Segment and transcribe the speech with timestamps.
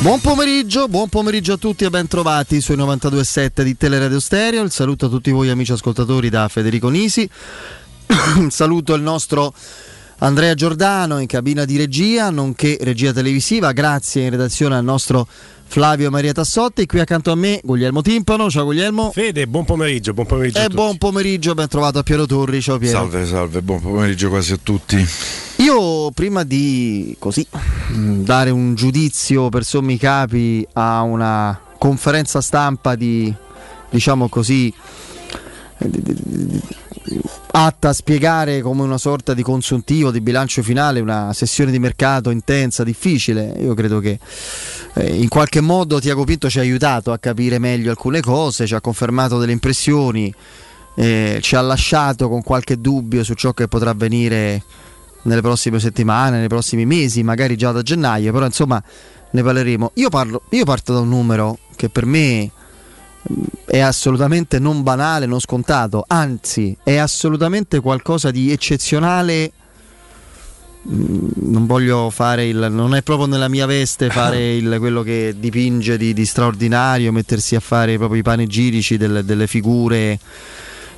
[0.00, 4.62] Buon pomeriggio, buon pomeriggio a tutti e ben trovati sui 92.7 di Teleradio Stereo.
[4.62, 7.28] Il saluto a tutti voi amici ascoltatori da Federico Nisi.
[8.48, 9.54] saluto il nostro
[10.18, 13.72] Andrea Giordano in cabina di regia, nonché regia televisiva.
[13.72, 15.26] Grazie in redazione al nostro
[15.66, 16.86] Flavio Maria Tassotti.
[16.86, 18.50] Qui accanto a me Guglielmo Timpano.
[18.50, 19.10] Ciao Guglielmo.
[19.12, 20.58] Fede, buon pomeriggio, buon pomeriggio.
[20.60, 22.60] E buon pomeriggio, ben trovato a Piero Torri.
[22.60, 22.98] Ciao Piero.
[22.98, 25.06] Salve, salve, buon pomeriggio quasi a tutti.
[25.56, 27.46] Io prima di così
[27.88, 33.32] dare un giudizio per sommi capi a una conferenza stampa di
[33.90, 34.72] diciamo così
[37.52, 42.30] atta a spiegare come una sorta di consuntivo di bilancio finale una sessione di mercato
[42.30, 43.54] intensa, difficile.
[43.58, 44.18] Io credo che
[44.94, 48.74] eh, in qualche modo Tiago Pinto ci ha aiutato a capire meglio alcune cose, ci
[48.74, 50.32] ha confermato delle impressioni,
[50.96, 54.62] eh, ci ha lasciato con qualche dubbio su ciò che potrà avvenire
[55.22, 58.82] nelle prossime settimane, nei prossimi mesi, magari già da gennaio, però insomma
[59.30, 59.92] ne parleremo.
[59.94, 62.50] Io, parlo, io parto da un numero che per me
[63.64, 69.52] è assolutamente non banale, non scontato, anzi è assolutamente qualcosa di eccezionale.
[70.88, 72.68] Mm, non voglio fare il.
[72.70, 77.56] non è proprio nella mia veste fare il, quello che dipinge di, di, straordinario, mettersi
[77.56, 80.18] a fare proprio i panegirici delle, delle figure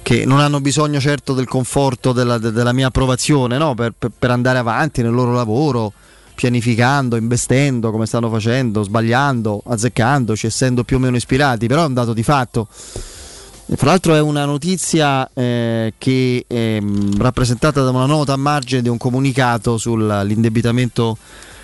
[0.06, 3.74] che non hanno bisogno certo del conforto della, della mia approvazione no?
[3.74, 5.92] per, per, per, andare avanti nel loro lavoro,
[6.36, 11.94] pianificando, investendo come stanno facendo, sbagliando, azzeccandoci, essendo più o meno ispirati, però è un
[11.94, 12.68] dato di fatto.
[12.70, 16.80] Fra l'altro è una notizia eh, che è
[17.18, 21.16] rappresentata da una nota a margine di un comunicato sull'indebitamento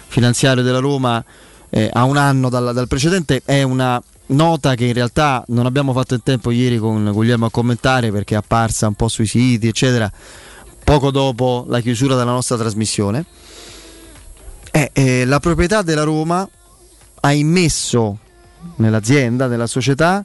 [0.08, 1.22] finanziario della Roma
[1.70, 5.92] eh, a un anno dal, dal precedente, è una nota che in realtà non abbiamo
[5.92, 9.68] fatto in tempo ieri con Guglielmo a commentare perché è apparsa un po' sui siti,
[9.68, 10.10] eccetera,
[10.82, 13.24] poco dopo la chiusura della nostra trasmissione.
[14.74, 16.48] Eh, eh, la proprietà della Roma
[17.20, 18.18] ha immesso
[18.76, 20.24] nell'azienda, nella società,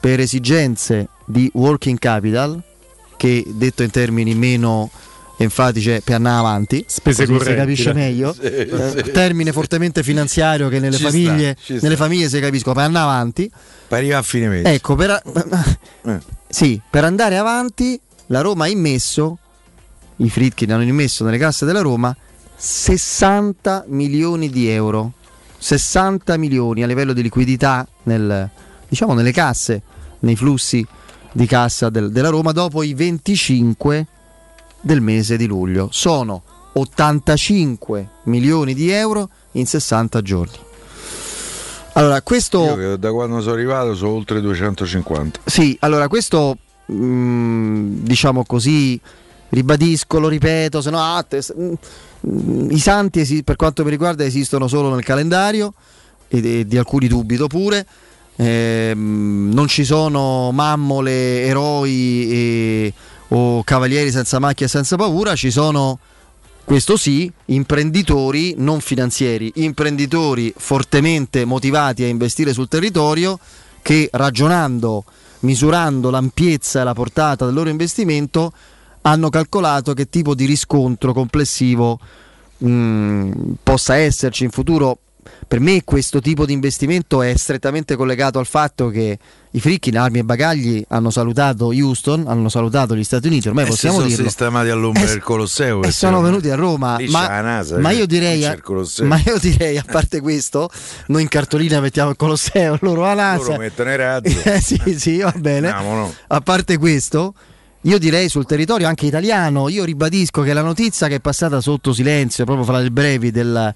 [0.00, 2.62] per esigenze di working capital,
[3.16, 4.90] che detto in termini meno
[5.36, 9.10] enfatici è per andare avanti, spese così correnti, si capisce meglio, Sì, eh, sì.
[9.12, 13.50] termine fortemente finanziario che nelle Ci famiglie, sta, nelle famiglie si capiscono per andare avanti.
[13.88, 14.72] Per arrivare a fine mese.
[14.72, 15.22] Ecco, per,
[16.06, 16.18] Eh.
[16.48, 19.38] sì, per andare avanti la Roma ha immesso,
[20.16, 22.16] i Fritkin hanno immesso nelle casse della Roma
[22.58, 25.12] 60 milioni di euro.
[25.58, 28.48] 60 milioni a livello di liquidità nel,
[28.88, 29.82] diciamo, nelle casse,
[30.20, 30.84] nei flussi
[31.32, 34.06] di cassa del- della Roma dopo i 25
[34.80, 35.88] del mese di luglio.
[35.92, 36.42] Sono
[36.72, 40.56] 85 milioni di euro in 60 giorni.
[41.94, 42.76] Allora, questo...
[42.78, 45.40] Io da quando sono arrivato sono oltre 250.
[45.44, 46.56] Sì, allora questo
[46.92, 49.00] mm, diciamo così,
[49.50, 54.24] ribadisco, lo ripeto, se no ah, te- mm, i santi esi- per quanto mi riguarda
[54.24, 55.74] esistono solo nel calendario
[56.28, 57.86] e, di alcuni dubito pure.
[58.36, 62.92] Ehm, non ci sono mammole, eroi e-
[63.28, 65.98] o cavalieri senza macchia e senza paura, ci sono
[66.64, 73.38] questo sì, imprenditori non finanzieri, imprenditori fortemente motivati a investire sul territorio
[73.80, 75.04] che ragionando,
[75.40, 78.52] misurando l'ampiezza e la portata del loro investimento
[79.10, 81.98] hanno calcolato che tipo di riscontro complessivo
[82.58, 83.30] mh,
[83.62, 84.98] possa esserci in futuro.
[85.46, 89.18] Per me questo tipo di investimento è strettamente collegato al fatto che
[89.50, 93.64] i fricchi in armi e bagagli hanno salutato Houston, hanno salutato gli Stati Uniti, ormai
[93.64, 94.24] Eh, si possiamo sono dirlo.
[94.24, 95.78] sistemati all'ombra Eh, del Colosseo.
[95.82, 99.06] E che sono venuti a Roma, ma, NASA, ma io direi, Colosseo.
[99.06, 100.70] ma io direi, a parte questo,
[101.08, 103.44] noi in cartolina mettiamo il Colosseo, loro la NASA.
[103.44, 104.36] Loro mettono i razzi.
[104.44, 105.68] Eh, sì, sì, va bene.
[105.70, 106.14] Andiamo, no?
[106.28, 107.34] A parte questo,
[107.88, 111.94] io direi sul territorio anche italiano, io ribadisco che la notizia che è passata sotto
[111.94, 113.74] silenzio, proprio fra le brevi del,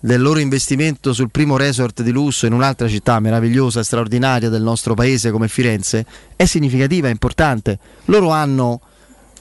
[0.00, 4.94] del loro investimento sul primo resort di lusso in un'altra città meravigliosa straordinaria del nostro
[4.94, 6.06] paese come Firenze,
[6.36, 7.78] è significativa, è importante.
[8.06, 8.80] Loro hanno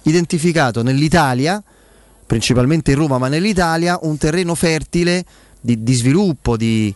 [0.01, 1.63] identificato nell'Italia,
[2.25, 5.23] principalmente in Roma, ma nell'Italia, un terreno fertile
[5.61, 6.93] di, di sviluppo, di,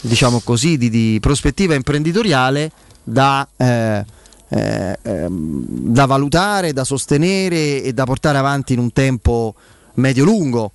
[0.00, 2.72] diciamo così, di, di prospettiva imprenditoriale
[3.04, 4.04] da, eh,
[4.48, 9.54] eh, ehm, da valutare, da sostenere e da portare avanti in un tempo
[9.94, 10.72] medio-lungo.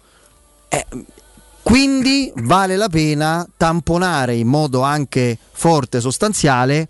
[0.69, 0.85] Eh,
[1.63, 6.87] quindi vale la pena tamponare in modo anche forte sostanziale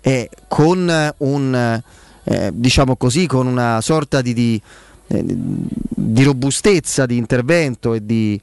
[0.00, 1.82] eh, con un
[2.24, 4.60] eh, diciamo così con una sorta di, di,
[5.08, 8.40] eh, di robustezza di intervento e di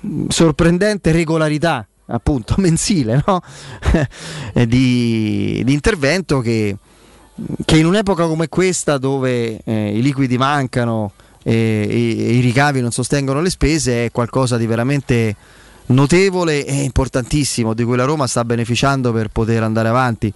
[0.00, 3.40] mh, sorprendente regolarità appunto mensile no?
[4.66, 6.76] Di, di intervento che,
[7.64, 12.80] che in un'epoca come questa dove eh, i liquidi mancano e, e- e i ricavi
[12.80, 15.36] non sostengono le spese è qualcosa di veramente
[15.86, 20.32] notevole e importantissimo di cui la Roma sta beneficiando per poter andare avanti.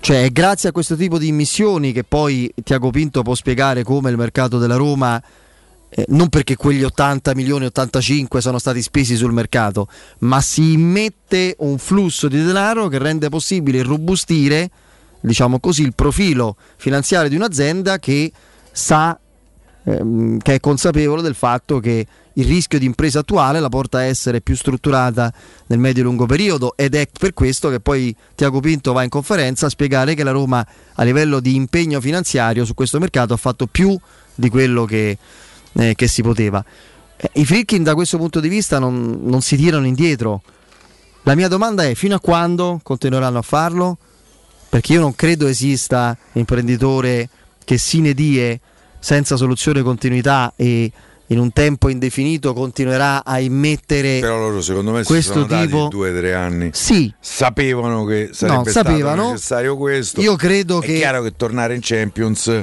[0.00, 4.10] Cioè è grazie a questo tipo di immissioni che poi Tiago Pinto può spiegare come
[4.10, 5.20] il mercato della Roma,
[5.88, 9.88] eh, non perché quegli 80 milioni, 85 sono stati spesi sul mercato,
[10.20, 14.70] ma si immette un flusso di denaro che rende possibile irrobustire,
[15.26, 18.30] diciamo così, il profilo finanziario di un'azienda che
[18.70, 19.18] sa,
[19.84, 24.02] ehm, che è consapevole del fatto che il rischio di impresa attuale la porta a
[24.02, 25.32] essere più strutturata
[25.66, 29.70] nel medio-lungo periodo ed è per questo che poi Tiago Pinto va in conferenza a
[29.70, 30.64] spiegare che la Roma
[30.94, 33.98] a livello di impegno finanziario su questo mercato ha fatto più
[34.34, 35.16] di quello che,
[35.72, 36.62] eh, che si poteva.
[37.16, 40.42] Eh, I Frickin da questo punto di vista non, non si tirano indietro.
[41.22, 43.98] La mia domanda è fino a quando continueranno a farlo?
[44.76, 47.30] Perché io non credo esista imprenditore
[47.64, 48.60] che sine die
[48.98, 50.92] senza soluzione continuità e
[51.28, 56.10] in un tempo indefinito continuerà a immettere Però loro secondo me questo sono tipo- due
[56.10, 56.68] o tre anni.
[56.74, 59.30] sì Sapevano che sarebbe No, stato sapevano.
[59.30, 60.20] necessario questo.
[60.20, 62.60] io credo È che chiaro che tornare in Champions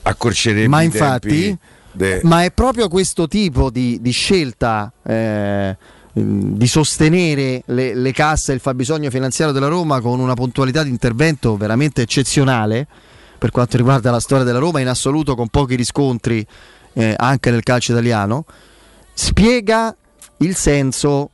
[0.00, 1.54] accorcerebbe ma i infatti
[1.92, 5.76] de- ma è proprio questo tipo di, di scelta eh,
[6.12, 10.90] di sostenere le, le casse e il fabbisogno finanziario della Roma con una puntualità di
[10.90, 12.86] intervento veramente eccezionale
[13.38, 16.44] per quanto riguarda la storia della Roma in assoluto con pochi riscontri
[16.94, 18.44] eh, anche nel calcio italiano
[19.14, 19.94] spiega
[20.38, 21.30] il senso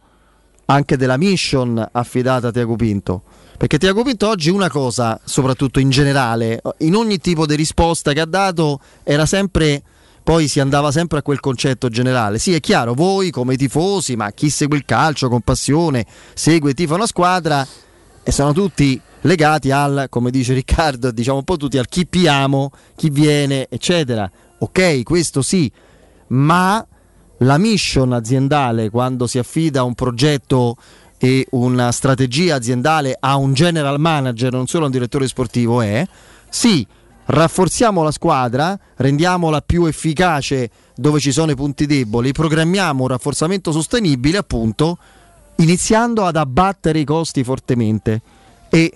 [0.66, 3.22] anche della mission affidata a Tiago Pinto.
[3.56, 8.20] Perché Tiago Pinto oggi una cosa, soprattutto in generale, in ogni tipo di risposta che
[8.20, 9.82] ha dato era sempre,
[10.26, 12.40] poi si andava sempre a quel concetto generale.
[12.40, 16.74] Sì, è chiaro, voi come tifosi, ma chi segue il calcio con passione, segue e
[16.74, 17.64] tifa una squadra,
[18.24, 22.72] e sono tutti legati al, come dice Riccardo, diciamo un po' tutti al chi piamo,
[22.96, 24.28] chi viene, eccetera.
[24.58, 25.70] Ok, questo sì,
[26.30, 26.84] ma
[27.38, 30.76] la mission aziendale quando si affida un progetto
[31.18, 36.04] e una strategia aziendale a un general manager, non solo a un direttore sportivo, è
[36.48, 36.84] sì,
[37.26, 43.72] rafforziamo la squadra, rendiamola più efficace dove ci sono i punti deboli, programmiamo un rafforzamento
[43.72, 44.98] sostenibile, appunto,
[45.56, 48.20] iniziando ad abbattere i costi fortemente.
[48.68, 48.92] E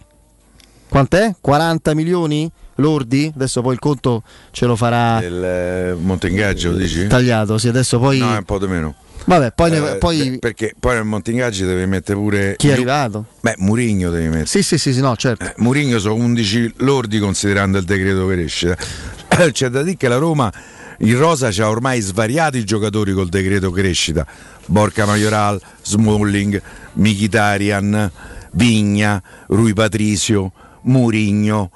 [0.88, 1.34] quant'è?
[1.40, 3.30] 40 milioni lordi?
[3.34, 7.06] Adesso poi il conto ce lo farà del eh, Montengaggio, dici?
[7.06, 7.58] tagliato.
[7.58, 8.18] Sì, adesso poi.
[8.18, 8.94] No, è un po' di meno.
[9.24, 13.26] Vabbè, poi, Eh, poi perché poi nel Montengaggio devi mettere pure chi è arrivato?
[13.40, 14.46] Beh, Murigno devi mettere.
[14.46, 15.44] Sì, sì, sì, sì, no, certo.
[15.44, 18.76] Eh, Murigno sono 11 lordi considerando il decreto crescita.
[19.52, 20.52] C'è da dire che la Roma
[21.02, 24.26] in rosa c'ha ormai svariati i giocatori col decreto crescita.
[24.66, 26.60] Borca Majoral, Smalling,
[26.94, 28.10] Michitarian,
[28.52, 30.52] Vigna, Rui Patricio,
[30.82, 31.70] Murigno.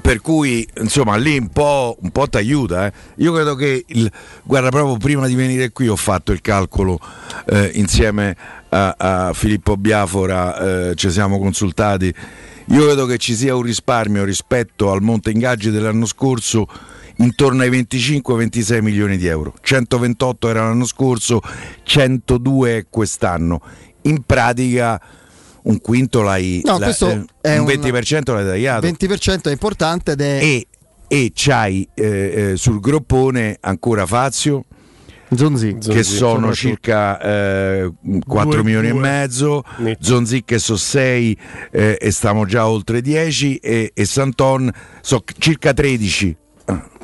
[0.00, 2.86] Per cui insomma lì un po', un po' ti aiuta.
[2.86, 2.92] eh.
[3.16, 4.10] Io credo che il,
[4.44, 6.98] guarda, proprio prima di venire qui ho fatto il calcolo
[7.46, 8.36] eh, insieme
[8.68, 12.14] a, a Filippo Biafora, eh, ci siamo consultati.
[12.68, 16.66] Io credo che ci sia un risparmio rispetto al monte ingaggi dell'anno scorso
[17.18, 19.54] intorno ai 25-26 milioni di euro.
[19.60, 21.40] 128 era l'anno scorso,
[21.82, 23.60] 102 è quest'anno.
[24.02, 25.00] In pratica
[25.68, 29.50] un quinto l'hai No, la- questo eh, è un un- 20% l'hai tagliato 20% è
[29.50, 30.66] importante ed è e,
[31.08, 34.64] e c'hai eh, eh, sul groppone ancora Fazio
[35.34, 35.74] Zonzi.
[35.78, 37.92] che Zonzi, sono circa eh,
[38.24, 38.98] 4 Due- milioni due.
[38.98, 40.04] e mezzo Netto.
[40.04, 41.36] Zonzi che sono 6
[41.72, 46.36] e stiamo già oltre 10 e, e Santon so circa 13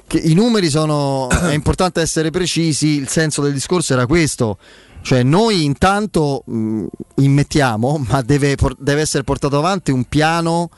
[0.06, 1.28] Che I numeri sono.
[1.50, 2.96] è importante essere precisi.
[2.96, 4.56] Il senso del discorso era questo.
[5.02, 6.84] Cioè, noi intanto mh,
[7.16, 10.70] immettiamo, ma deve, deve essere portato avanti un piano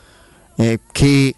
[0.57, 1.35] eh, che,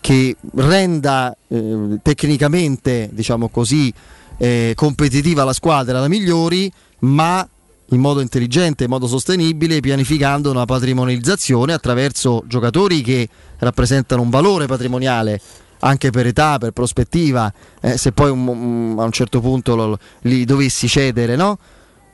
[0.00, 3.92] che renda eh, tecnicamente, diciamo così,
[4.38, 6.70] eh, competitiva la squadra da migliori,
[7.00, 7.46] ma
[7.92, 14.66] in modo intelligente, in modo sostenibile, pianificando una patrimonializzazione attraverso giocatori che rappresentano un valore
[14.66, 15.40] patrimoniale
[15.80, 19.98] anche per età, per prospettiva, eh, se poi un- un- a un certo punto lo-
[20.22, 21.58] li dovessi cedere, no?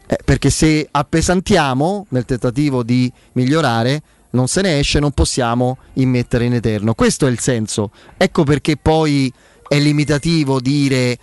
[0.07, 6.45] Eh, perché se appesantiamo nel tentativo di migliorare, non se ne esce, non possiamo immettere
[6.45, 6.95] in eterno.
[6.95, 7.91] Questo è il senso.
[8.17, 9.33] Ecco perché poi
[9.67, 11.19] è limitativo dire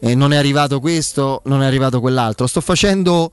[0.00, 2.46] eh, non è arrivato questo, non è arrivato quell'altro.
[2.46, 3.30] Sto facendo,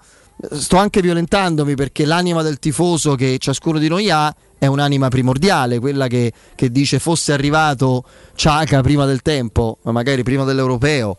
[0.51, 5.79] sto anche violentandomi perché l'anima del tifoso che ciascuno di noi ha è un'anima primordiale,
[5.79, 8.03] quella che, che dice fosse arrivato
[8.35, 11.17] Ciaca prima del tempo, ma magari prima dell'europeo,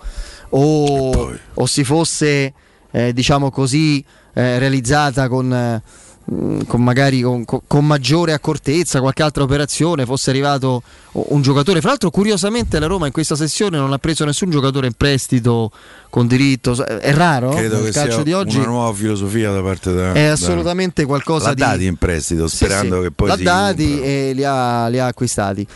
[0.51, 2.55] o, o si fosse,
[2.91, 5.83] eh, diciamo così, eh, realizzata con, eh,
[6.25, 11.81] mh, con magari con, con- maggiore accortezza, qualche altra operazione, fosse arrivato un giocatore.
[11.81, 15.71] Fra l'altro, curiosamente, la Roma in questa sessione non ha preso nessun giocatore in prestito
[16.11, 16.75] con diritto.
[16.87, 18.57] È raro Credo nel che calcio sia di oggi.
[18.59, 22.49] una nuova filosofia da parte da È da- assolutamente qualcosa L'ha di dati in prestito,
[22.49, 25.67] Sì, sperando sì, che poi l'ha dati e li ha, li ha acquistati.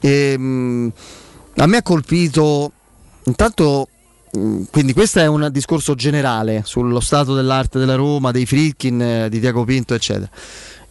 [0.00, 0.92] E, mh,
[1.56, 2.72] a me ha colpito
[3.24, 3.88] intanto.
[4.32, 9.28] Mh, Quindi questo è un discorso generale sullo stato dell'arte della Roma, dei Fritkin, eh,
[9.28, 10.30] di Tiago Pinto, eccetera.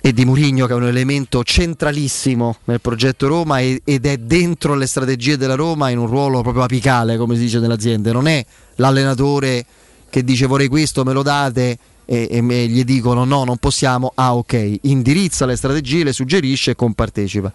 [0.01, 4.87] E di Murigno che è un elemento centralissimo nel progetto Roma ed è dentro le
[4.87, 8.13] strategie della Roma in un ruolo proprio apicale, come si dice nell'azienda.
[8.13, 9.65] Non è l'allenatore
[10.09, 14.35] che dice vorrei questo, me lo date e, e gli dicono no, non possiamo, ah
[14.35, 17.51] ok, indirizza le strategie, le suggerisce e compartecipa.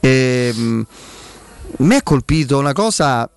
[0.00, 0.80] E, mh,
[1.78, 3.28] me ha colpito una cosa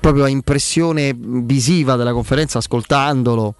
[0.00, 3.54] proprio a impressione visiva della conferenza, ascoltandolo,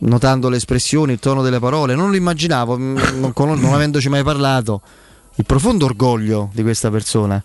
[0.00, 4.22] notando le espressioni, il tono delle parole, non lo immaginavo, mh, non, non avendoci mai
[4.22, 4.80] parlato,
[5.36, 7.42] il profondo orgoglio di questa persona.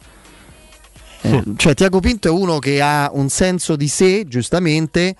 [1.21, 5.15] Eh, cioè Tiago Pinto è uno che ha un senso di sé, giustamente,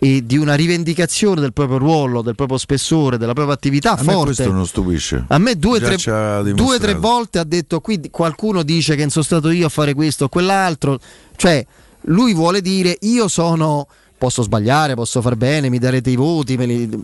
[0.00, 4.34] e di una rivendicazione del proprio ruolo, del proprio spessore, della propria attività A forte.
[4.34, 5.24] questo non stupisce.
[5.28, 9.50] A me due o tre, volte ha detto qui qualcuno dice che non sono stato
[9.50, 10.98] io a fare questo o quell'altro.
[11.36, 11.64] Cioè,
[12.06, 13.86] lui vuole dire io sono.
[14.16, 16.56] Posso sbagliare, posso far bene, mi darete i voti.
[16.66, 17.02] li-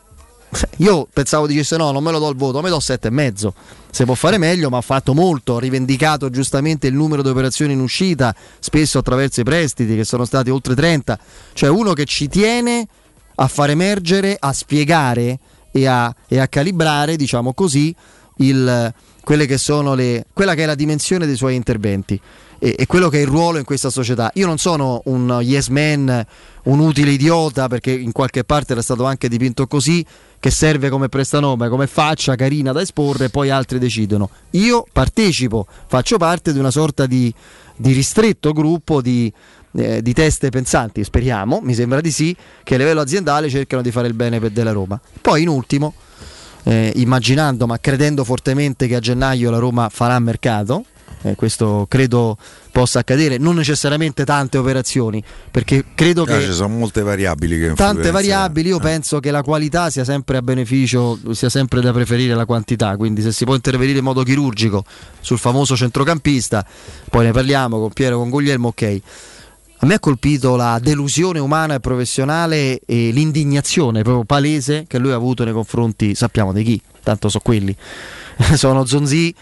[0.78, 3.10] Io pensavo dicesse no, non me lo do il voto, me lo do sette e
[3.10, 3.52] mezzo.
[3.90, 7.72] Se può fare meglio, ma ha fatto molto, ha rivendicato giustamente il numero di operazioni
[7.74, 11.18] in uscita, spesso attraverso i prestiti, che sono stati oltre 30.
[11.52, 12.86] Cioè uno che ci tiene
[13.34, 15.38] a far emergere, a spiegare
[15.72, 17.94] e a, e a calibrare, diciamo così,
[18.38, 19.58] il- che
[19.94, 22.18] le, quella che è la dimensione dei suoi interventi
[22.60, 24.30] e, e quello che è il ruolo in questa società.
[24.34, 26.24] Io non sono un yes man,
[26.64, 30.06] un utile idiota, perché in qualche parte era stato anche dipinto così,
[30.38, 34.30] che serve come prestanome, come faccia carina da esporre e poi altri decidono.
[34.50, 37.32] Io partecipo, faccio parte di una sorta di,
[37.76, 39.32] di ristretto gruppo di,
[39.72, 43.90] eh, di teste pensanti, speriamo, mi sembra di sì, che a livello aziendale cercano di
[43.90, 45.00] fare il bene per della Roma.
[45.20, 45.94] Poi in ultimo,
[46.64, 50.84] eh, immaginando ma credendo fortemente che a gennaio la Roma farà mercato,
[51.22, 52.36] eh, questo credo
[52.72, 57.72] possa accadere, non necessariamente tante operazioni, perché credo Ah, che ci sono molte variabili che
[57.74, 58.80] tante variabili, io Eh.
[58.80, 63.22] penso che la qualità sia sempre a beneficio, sia sempre da preferire la quantità, quindi
[63.22, 64.84] se si può intervenire in modo chirurgico
[65.20, 66.64] sul famoso centrocampista,
[67.10, 69.00] poi ne parliamo con Piero, con Guglielmo, ok.
[69.82, 75.10] A me ha colpito la delusione umana e professionale e l'indignazione proprio palese che lui
[75.10, 77.74] ha avuto nei confronti, sappiamo di chi, tanto so quelli,
[78.56, 79.34] sono Zonzi,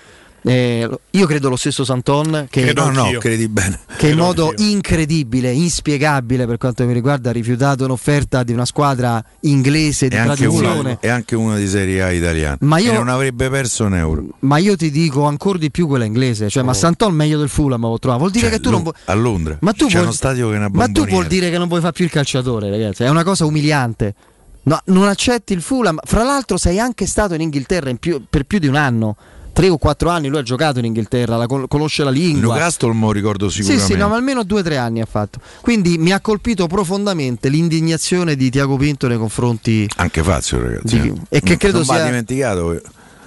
[0.42, 3.80] eh, io credo lo stesso Santon che Credo No, no, credi bene.
[3.96, 4.68] che in modo anch'io.
[4.70, 10.22] incredibile, inspiegabile per quanto mi riguarda, ha rifiutato un'offerta di una squadra inglese di È
[10.24, 10.98] tradizione.
[11.00, 12.56] è anche una di Serie A italiana.
[12.60, 14.24] Ma io- E non avrebbe perso un euro.
[14.40, 17.84] Ma io ti dico ancora di più quella inglese, cioè, ma Santon meglio del Fulham
[17.84, 18.20] ho trovato.
[18.20, 18.50] Vuol dire Oh.
[18.50, 18.94] Cioè, che tu non vuoi.
[19.06, 20.02] a Londra Ma tu, c'è vuoi...
[20.04, 22.10] uno stadio che è una ma tu vuol dire che non vuoi fare più il
[22.10, 23.02] calciatore, ragazzi?
[23.02, 24.14] È una cosa umiliante.
[24.62, 25.98] No, non accetti il Fulham.
[26.04, 29.16] Fra l'altro, sei anche stato in Inghilterra in più- per più di un anno.
[29.58, 32.54] Tre o quattro anni lui ha giocato in Inghilterra, la con- conosce la lingua.
[32.54, 33.92] Newcastle mo ricordo Sì, sicuramente.
[33.92, 35.40] sì, no, ma almeno due o tre anni ha fatto.
[35.62, 39.88] Quindi mi ha colpito profondamente l'indignazione di Tiago Pinto nei confronti.
[39.96, 41.00] Anche Fazio, ragazzi.
[41.00, 41.38] Di- eh.
[41.38, 42.80] e che credo non va sia- dimenticato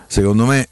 [0.08, 0.70] secondo me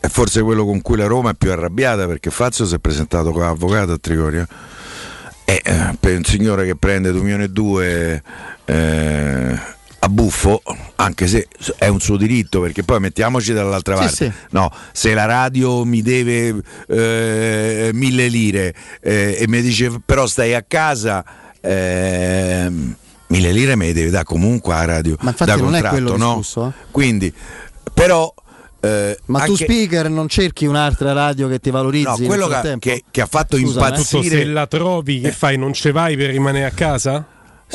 [0.00, 3.32] è forse quello con cui la Roma è più arrabbiata perché Fazio si è presentato
[3.32, 4.46] come avvocato a Trigoria.
[5.44, 8.22] E eh, per un signore che prende 2 milioni e 2
[8.64, 9.58] eh,
[10.04, 10.60] a buffo,
[10.96, 14.16] anche se è un suo diritto, perché poi mettiamoci dall'altra Sì, parte.
[14.16, 14.32] sì.
[14.50, 20.52] No, se la radio mi deve eh, mille lire eh, e mi dice però stai
[20.54, 21.24] a casa,
[21.60, 22.96] ehm,
[23.28, 25.16] mille lire me le deve dare comunque a radio.
[25.20, 26.36] Ma infatti da non è quello no?
[26.36, 26.84] discorso, eh.
[26.90, 27.32] Quindi,
[27.92, 28.32] però.
[28.80, 32.20] eh, Ma tu anche- speaker non cerchi un'altra radio che ti valorizzi?
[32.22, 33.90] No, quello che, che- che ha fatto Scusa, eh.
[33.92, 34.44] Tutto se impazzire.
[34.44, 35.56] la trovi, che fai?
[35.56, 37.26] Non ce vai per rimanere a casa?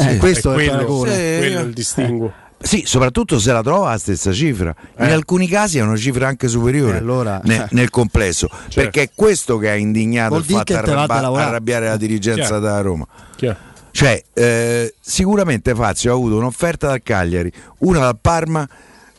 [0.08, 1.12] Eh, questo è, il quello, paragone.
[1.14, 1.38] Sì.
[1.40, 2.34] quello il distinguo.
[2.62, 4.76] Sì, soprattutto se la trova la stessa cifra.
[4.98, 5.12] In Eh.
[5.14, 8.50] alcuni casi è una cifra anche superiore Eh, allora, ne- nel complesso.
[8.74, 12.60] Perché è questo che ha indignato Vuol il fatto arrabba- arrabbiare la dirigenza Chiaro.
[12.60, 13.08] da Roma.
[13.38, 13.58] Chiaro.
[13.92, 18.68] Cioè, eh, sicuramente Fazio ha avuto un'offerta dal Cagliari, una dal Parma.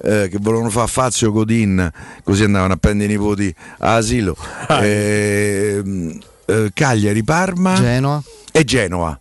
[0.02, 1.90] eh, che volevano fare Fazio Godin,
[2.24, 4.34] così andavano a prendere i nipoti all'asilo.
[4.66, 4.82] Ah.
[4.84, 8.22] Ehm, eh, Cagliari, Parma Genoa.
[8.50, 9.18] e Genova.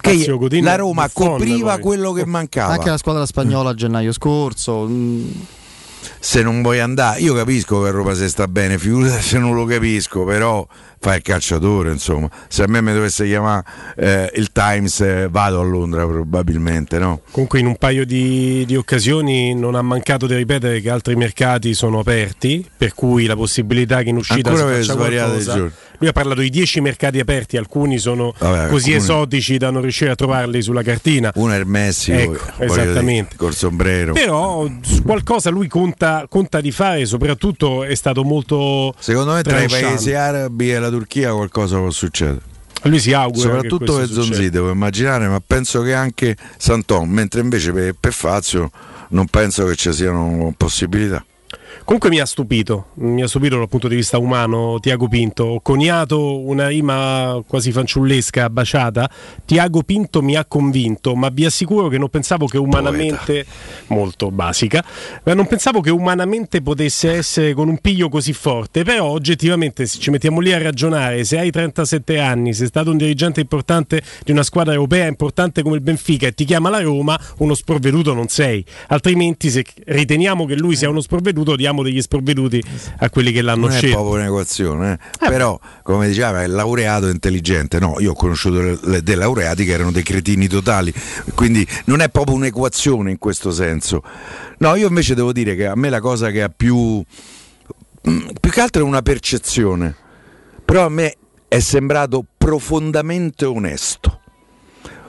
[0.00, 1.80] Che Godin la Roma Buffon, copriva poi.
[1.80, 2.72] quello che mancava.
[2.72, 4.86] Anche la squadra spagnola a gennaio scorso.
[4.88, 5.30] mm,
[6.20, 9.54] se non vuoi andare, io capisco che a Roma si sta bene, figurati se non
[9.54, 10.66] lo capisco, però
[11.00, 12.28] fai il calciatore, insomma.
[12.48, 13.64] Se a me mi dovesse chiamare
[13.96, 17.20] eh, il Times eh, vado a Londra probabilmente, no?
[17.30, 21.74] Comunque in un paio di, di, occasioni non ha mancato di ripetere che altri mercati
[21.74, 25.70] sono aperti, per cui la possibilità che in uscita Ancora si faccia qualcosa.
[25.98, 28.94] Lui ha parlato di 10 mercati aperti, alcuni sono Vabbè, così alcuni...
[28.94, 31.32] esotici da non riuscire a trovarli sulla cartina.
[31.34, 33.36] Uno è il Messi, ecco, esattamente.
[33.36, 34.12] col sombrero.
[34.12, 34.68] Però
[35.04, 38.94] qualcosa lui conta, conta, di fare, soprattutto è stato molto...
[38.98, 42.40] Secondo me tra i paesi arabi e la Turchia qualcosa può succedere.
[42.82, 43.40] Lui si augura.
[43.40, 48.70] Soprattutto per Zonzi, devo immaginare, ma penso che anche Santon, mentre invece per, per Fazio
[49.10, 51.24] non penso che ci siano possibilità.
[51.84, 55.44] Comunque mi ha stupito, mi ha stupito dal punto di vista umano Tiago Pinto.
[55.44, 59.10] Ho coniato una rima quasi fanciullesca, baciata.
[59.44, 63.50] Tiago Pinto mi ha convinto, ma vi assicuro che non pensavo che umanamente, Poeta.
[63.94, 64.84] molto basica,
[65.24, 68.84] ma non pensavo che umanamente potesse essere con un piglio così forte.
[68.84, 72.98] Però oggettivamente se ci mettiamo lì a ragionare, se hai 37 anni, sei stato un
[72.98, 77.18] dirigente importante di una squadra europea importante come il Benfica e ti chiama la Roma,
[77.38, 78.64] uno sprovveduto non sei.
[78.88, 82.62] Altrimenti se riteniamo che lui sia uno sprovveduto diamo degli sprovveduti
[82.98, 83.88] a quelli che l'hanno non scelto.
[83.88, 85.26] è proprio un'equazione, eh?
[85.26, 85.28] Eh.
[85.28, 89.92] però come diceva il laureato è intelligente, no, io ho conosciuto dei laureati che erano
[89.92, 90.92] dei cretini totali,
[91.34, 94.02] quindi non è proprio un'equazione in questo senso.
[94.58, 97.02] No, io invece devo dire che a me la cosa che ha più,
[98.08, 99.94] mm, più che altro è una percezione,
[100.64, 101.14] però a me
[101.48, 104.20] è sembrato profondamente onesto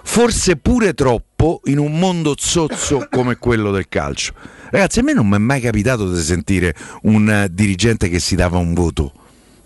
[0.02, 4.34] forse pure troppo in un mondo zozzo come quello del calcio.
[4.72, 8.36] Ragazzi, a me non mi è mai capitato di sentire un uh, dirigente che si
[8.36, 9.14] dava un voto.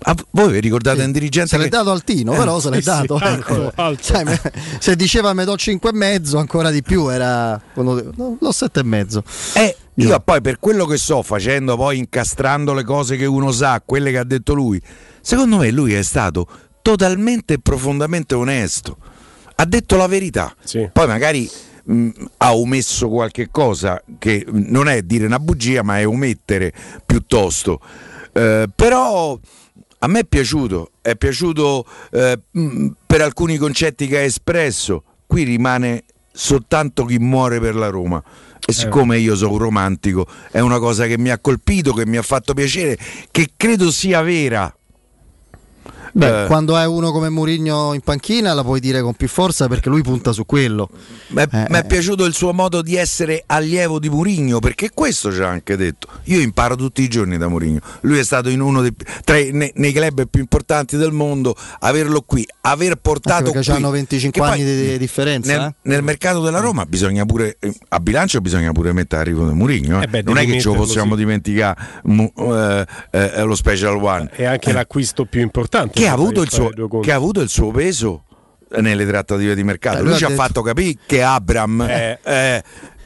[0.05, 1.05] Ah, voi vi ricordate sì.
[1.05, 1.50] un dirigente?
[1.50, 3.17] Se l'è dato Altino, eh, però se l'è eh dato.
[3.24, 3.72] Sì, ecco.
[4.00, 4.39] Cioè,
[4.79, 7.60] se diceva me do 5 e mezzo, ancora di più era.
[7.75, 9.24] No, l'ho 7 e mezzo.
[9.53, 10.19] Eh, io no.
[10.19, 14.17] poi per quello che sto facendo, poi incastrando le cose che uno sa, quelle che
[14.17, 14.81] ha detto lui,
[15.22, 16.48] secondo me lui è stato
[16.81, 18.98] totalmente e profondamente onesto.
[19.55, 20.53] Ha detto la verità.
[20.63, 20.89] Sì.
[20.91, 21.50] Poi magari
[21.84, 26.74] mh, ha omesso qualche cosa che non è dire una bugia ma è omettere
[27.06, 27.80] piuttosto.
[28.32, 29.40] Eh, però
[30.00, 35.04] a me è piaciuto è piaciuto eh, mh, per alcuni concetti che ha espresso.
[35.28, 38.24] Qui rimane soltanto chi muore per la Roma.
[38.66, 38.74] E eh.
[38.74, 42.22] siccome io sono un romantico è una cosa che mi ha colpito che mi ha
[42.22, 42.98] fatto piacere
[43.30, 44.74] che credo sia vera
[46.15, 46.45] Beh, eh.
[46.45, 50.04] quando hai uno come Mourinho in panchina la puoi dire con più forza perché lui
[50.04, 50.88] punta su quello.
[51.30, 51.86] Mi eh, è eh.
[51.86, 56.08] piaciuto il suo modo di essere allievo di Mourinho perché questo ci ha anche detto.
[56.26, 57.80] Io imparo tutti i giorni da Mourinho.
[58.02, 61.56] Lui è stato in uno dei, tra i, nei, nei, club più importanti del mondo.
[61.80, 63.78] Averlo qui, aver portato anche perché qui.
[63.80, 65.52] hanno 25 anni di, di differenza.
[65.52, 65.73] Nel, eh?
[65.89, 67.58] nel, mercato della Roma bisogna pure
[67.89, 69.99] a bilancio bisogna pure mettere l'arrivo di Mourinho.
[69.99, 70.04] Eh.
[70.04, 71.21] Eh beh, non è che ce lo possiamo sì.
[71.21, 71.76] dimenticare
[73.10, 74.30] eh, lo special one.
[74.32, 76.70] È anche l'acquisto più importante che ha avuto il suo,
[77.02, 78.24] che ha avuto il suo peso
[78.82, 80.00] nelle trattative di mercato.
[80.00, 82.63] Lui, lui ci ha fatto capire che Abram eh, eh,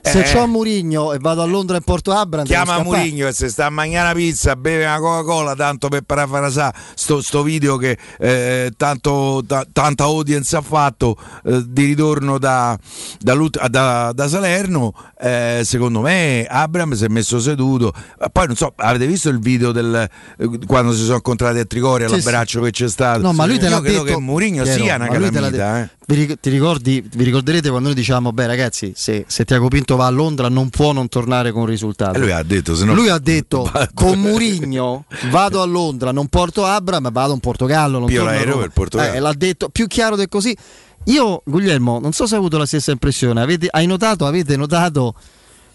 [0.07, 0.37] se eh.
[0.37, 3.69] ho Murigno e vado a Londra e porto Abram chiama Murigno e se sta a
[3.69, 8.71] mangiare una pizza beve una Coca Cola tanto per parafrasare sto, sto video che eh,
[8.75, 12.77] tanto, ta, tanta audience ha fatto eh, di ritorno da,
[13.19, 13.35] da,
[13.67, 17.93] da, da Salerno eh, secondo me Abram si è messo seduto
[18.31, 22.07] poi non so avete visto il video del, eh, quando si sono incontrati a Trigoria
[22.07, 22.65] sì, l'abbraccio sì.
[22.65, 25.81] che c'è stato no ma lui te l'ha credo detto che Murigno sia una calamita
[25.81, 25.89] eh.
[26.07, 30.09] vi, ricordi, vi ricorderete quando noi diciamo beh ragazzi se, se Tiago Pinto va a
[30.09, 32.17] Londra non può non tornare con un risultato.
[32.17, 36.65] E lui ha detto, no, lui ha detto con Murigno vado a Londra, non porto
[36.65, 37.99] Abra, ma vado in Portogallo.
[37.99, 39.13] Non Pio l'aereo per Portogallo.
[39.13, 40.55] Eh, l'ha detto più chiaro di così.
[41.05, 43.41] Io, Guglielmo, non so se hai avuto la stessa impressione.
[43.41, 45.13] Avete, hai notato, avete notato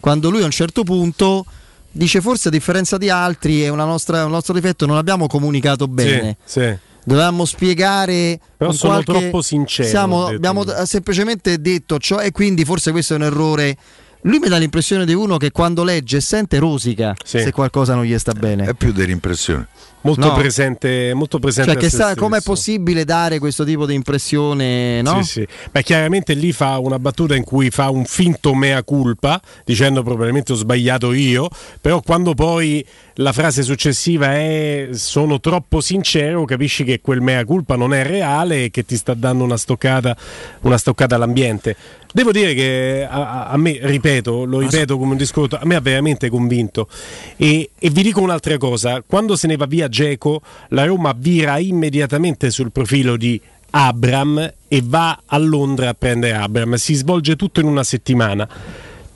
[0.01, 1.45] quando lui a un certo punto
[1.91, 6.39] dice forse a differenza di altri è nostra, un nostro difetto, non abbiamo comunicato bene.
[6.45, 8.39] Sì, sì dovevamo spiegare.
[8.57, 9.13] Però sono qualche...
[9.13, 9.89] troppo sincero.
[9.89, 13.77] Siamo, abbiamo semplicemente detto ciò e quindi forse questo è un errore.
[14.23, 17.41] Lui mi dà l'impressione di uno che quando legge sente rosica sì.
[17.41, 18.67] se qualcosa non gli sta bene.
[18.67, 19.67] È più dell'impressione
[20.03, 20.35] molto no.
[20.35, 21.73] presente, molto presente.
[21.73, 25.03] Cioè, che sa, com'è possibile dare questo tipo di impressione?
[25.03, 25.23] No?
[25.23, 25.49] Sì, sì.
[25.71, 30.53] Beh, chiaramente lì fa una battuta in cui fa un finto mea culpa, dicendo probabilmente
[30.53, 31.49] ho sbagliato io,
[31.81, 32.85] però quando poi
[33.17, 38.65] la frase successiva è sono troppo sincero, capisci che quel mea culpa non è reale
[38.65, 40.17] e che ti sta dando una stoccata,
[40.63, 41.77] una stoccata all'ambiente.
[42.12, 45.81] Devo dire che a, a, me, ripeto, lo ripeto come un discorso, a me ha
[45.81, 46.88] veramente convinto.
[47.37, 51.59] E, e vi dico un'altra cosa, quando se ne va via Geco, la Roma vira
[51.59, 56.75] immediatamente sul profilo di Abram e va a Londra a prendere Abram.
[56.75, 58.46] Si svolge tutto in una settimana.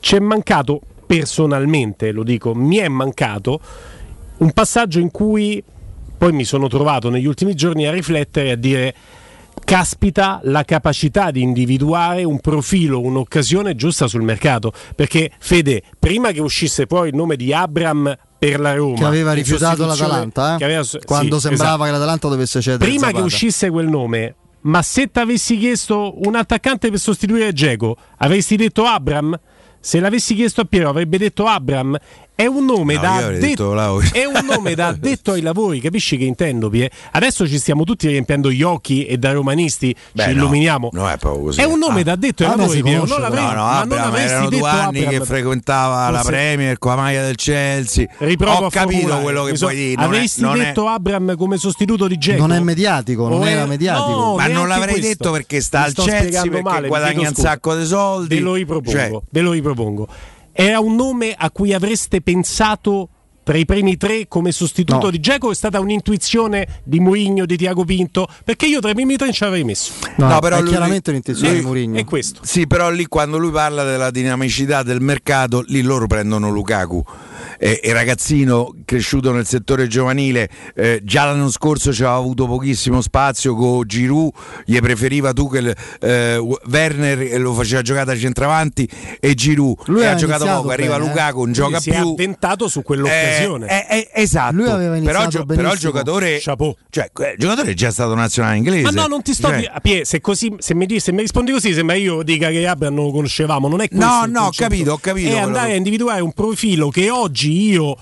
[0.00, 3.60] Ci è mancato personalmente, lo dico, mi è mancato
[4.38, 5.62] un passaggio in cui
[6.16, 8.94] poi mi sono trovato negli ultimi giorni a riflettere e a dire
[9.66, 14.72] caspita la capacità di individuare un profilo, un'occasione giusta sul mercato.
[14.94, 19.32] Perché Fede, prima che uscisse poi il nome di Abram per la Roma che aveva
[19.32, 20.64] rifiutato l'Atalanta eh?
[20.64, 21.84] aveva, quando sì, sembrava esatto.
[21.84, 26.34] che l'Atalanta dovesse cedere prima che uscisse quel nome ma se ti avessi chiesto un
[26.34, 29.40] attaccante per sostituire Geco avresti detto Abram
[29.80, 31.96] se l'avessi chiesto a Piero avrebbe detto Abram
[32.36, 33.74] è un nome, no, da, detto,
[34.12, 36.68] è un nome da detto ai lavori, capisci che intendo?
[36.68, 36.90] Pie?
[37.12, 40.90] Adesso ci stiamo tutti riempiendo gli occhi e da romanisti Beh, ci illuminiamo.
[40.92, 42.04] No, è, è, un nome ah.
[42.04, 42.82] da detto ai ah, lavori.
[42.82, 45.18] Non l'avrei, no, no, Abram, non erano due anni Abram.
[45.18, 46.12] che frequentava Forse...
[46.12, 48.06] la Premier con la maglia del Chelsea.
[48.18, 50.02] Riprovo Ho capito quello che so, puoi dire.
[50.02, 50.90] Avresti è, detto è...
[50.90, 52.46] Abram come sostituto di Geco?
[52.46, 54.10] Non è mediatico, non era mediatico.
[54.10, 55.08] No, ma non l'avrei questo.
[55.08, 58.34] detto perché sta al Chelsea, perché guadagna un sacco di soldi.
[58.34, 60.08] Ve lo ripropongo.
[60.58, 63.10] Era un nome a cui avreste pensato
[63.42, 65.10] tra i primi tre come sostituto no.
[65.10, 65.50] di Geco?
[65.50, 68.26] È stata un'intuizione di Mourinho, di Tiago Pinto?
[68.42, 69.92] Perché io tra i primi tre ci avrei messo.
[70.16, 71.98] No, no però è lui, chiaramente un'intuizione lui, di Mourinho.
[71.98, 72.40] È questo.
[72.42, 77.04] Sì però lì quando lui parla della dinamicità del mercato lì loro prendono Lukaku
[77.58, 83.00] eh, e ragazzino cresciuto nel settore giovanile, eh, già l'anno scorso ci aveva avuto pochissimo
[83.00, 84.32] spazio con Giroud,
[84.64, 88.88] gli preferiva tu che eh, Werner lo faceva giocare da centravanti
[89.20, 91.98] e Giroud Lui ha giocato poco, bene, arriva Lukaku, non gioca si più.
[91.98, 93.66] Si è avventato su quell'occasione.
[93.66, 94.54] Eh, eh, eh, esatto.
[94.54, 96.76] Lui aveva iniziato però, però il giocatore Chapeau.
[96.90, 98.82] Cioè, il giocatore è già stato nazionale inglese.
[98.82, 99.70] Ma no, non ti sto cioè...
[99.82, 103.06] Pie, se, così, se, mi, se mi rispondi così sembra io dica che Abra non
[103.06, 104.06] lo conoscevamo, non è questo.
[104.06, 105.30] No, no, ho capito, ho capito.
[105.30, 107.96] È andare a individuare un profilo che oggi io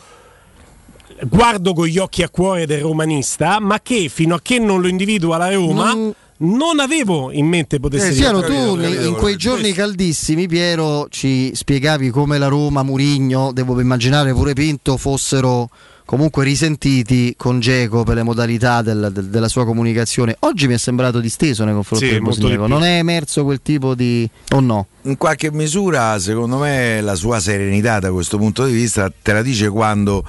[1.29, 4.89] guardo con gli occhi a cuore del romanista, ma che fino a che non lo
[4.89, 5.93] individua la Roma.
[5.93, 11.53] Non non avevo in mente potesse eh, Piero, tu in quei giorni caldissimi, Piero, ci
[11.55, 15.71] spiegavi come la Roma, Murigno, devo immaginare pure Pinto, fossero
[16.05, 20.37] comunque risentiti con Geco per le modalità del, del, della sua comunicazione.
[20.41, 22.67] Oggi mi è sembrato disteso nei confronti sì, del Bosniaco.
[22.67, 24.29] Non è emerso quel tipo di.
[24.51, 24.87] o no?
[25.03, 29.43] In qualche misura, secondo me, la sua serenità da questo punto di vista te la
[29.43, 30.25] dice quando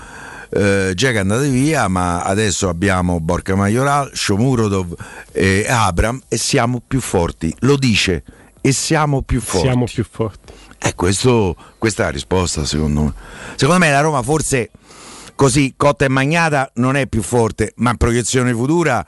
[0.50, 4.96] eh, Jack è andato via, ma adesso abbiamo Borca Majoral, Shomurodov
[5.32, 7.54] e Abram e siamo più forti.
[7.60, 8.24] Lo dice
[8.62, 9.68] e siamo più forti.
[9.68, 10.54] Siamo più forti.
[10.80, 13.14] Eh, questo, questa è la risposta, secondo me.
[13.56, 14.70] Secondo me la Roma forse
[15.36, 19.06] così cotta e magnata non è più forte, ma in proiezione futura.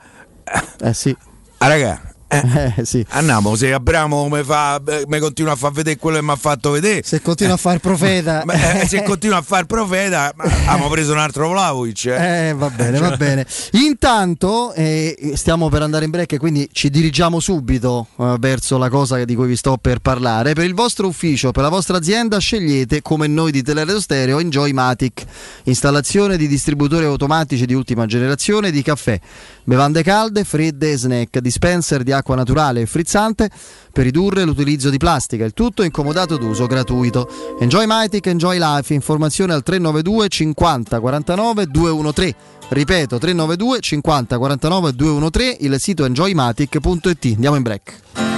[0.80, 1.16] Eh sì.
[1.58, 3.04] Ah, raga, eh, eh, sì.
[3.08, 6.70] Andiamo, se Abramo mi, fa, mi continua a far vedere quello che mi ha fatto
[6.70, 7.00] vedere.
[7.02, 8.42] Se continua eh, a fare profeta.
[8.42, 12.04] Eh, se continua a fare profeta, abbiamo preso un altro Vlaovic.
[12.06, 12.48] Eh.
[12.48, 12.52] eh.
[12.52, 13.46] va bene, va bene.
[13.72, 19.34] Intanto eh, stiamo per andare in break, quindi ci dirigiamo subito verso la cosa di
[19.34, 20.52] cui vi sto per parlare.
[20.52, 24.72] Per il vostro ufficio, per la vostra azienda, scegliete come noi di Teleradio Stereo Enjoy
[24.72, 25.24] Matic,
[25.64, 29.18] installazione di distributori automatici di ultima generazione di caffè,
[29.64, 33.50] bevande calde, fredde e snack, dispenser di acqua naturale e frizzante
[33.92, 35.44] per ridurre l'utilizzo di plastica.
[35.44, 37.28] Il tutto in comodato d'uso gratuito.
[37.58, 38.92] Enjoy Mytic, Enjoy Life.
[38.92, 42.34] Informazione al 392 50 49 213.
[42.68, 45.64] Ripeto 392 50 49 213.
[45.64, 47.32] Il sito enjoymatic.it.
[47.34, 48.37] Andiamo in break.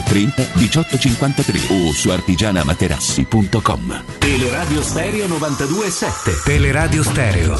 [0.03, 4.03] 30 18 53 o su artigianamaterassi.com.
[4.19, 7.57] Teleradio Stereo 92.7 Teleradio Stereo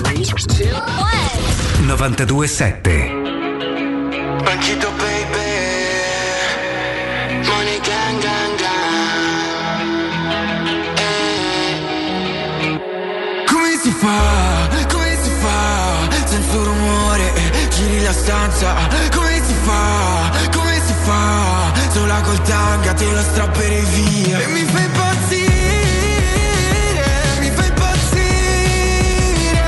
[1.87, 5.49] 92.7 Banchito baby
[7.47, 8.69] Money gang gang gang
[10.97, 12.79] Eh.
[13.45, 17.31] Come si fa, come si fa Senza rumore
[17.69, 18.75] giri la stanza
[19.13, 24.63] Come si fa, come si fa Sola col tanga te lo strapperei via E mi
[24.63, 25.49] fai impazzire
[27.39, 29.63] mi fai impazzire,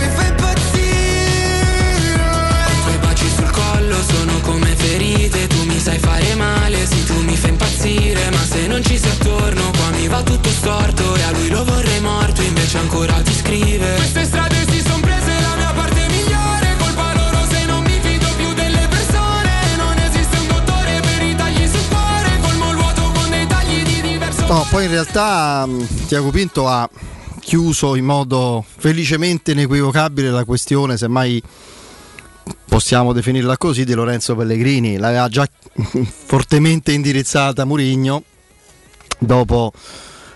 [0.00, 2.22] mi fai impazzire.
[2.70, 7.20] I tuoi baci sul collo sono come ferite, tu mi sai fare male, sì tu
[7.22, 11.22] mi fai impazzire, ma se non ci sei attorno qua mi va tutto storto e
[11.22, 13.94] a lui lo vorrei morto, invece ancora ti scrive.
[13.96, 14.67] Queste strade
[24.70, 26.88] poi in realtà mh, Tiago Pinto ha
[27.40, 31.42] chiuso in modo felicemente inequivocabile la questione, semmai
[32.66, 34.98] possiamo definirla così, di Lorenzo Pellegrini.
[34.98, 35.48] L'aveva già
[36.26, 38.22] fortemente indirizzata Murigno
[39.18, 39.72] dopo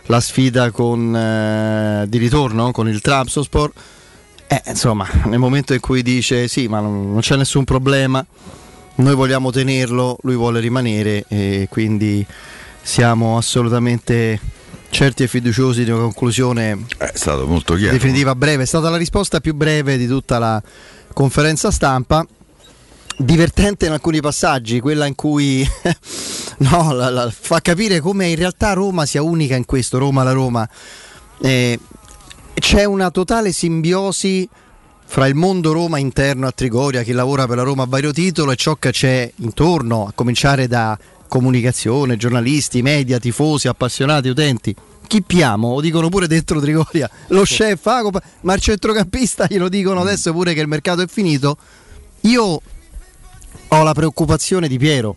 [0.07, 3.73] la sfida con, eh, di ritorno con il Trabzonspor.
[4.47, 8.25] Eh, insomma, nel momento in cui dice sì, ma non, non c'è nessun problema,
[8.97, 12.27] noi vogliamo tenerlo, lui vuole rimanere e quindi
[12.83, 14.41] siamo assolutamente
[14.91, 17.93] certi e fiduciosi di una conclusione È stato molto chiaro.
[17.93, 18.65] definitiva breve.
[18.65, 20.63] È stata la risposta più breve di tutta la
[21.13, 22.27] conferenza stampa.
[23.17, 25.67] Divertente in alcuni passaggi, quella in cui
[26.59, 30.33] no, la- la- fa capire come in realtà Roma sia unica in questo, Roma la
[30.33, 30.69] Roma.
[31.41, 31.79] Eh,
[32.55, 34.49] c'è una totale simbiosi
[35.05, 38.51] fra il mondo Roma interno a Trigoria, chi lavora per la Roma a vario titolo
[38.51, 40.99] e ciò che c'è intorno, a cominciare da
[41.33, 44.77] comunicazione, giornalisti, media, tifosi, appassionati, utenti.
[45.07, 50.31] Chippiamo, lo dicono pure dentro Trigoria, lo chef, compa- ma il centrocampista glielo dicono adesso
[50.33, 51.57] pure che il mercato è finito.
[52.23, 52.61] Io
[53.69, 55.17] ho la preoccupazione di Piero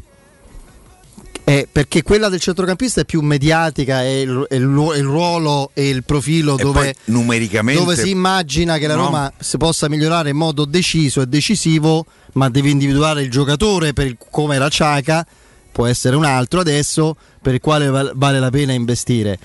[1.43, 5.89] è perché quella del centrocampista è più mediatica, è il, è il il ruolo e
[5.89, 9.04] il profilo E dove, dove si immagina che la No.
[9.04, 14.15] Roma si possa migliorare in modo deciso e decisivo, ma deve individuare il giocatore per
[14.17, 15.28] come era Ciaca,
[15.76, 19.38] può essere un altro adesso per il quale val- vale la pena investire.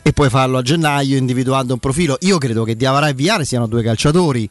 [0.00, 2.16] E puoi farlo a gennaio individuando un profilo.
[2.20, 4.48] Io credo che Diavara e Viara siano due calciatori.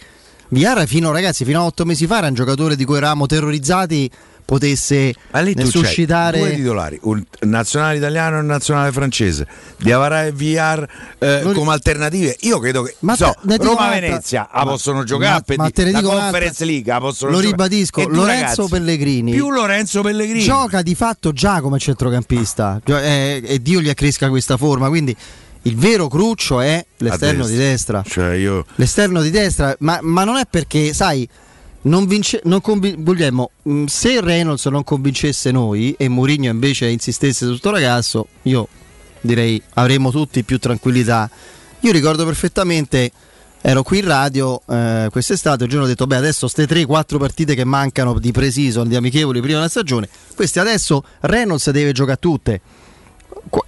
[0.50, 4.12] Viara fino, ragazzi, fino a otto mesi fa era un giocatore di cui eravamo terrorizzati
[4.44, 5.14] potesse
[5.56, 10.88] tu suscitare due titolari, un nazionale italiano e un nazionale francese, Diavara e VR
[11.20, 12.36] eh, come alternative.
[12.42, 15.92] Io credo che Ma so, un'altra- Roma-Venezia la ma- possono giocare, ma- ma te ne
[15.92, 16.66] la dico Conference un'altra.
[16.66, 17.52] League la possono Lo giocare.
[17.56, 22.82] ribadisco, E due Lorenzo ragazzi, Pellegrini più Lorenzo Pellegrini gioca di fatto già come centrocampista
[22.84, 24.88] Gio- eh, e Dio gli accresca questa forma.
[24.90, 25.16] Quindi
[25.64, 28.04] il vero cruccio è l'esterno A di destra.
[28.08, 31.28] Cioè io L'esterno di destra, ma, ma non è perché, sai,
[31.84, 37.46] non vince, non convi- Guglielmo, mh, se Reynolds non convincesse noi e Mourinho invece insistesse
[37.46, 38.68] su sto ragazzo, io
[39.22, 41.30] direi avremmo tutti più tranquillità.
[41.82, 43.12] Io ricordo perfettamente,
[43.62, 47.56] ero qui in radio eh, quest'estate, un giorno ho detto, beh adesso ste 3-4 partite
[47.56, 52.62] che mancano di pre-season, di amichevoli prima della stagione, queste adesso Reynolds deve giocare tutte.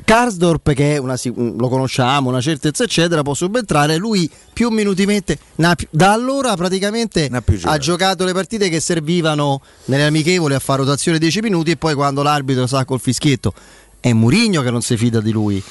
[0.05, 5.39] Karsdorp che è una, lo conosciamo, una certezza eccetera, può subentrare, lui più minuti mette,
[5.55, 7.29] da allora praticamente
[7.63, 11.95] ha giocato le partite che servivano nelle amichevoli a fare rotazione 10 minuti e poi
[11.95, 13.53] quando l'arbitro sa col fischietto
[13.99, 15.63] è Murigno che non si fida di lui.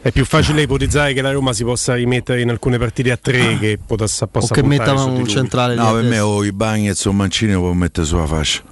[0.00, 3.58] È più facile ipotizzare che la Roma si possa rimettere in alcune partite a tre
[3.58, 7.12] che possa, possa che puntare metta un centrale No, per me o i Bagnets o
[7.12, 8.62] Mancini lo può mettere sulla fascia.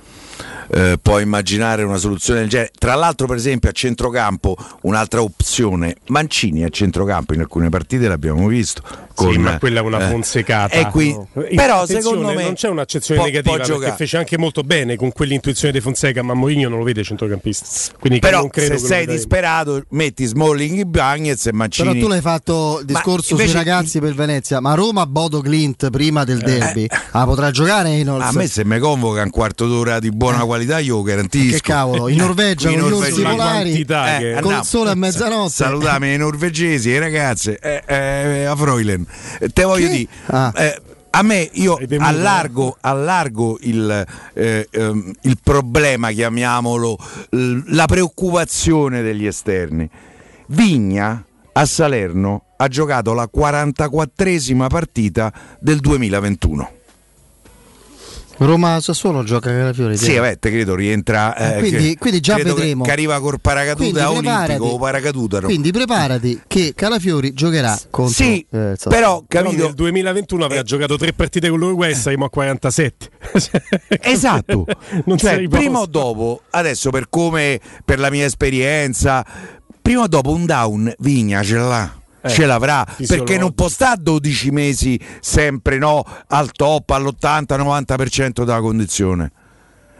[0.68, 2.72] Eh, può immaginare una soluzione del genere.
[2.78, 5.96] Tra l'altro, per esempio, a centrocampo un'altra opzione.
[6.06, 8.82] Mancini a centrocampo in alcune partite l'abbiamo visto.
[9.16, 10.86] Con, sì, ma quella è una eh, fonsecata.
[10.90, 14.62] qui- In- però secondo me non c'è un'accezione può- negativa può perché fece anche molto
[14.62, 17.94] bene con quell'intuizione di Fonseca, ma Mourinho non lo vede centrocampista.
[17.98, 21.88] Quindi Però non credo se sei disperato metti Smalling, Bagnets e Mancini.
[21.88, 25.90] Però tu l'hai fatto il discorso invece- sui ragazzi per Venezia, ma Roma Bodo Clint
[25.90, 28.26] prima del derby, ah, potrà giocare Reynolds?
[28.26, 31.56] A me se mi convoca un quarto d'ora di buona qualità io lo garantisco.
[31.56, 31.60] Eh.
[31.60, 33.36] Che cavolo, in Norvegia Qui con gli polari,
[33.70, 34.62] quantità Eh, che- col andiamo.
[34.64, 35.50] sole a mezzanotte.
[35.52, 39.05] Salutami i norvegesi, le ragazze, eh, eh, a Freulen.
[39.40, 40.52] Eh, Te voglio dire, Ah.
[40.56, 46.98] eh, a me io allargo, allargo il, eh, ehm, il problema, chiamiamolo,
[47.68, 49.88] la preoccupazione degli esterni.
[50.48, 56.70] Vigna a Salerno ha giocato la 44esima partita del 2021.
[58.38, 59.96] Roma Sassuolo gioca Calafiori.
[59.96, 61.34] Sì, vabbè, te credo rientra.
[61.36, 62.84] Eh, eh, quindi- che- quindi già che- vedremo.
[62.84, 65.46] Che arriva col paracaduta olimpico o paracadutaro.
[65.46, 68.96] Quindi preparati che Calafiori giocherà contro Sì, eh, Sassuolo.
[68.96, 69.64] però Però capito?
[69.64, 73.08] nel 2021 avrà giocato tre partite con l'Uruguay e saremo a 47.
[74.02, 74.64] Esatto,
[75.06, 79.24] non cioè, prima o dopo, adesso per come, per la mia esperienza,
[79.80, 81.94] prima o dopo un down Vigna ce l'ha.
[82.26, 82.86] Eh, ce l'avrà.
[83.06, 89.32] Perché non può stare 12 mesi sempre no, al top all'80-90% della condizione.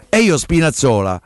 [0.08, 1.20] E io Spinazzola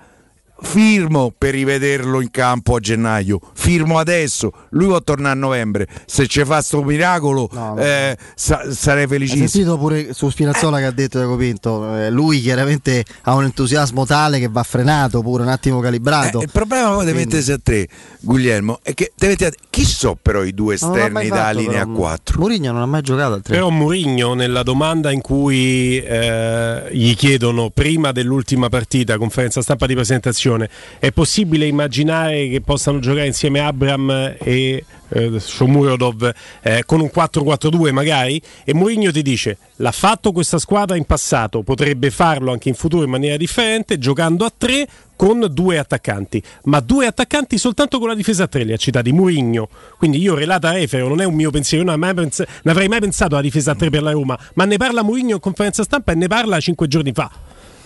[0.63, 6.27] firmo per rivederlo in campo a gennaio firmo adesso lui può tornare a novembre se
[6.27, 10.91] ci fa sto miracolo No, eh, sa- sarei felicissimo sentito pure su Spinazzola che ha
[10.91, 15.49] detto Jacopo Pinto, eh, lui chiaramente ha un entusiasmo tale che va frenato pure un
[15.49, 16.41] attimo calibrato.
[16.41, 17.87] Eh, il problema poi di mettersi a tre,
[18.21, 21.97] Guglielmo, è che te a- chi so però i due esterni da fatto, linea però.
[21.97, 22.39] 4?
[22.41, 23.55] Mourinho non ha mai giocato al 3.
[23.55, 29.95] Però Mourinho nella domanda in cui eh, gli chiedono prima dell'ultima partita, conferenza stampa di
[29.95, 30.50] presentazione,
[30.99, 36.33] è possibile immaginare che possano giocare insieme Abram e eh, Shomurodov
[36.63, 38.41] eh, con un 4-4-2 magari?
[38.65, 43.05] E Mourinho ti dice l'ha fatto questa squadra in passato, potrebbe farlo anche in futuro
[43.05, 44.87] in maniera differente, giocando a tre
[45.17, 49.13] con due attaccanti, ma due attaccanti soltanto con la difesa a tre, li ha citati
[49.13, 49.69] Murigno.
[49.99, 53.01] Quindi io relata Refero, non è un mio pensiero, non mai, pens- non avrei mai
[53.01, 56.13] pensato alla difesa a tre per la Roma, ma ne parla Murigno in conferenza stampa
[56.13, 57.31] e ne parla cinque giorni fa.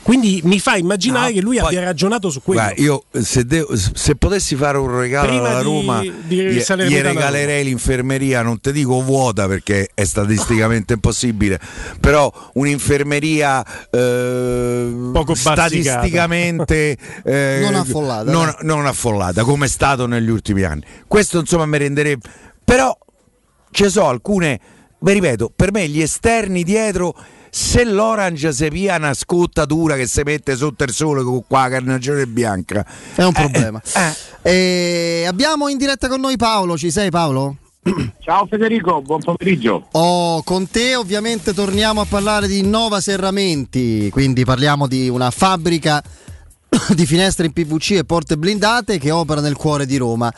[0.04, 2.60] Quindi mi fa immaginare No, che lui poi- abbia ragionato su quello.
[2.60, 6.60] Guarda, io se, devo- se potessi fare un regalo Prima alla di- Roma, di gli,
[6.60, 11.58] gli regalerei l'infermeria, non ti dico vuota perché è statisticamente impossibile,
[12.00, 18.66] però un'infermeria eh, Poco statisticamente eh, Non affollata, non, dai.
[18.66, 20.82] non affollata, come è stato negli ultimi anni.
[21.06, 22.28] Questo insomma mi renderebbe...
[22.64, 22.96] Però
[23.70, 24.60] ci sono alcune,
[25.00, 27.14] vi ripeto, per me gli esterni dietro,
[27.56, 31.68] se l'Orange si pia una scottatura che si mette sotto il sole con qua la
[31.68, 33.80] carnagione bianca, È un eh, problema.
[34.42, 37.58] Eh, abbiamo in diretta con noi Paolo, ci sei Paolo?
[38.18, 39.86] Ciao Federico, buon pomeriggio.
[39.92, 46.02] Oh, con te ovviamente torniamo a parlare di Nova Serramenti, quindi parliamo di una fabbrica
[46.94, 50.32] di finestre in PVC e porte blindate che opera nel cuore di Roma.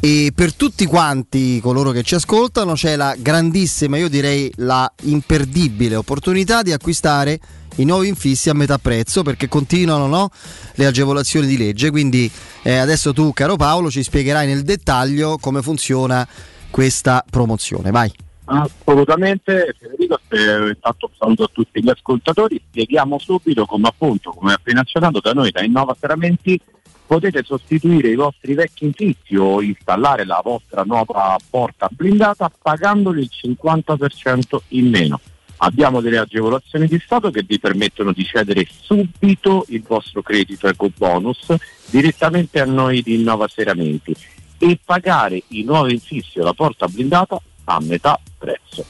[0.00, 5.96] E per tutti quanti coloro che ci ascoltano c'è la grandissima, io direi la imperdibile
[5.96, 7.40] opportunità di acquistare
[7.76, 10.30] i nuovi infissi a metà prezzo perché continuano no?
[10.74, 11.90] le agevolazioni di legge.
[11.90, 12.30] Quindi
[12.62, 16.26] eh, adesso tu, caro Paolo, ci spiegherai nel dettaglio come funziona
[16.70, 17.90] questa promozione.
[17.90, 18.27] Vai.
[18.50, 24.80] Assolutamente, Federico, eh, intanto saluto a tutti gli ascoltatori, spieghiamo subito come appunto, come appena
[24.80, 26.58] accennato da noi da Innova Serramenti,
[27.06, 33.30] potete sostituire i vostri vecchi infissi o installare la vostra nuova porta blindata pagandoli il
[33.30, 35.20] 50% in meno.
[35.58, 40.90] Abbiamo delle agevolazioni di Stato che vi permettono di cedere subito il vostro credito eco
[40.96, 41.54] bonus
[41.90, 44.16] direttamente a noi di Innova Serramenti
[44.56, 47.38] e pagare i nuovi infissi o la porta blindata
[47.68, 48.84] a metà prezzo.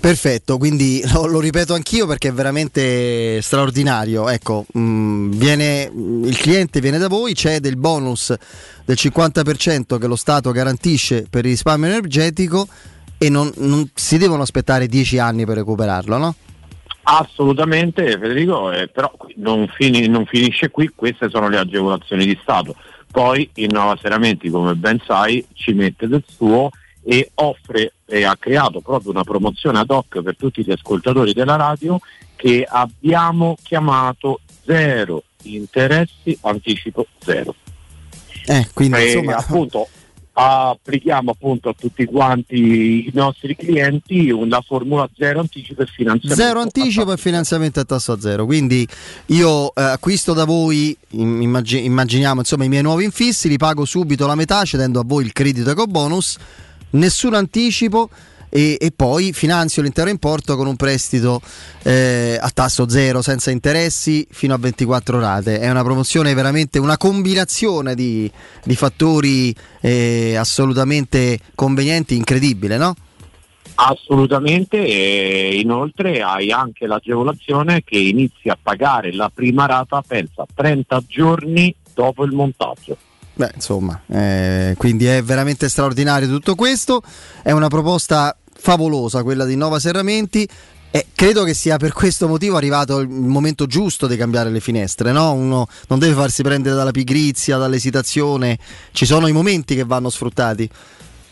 [0.00, 4.28] Perfetto, quindi lo, lo, ripeto anch'io perché è veramente straordinario.
[4.28, 8.34] Ecco, mh, viene, il cliente viene da voi, c'è del bonus
[8.84, 12.66] del 50% che lo Stato garantisce per il risparmio energetico
[13.16, 16.34] e non, non si devono aspettare 10 anni per recuperarlo, no?
[17.04, 22.74] Assolutamente Federico, eh, però non, fini, non, finisce qui, queste sono le agevolazioni di Stato.
[23.10, 26.70] Poi Innova Seramenti, come ben sai, ci mette del suo
[27.04, 31.56] e offre e ha creato proprio una promozione ad hoc per tutti gli ascoltatori della
[31.56, 31.98] radio
[32.36, 37.54] che abbiamo chiamato zero interessi anticipo zero.
[38.46, 39.36] Eh, quindi, e insomma...
[39.36, 39.88] appunto
[40.34, 46.42] applichiamo appunto a tutti quanti i nostri clienti una formula zero anticipo e finanziamento.
[46.42, 48.46] Zero anticipo e finanziamento a tasso zero.
[48.46, 48.86] Quindi
[49.26, 54.26] io eh, acquisto da voi, immag- immaginiamo insomma i miei nuovi infissi, li pago subito
[54.26, 56.38] la metà cedendo a voi il credito eco bonus
[56.92, 58.08] nessun anticipo
[58.54, 61.40] e, e, poi finanzio l'intero importo con un prestito
[61.84, 65.58] eh, a tasso zero senza interessi fino a 24 rate.
[65.58, 68.30] È una promozione veramente una combinazione di,
[68.62, 72.94] di fattori eh, assolutamente convenienti, incredibile, no?
[73.74, 81.02] Assolutamente, e inoltre hai anche l'agevolazione che inizi a pagare la prima rata, pensa, 30
[81.08, 82.98] giorni dopo il montaggio.
[83.34, 87.02] Beh, insomma, eh, quindi è veramente straordinario tutto questo.
[87.42, 90.48] È una proposta favolosa quella di Nova Serramenti.
[90.94, 95.10] E credo che sia per questo motivo arrivato il momento giusto di cambiare le finestre,
[95.10, 95.32] no?
[95.32, 98.58] Uno non deve farsi prendere dalla pigrizia, dall'esitazione,
[98.90, 100.68] ci sono i momenti che vanno sfruttati.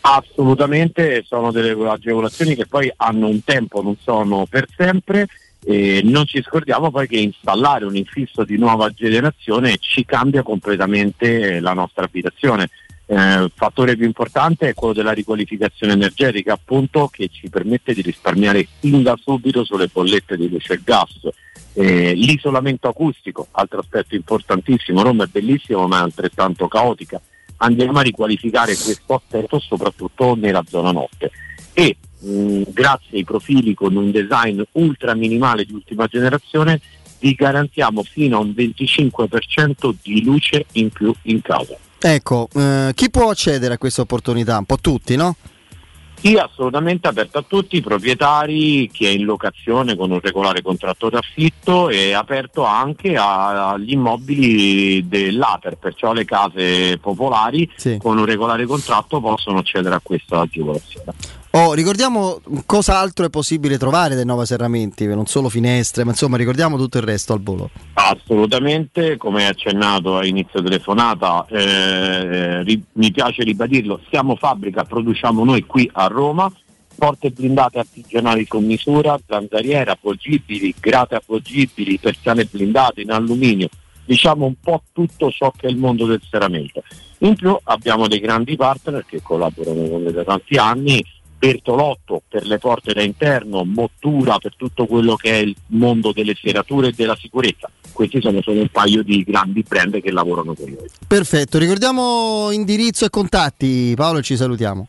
[0.01, 5.27] Assolutamente, sono delle agevolazioni che poi hanno un tempo, non sono per sempre
[5.63, 11.59] e non ci scordiamo poi che installare un infisso di nuova generazione ci cambia completamente
[11.59, 12.69] la nostra abitazione.
[13.05, 18.01] Eh, il fattore più importante è quello della riqualificazione energetica, appunto, che ci permette di
[18.01, 21.29] risparmiare fin da subito sulle bollette di luce e gas.
[21.73, 27.21] Eh, l'isolamento acustico, altro aspetto importantissimo, Roma è bellissimo ma è altrettanto caotica.
[27.57, 31.31] Andiamo a riqualificare questo aspetto soprattutto nella zona notte.
[31.73, 36.79] E mh, grazie ai profili con un design ultra minimale di ultima generazione
[37.19, 41.77] vi garantiamo fino a un 25% di luce in più in casa.
[41.99, 44.57] Ecco, eh, chi può accedere a questa opportunità?
[44.57, 45.35] Un po' tutti, no?
[46.21, 51.09] Sì, assolutamente aperto a tutti i proprietari, chi è in locazione con un regolare contratto
[51.09, 57.97] d'affitto e aperto anche agli immobili dell'ATER, perciò le case popolari sì.
[57.97, 61.13] con un regolare contratto possono accedere a questa agevolazione.
[61.53, 66.37] Oh, ricordiamo cosa altro è possibile trovare dai Nova Serramenti, non solo finestre, ma insomma
[66.37, 67.69] ricordiamo tutto il resto al volo.
[67.95, 75.65] Assolutamente, come accennato a inizio telefonata, eh, ri- mi piace ribadirlo, siamo fabbrica, produciamo noi
[75.65, 76.49] qui a Roma,
[76.95, 83.67] porte blindate artigianali con misura, zanzariere appogibili, grate appogibili, persiane blindate in alluminio,
[84.05, 86.81] diciamo un po' tutto ciò che è il mondo del serramento.
[87.19, 91.03] In più abbiamo dei grandi partner che collaborano con noi da tanti anni,
[91.41, 96.35] Bertolotto per le porte da interno, Mottura per tutto quello che è il mondo delle
[96.39, 97.67] serrature e della sicurezza.
[97.91, 100.87] Questi sono solo un paio di grandi brand che lavorano con noi.
[101.07, 104.87] Perfetto, ricordiamo indirizzo e contatti, Paolo e ci salutiamo.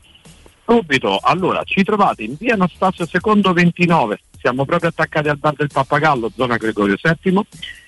[0.67, 5.71] Subito, allora ci trovate in via Anastasio Secondo 29, siamo proprio attaccati al bar del
[5.73, 7.41] Pappagallo, zona Gregorio VII,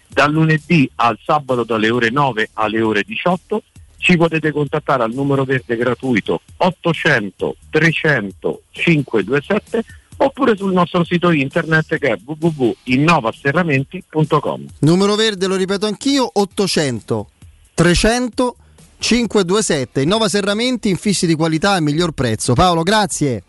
[0.08, 3.62] dal lunedì al sabato dalle ore 9 alle ore 18
[4.04, 9.82] ci potete contattare al numero verde gratuito 800 300 527
[10.18, 17.28] oppure sul nostro sito internet che è www.innovaserramenti.com Numero verde, lo ripeto anch'io, 800
[17.72, 18.56] 300
[18.98, 22.52] 527 Innova Serramenti, infissi di qualità e miglior prezzo.
[22.52, 23.42] Paolo, grazie.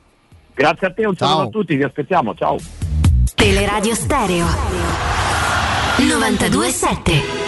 [0.53, 2.55] Grazie a te, un saluto a tutti, vi aspettiamo, ciao.
[3.35, 4.45] Teleradio Stereo
[5.97, 7.44] 927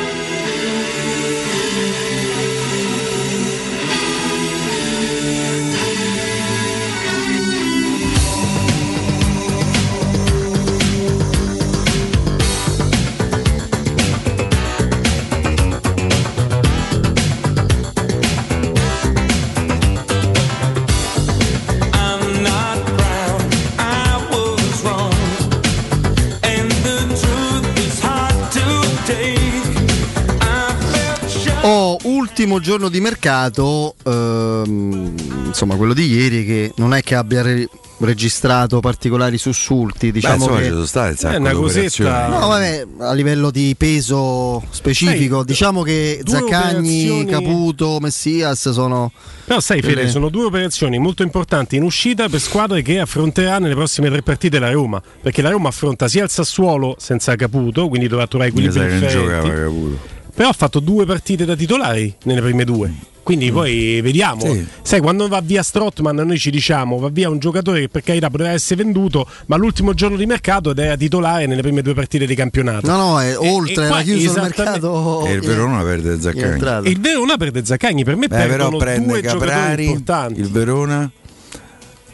[31.70, 35.13] Oh, ultimo giorno di mercato, ehm,
[35.47, 37.68] insomma quello di ieri che non è che abbia re-
[37.99, 42.28] registrato particolari sussulti, diciamo insomma, che ci sono state un sacco Eh, una cosetta-.
[42.28, 49.11] No, vabbè, a livello di peso specifico, Sai, diciamo che Zaccagni, operazioni- Caputo, Messias sono
[49.43, 53.57] Però sai Fede, delle- sono due operazioni molto importanti in uscita per squadre che affronterà
[53.59, 57.89] nelle prossime tre partite la Roma, perché la Roma affronta sia il Sassuolo senza Caputo,
[57.89, 60.15] quindi dovrà trovare Mi equilibri sa che non giocava Caputo.
[60.38, 62.93] Però ha fatto due partite da titolari nelle prime due.
[63.23, 64.41] Quindi poi vediamo.
[64.41, 64.67] Sì.
[64.83, 68.29] Sai, quando va via Strottman, noi ci diciamo va via un giocatore che per carità
[68.29, 72.27] poteva essere venduto, ma l'ultimo giorno di mercato ed era titolare nelle prime due partite
[72.27, 72.85] di campionato.
[72.85, 75.25] No, no, è oltre, e era chiuso il mercato.
[75.25, 76.88] E il Verona perde Zaccagni.
[76.91, 80.39] il Verona perde Zaccagni, per me Beh, però perdono prende due Caprari, importanti.
[80.39, 81.11] il Verona,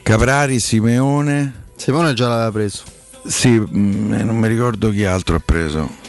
[0.01, 1.53] Caprari, Simeone.
[1.76, 2.84] Simone già l'aveva preso.
[3.26, 6.01] Sì, mm, non mi ricordo chi altro ha preso.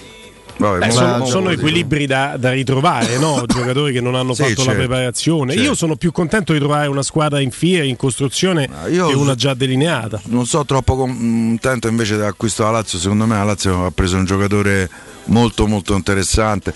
[0.56, 3.42] Vabbè, mo- sono, mo- sono equilibri da, da ritrovare, no?
[3.48, 5.52] giocatori che non hanno Sì, fatto la certo, preparazione.
[5.52, 5.66] certo.
[5.68, 9.34] Io sono più contento di trovare una squadra in fiera, in costruzione, io che una
[9.34, 10.20] già delineata.
[10.26, 14.24] Non so troppo contento invece dell'acquisto della Lazio, secondo me la Lazio ha preso un
[14.24, 14.88] giocatore
[15.24, 16.72] molto molto interessante.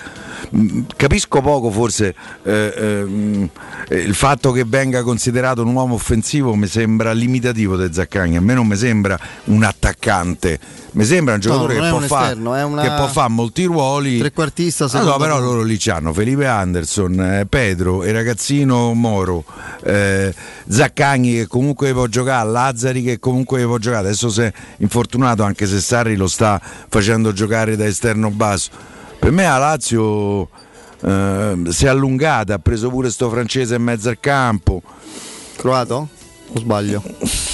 [0.57, 2.14] Mm, Capisco poco forse
[2.45, 3.49] eh, ehm,
[3.89, 8.41] eh, il fatto che venga considerato un uomo offensivo mi sembra limitativo di Zaccagni, a
[8.41, 10.59] me non mi sembra un attaccante,
[10.93, 13.64] mi sembra un giocatore non che, può un fa- esterno, una- che può fare molti
[13.64, 14.18] ruoli.
[14.18, 15.45] Trequartista Ah, secondo no, però me.
[15.45, 19.45] loro lì c'hanno Felipe Anderson, eh, Pedro, il ragazzino Moro,
[19.84, 20.32] eh,
[20.68, 25.66] Zaccagni che comunque può giocare, Lazzari che comunque può giocare, adesso si è infortunato anche
[25.66, 28.97] se Sarri lo sta facendo giocare da esterno basso.
[29.19, 30.49] Per me la Lazio
[31.03, 34.83] eh, si è allungata, ha preso pure sto francese in mezzo al campo.
[35.57, 36.09] Croato?
[36.53, 37.03] O sbaglio?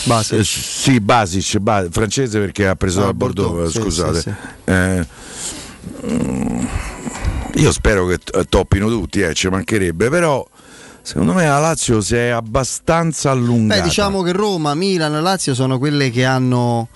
[0.05, 0.37] Base.
[0.39, 4.21] Eh, sì, Basic, Ba- francese perché ha preso Ah, da Bordeaux, Bordeaux, eh, sì, scusate.
[4.21, 4.33] sì,
[4.65, 5.07] Eh,
[6.13, 6.65] mm,
[7.55, 10.47] io spero che toppino tutti, eh, ci mancherebbe, però
[11.03, 13.81] secondo me la Lazio si è abbastanza allungata.
[13.81, 16.89] Beh, diciamo che Roma, Milan Lazio sono quelle che hanno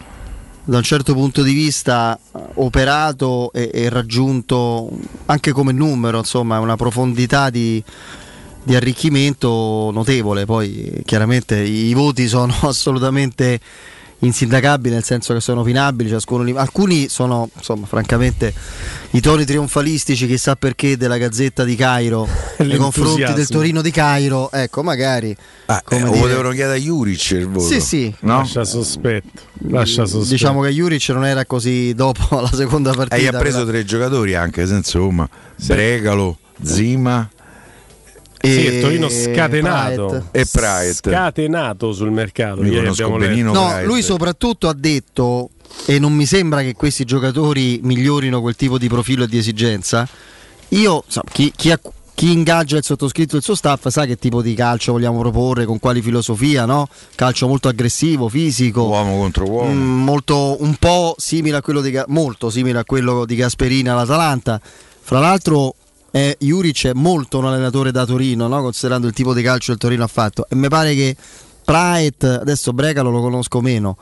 [0.69, 4.91] da un certo punto di vista eh, operato e, e raggiunto
[5.25, 7.83] anche come numero, insomma, una profondità di,
[8.62, 10.45] di arricchimento notevole.
[10.45, 13.59] Poi chiaramente i voti sono assolutamente
[14.21, 18.53] insindacabili, nel senso che sono opinabili, ciascuno li- alcuni sono, insomma, francamente
[19.12, 22.27] i toni trionfalistici, chissà perché, della Gazzetta di Cairo
[22.59, 23.47] nei confronti del.
[23.47, 25.35] Torino di Cairo, ecco, magari
[25.66, 27.66] Ah, come eh, lo dire- potevano chiedere a Juric il voto.
[27.66, 28.14] Sì, sì.
[28.21, 28.39] No?
[28.39, 29.43] Lascia sospetto.
[29.69, 30.31] Lascia sospetto.
[30.31, 33.16] Diciamo che Juric non era così dopo la seconda partita.
[33.16, 35.29] E ha preso però- tre giocatori anche, se insomma,
[35.64, 37.29] Bregalo, Zima
[38.41, 40.07] Sì, e- il Torino scatenato.
[40.07, 40.24] Praet.
[40.32, 40.95] e Praet.
[40.95, 42.62] Scatenato sul mercato.
[42.62, 43.86] Ieri conosco benino No, Praet.
[43.86, 45.51] lui soprattutto ha detto,
[45.86, 50.09] e non mi sembra che questi giocatori migliorino quel tipo di profilo e di esigenza.
[50.68, 51.70] Io, insomma, chi, chi
[52.18, 55.64] chi ingaggia il sottoscritto e il suo staff sa che tipo di calcio vogliamo proporre,
[55.64, 56.89] con quali filosofia, no?
[57.14, 58.82] Calcio molto aggressivo, fisico.
[58.89, 59.70] Uomo contro uomo.
[59.72, 64.61] Mm, molto, un po' simile a quello di molto simile a quello di Gasperini all'Atalanta.
[65.01, 65.76] Fra l'altro
[66.11, 68.63] eh, Juric è molto un allenatore da Torino, no?
[68.63, 70.47] considerando il tipo di calcio che il Torino ha fatto.
[70.49, 71.17] E mi pare che
[71.65, 73.97] Praet, adesso Brecalo lo conosco meno.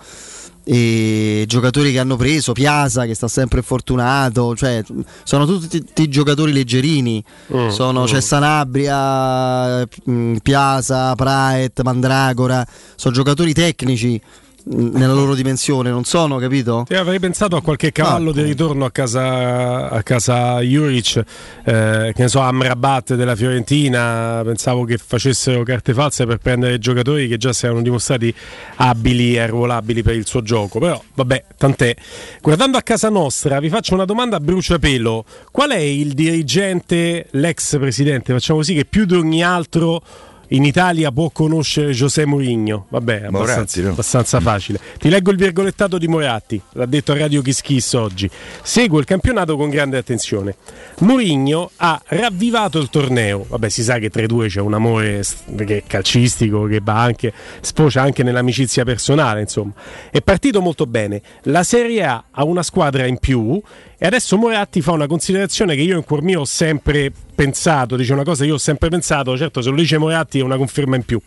[0.69, 4.83] E giocatori che hanno preso, Piazza che sta sempre fortunato, cioè
[5.23, 7.23] sono tutti, tutti giocatori leggerini.
[7.55, 8.07] Mm, Sono, mm.
[8.07, 14.21] C'è Sanabria, mm, Piazza, Praet, Mandragora, sono giocatori tecnici
[14.69, 16.85] nella loro dimensione, non sono, capito?
[16.89, 21.23] Sì, avrei pensato a qualche cavallo di ritorno a casa, a casa Juric,
[21.65, 24.43] eh, che ne so, Amrabat della Fiorentina.
[24.45, 28.35] Pensavo che facessero carte false per prendere giocatori che già si erano dimostrati
[28.77, 30.79] abili e arruolabili per il suo gioco.
[30.81, 31.95] Però, vabbè, tant'è.
[32.41, 37.79] Guardando a casa nostra, vi faccio una domanda a bruciapelo: qual è il dirigente, l'ex
[37.79, 40.03] presidente, facciamo così, che più di ogni altro
[40.49, 42.87] in Italia può conoscere José Mourinho.
[42.89, 43.91] Vabbè, abbastanza, Moratti, no?
[43.91, 44.81] abbastanza facile.
[44.99, 48.31] Ti leggo il virgolettato di Moratti, l'ha detto a Radio Kiss Kiss oggi.
[48.63, 50.57] Seguo il campionato con grande attenzione.
[51.01, 53.45] Mourinho ha ravvivato il torneo.
[53.49, 55.23] Vabbè, si sa che tra i due c'è un amore
[55.65, 59.73] che calcistico che va anche sfocia anche nell'amicizia personale, insomma.
[60.11, 61.21] È partito molto bene.
[61.43, 63.61] La Serie A ha una squadra in più
[63.99, 68.13] e adesso Moratti fa una considerazione che io in cuor mio ho sempre pensato, dice
[68.13, 70.97] una cosa che io ho sempre pensato, certo se lo dice Moratti è una conferma
[70.97, 71.21] in più.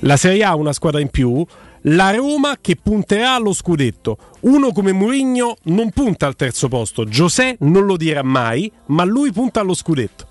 [0.00, 1.44] La Serie A ha una squadra in più,
[1.82, 4.18] la Roma che punterà allo scudetto.
[4.40, 9.30] Uno come Mourinho non punta al terzo posto, José non lo dirà mai, ma lui
[9.30, 10.26] punta allo scudetto.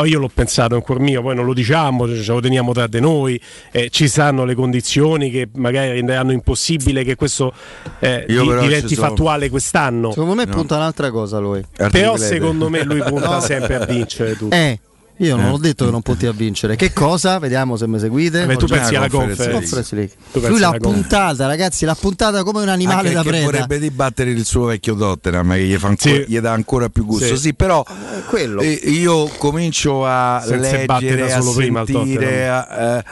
[0.00, 2.86] Oh, io l'ho pensato in cuor mio, poi non lo diciamo, ce lo teniamo tra
[2.86, 3.40] di noi,
[3.70, 7.52] eh, ci saranno le condizioni che magari renderanno impossibile che questo
[7.98, 10.10] eh, di- diventi sono- fattuale quest'anno.
[10.10, 10.54] Secondo me No.
[10.54, 11.62] punta un'altra cosa lui.
[11.90, 13.40] Però secondo me lui punta No.
[13.40, 14.54] sempre a vincere tutto.
[14.54, 14.78] Eh,
[15.20, 15.50] Io non Eh.
[15.50, 16.76] ho detto che non poteva vincere.
[16.76, 17.38] Che cosa?
[17.38, 18.46] Vediamo se mi seguite.
[18.46, 20.12] Beh, tu pensi alla conference League.
[20.48, 23.44] Lui l'ha puntata, ragazzi, l'ha puntata come un animale Anche da preda.
[23.44, 26.24] vorrebbe dibattere il suo vecchio Tottenham che gli, fa ancora- Sì.
[26.26, 27.26] gli dà ancora più gusto.
[27.26, 27.36] Sì.
[27.36, 27.84] Sì, però
[28.28, 28.62] quello.
[28.62, 31.42] eh, io comincio a Se ne batte leggere, da a
[31.84, 33.04] sentire a- eh,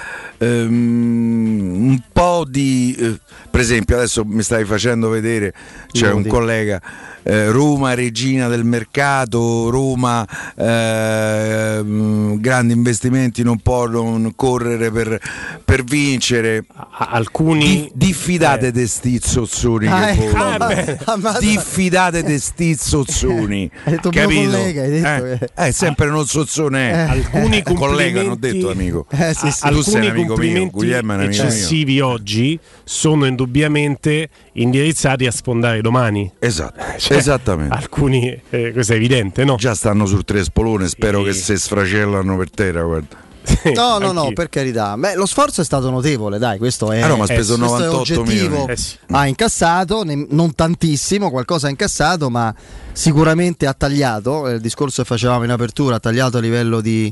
[0.46, 2.96] ehm, un po' di...
[2.98, 3.18] eh,
[3.50, 5.52] per esempio adesso mi stai facendo vedere,
[5.90, 6.28] c'è un Noti.
[6.28, 6.80] collega,
[7.28, 10.26] eh, Roma regina del mercato, Roma
[10.56, 15.18] ehm, grandi investimenti non può non correre per,
[15.64, 16.64] per vincere.
[17.00, 20.36] Alcuni Di- diffidate di sti zozzoni Ah, che ecco.
[20.36, 20.98] Ah, beh.
[21.04, 21.38] Ammazza.
[21.38, 24.50] diffidate di sti zozzoni Hai detto mio capito?
[24.50, 25.24] collega, hai detto
[25.54, 26.96] eh, eh, sempre uno zozzone è.
[27.08, 29.68] alcuni Eh, collega non ho detto amico Eh, sì, sì.
[29.68, 33.26] tu sei alcuni un amico mio complimenti Guglielmo è un amico mio eccessivi oggi sono
[33.26, 36.30] indubbiamente indirizzati a sfondare domani.
[36.38, 39.56] esatto Cioè, esattamente Alcuni, eh, questo è evidente, no?
[39.56, 41.24] già stanno sul tre spolone spero Sì.
[41.26, 43.26] che se sfracellano per terra guarda
[43.74, 44.34] No, no, no, Anch'io.
[44.34, 44.94] per carità.
[44.98, 47.56] Beh, lo sforzo è stato notevole, dai, questo è, Ah, no, ma ha eh, speso
[47.56, 48.46] questo è 98 oggettivo.
[48.46, 48.72] milioni.
[48.72, 48.96] Eh sì.
[49.10, 52.54] Ha incassato, ne- non tantissimo, qualcosa ha incassato, ma
[52.92, 54.48] sicuramente ha tagliato.
[54.48, 57.10] eh, Il discorso che facevamo in apertura, ha tagliato a livello di,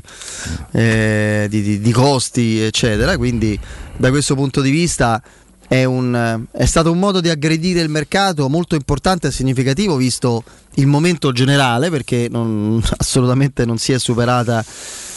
[0.73, 3.17] eh, di- di- di costi, eccetera.
[3.17, 3.59] Quindi,
[3.95, 5.19] da questo punto di vista.
[5.67, 10.43] È, un- è stato un modo di aggredire il mercato molto importante e significativo visto
[10.75, 14.63] il momento generale perché non- assolutamente non si è superata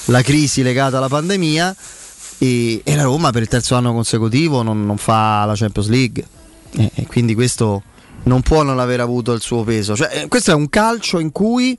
[0.06, 1.76] la crisi legata alla pandemia
[2.38, 6.26] e, e la Roma per il terzo anno consecutivo non, non fa la Champions League
[6.72, 7.82] e, e quindi questo
[8.24, 9.94] non può non aver avuto il suo peso.
[9.94, 11.76] Cioè, eh, questo è un calcio in cui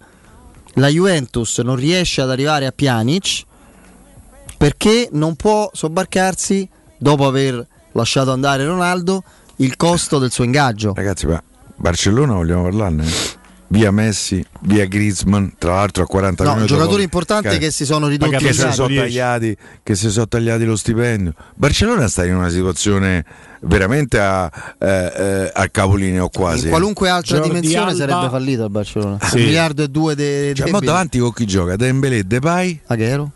[0.76, 3.44] la Juventus non riesce ad arrivare a Pjanic
[4.58, 6.68] perché non può sobbarcarsi
[6.98, 9.24] dopo aver lasciato andare Ronaldo
[9.58, 10.94] il costo del suo ingaggio.
[10.96, 11.42] ragazzi ma
[11.76, 13.06] Barcellona vogliamo parlarne?
[13.72, 17.86] via Messi via Griezmann tra l'altro a 40 No, milioni giocatori importanti Ca- che si
[17.86, 19.02] sono ridotti che si sono 10.
[19.04, 23.24] tagliati che si sono tagliati lo stipendio Barcellona sta in una situazione
[23.62, 28.64] veramente a, eh, eh, al capolineo quasi In qualunque altra Jordi dimensione Alba- sarebbe fallito
[28.66, 29.18] il Barcellona.
[29.22, 29.36] Sì.
[29.38, 31.76] Un miliardo e due de, cioè, ma davanti con chi gioca?
[31.78, 32.82] Dembélé, Depay?
[32.88, 33.32] Aguero?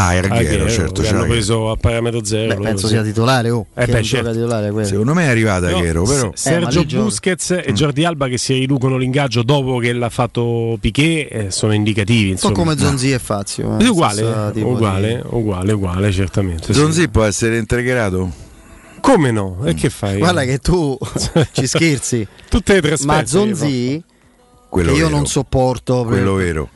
[0.00, 2.54] Ah, era Ah, Aguero, che- certo che hanno preso a parametro zero.
[2.56, 2.92] Beh, penso sì.
[2.94, 4.32] sia titolare, oh, Eh beh, gioca certo.
[4.32, 4.86] titolare quello.
[4.86, 7.02] Secondo me è arrivato Però, Aguero, però S- Eh, Sergio gioca.
[7.02, 7.60] Busquets Mm.
[7.64, 12.30] e Jordi Alba che si riducono l'ingaggio dopo che l'ha fatto Piquet eh, sono indicativi.
[12.30, 12.54] Un po' Insomma.
[12.54, 13.76] come Zonzi e Fazio.
[13.78, 16.64] eh, uguale, tipo uguale, di- uguale, uguale, certamente.
[16.72, 16.74] sì.
[16.74, 18.30] Zonzi può essere integrato?
[19.00, 19.58] Come no?
[19.64, 20.18] E che fai?
[20.18, 20.96] Guarda che tu
[21.52, 22.26] ci scherzi.
[22.48, 23.06] Tutte le trasferte.
[23.20, 24.02] Ma Zonzi,
[24.68, 25.16] Quello che io vero.
[25.16, 26.68] non sopporto, Quello vero.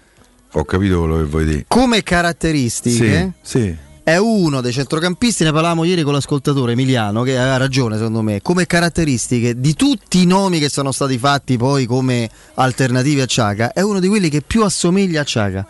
[0.52, 1.64] Ho capito quello che vuoi dire.
[1.66, 3.76] come caratteristiche, Sì, sì.
[4.02, 5.44] è uno dei centrocampisti.
[5.44, 8.42] Ne parlavamo ieri con l'ascoltatore Emiliano, che aveva ragione secondo me.
[8.42, 13.72] Come caratteristiche di tutti i nomi che sono stati fatti poi come alternativi a Ciaga,
[13.72, 15.66] è uno di quelli che più assomiglia a Ciaga.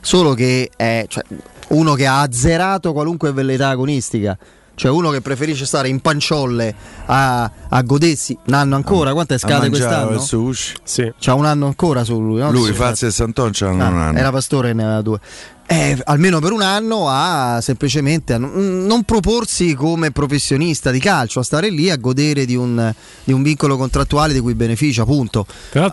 [0.00, 1.22] Solo che è cioè,
[1.68, 4.38] uno che ha azzerato qualunque velleità agonistica.
[4.82, 6.74] Cioè uno che preferisce stare in panciolle
[7.06, 9.12] a, a godersi un anno ancora.
[9.12, 10.14] Quanto è scade quest'anno?
[10.14, 10.74] il sushi.
[10.82, 11.12] Sì.
[11.20, 12.40] C'ha un anno ancora su lui.
[12.40, 12.50] no?
[12.50, 14.18] Lui, Sì, Fazio e Santon c'hanno Ah, un anno.
[14.18, 15.20] Era pastore e ne aveva due.
[15.68, 21.38] Eh, almeno per un anno a semplicemente a non, non proporsi come professionista di calcio,
[21.38, 25.04] a stare lì a godere di un, di un vincolo contrattuale di cui beneficia,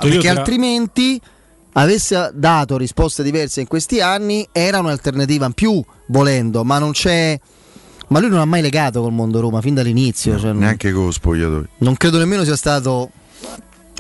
[0.08, 1.22] io Perché tra- altrimenti
[1.74, 7.40] avesse dato risposte diverse in questi anni era un'alternativa in più, volendo, ma non c'è.
[8.10, 10.38] Ma lui non ha mai legato col mondo Roma fin dall'inizio.
[10.38, 11.68] cioè non- Neanche con lo spogliatoio.
[11.80, 13.12] non credo nemmeno sia stato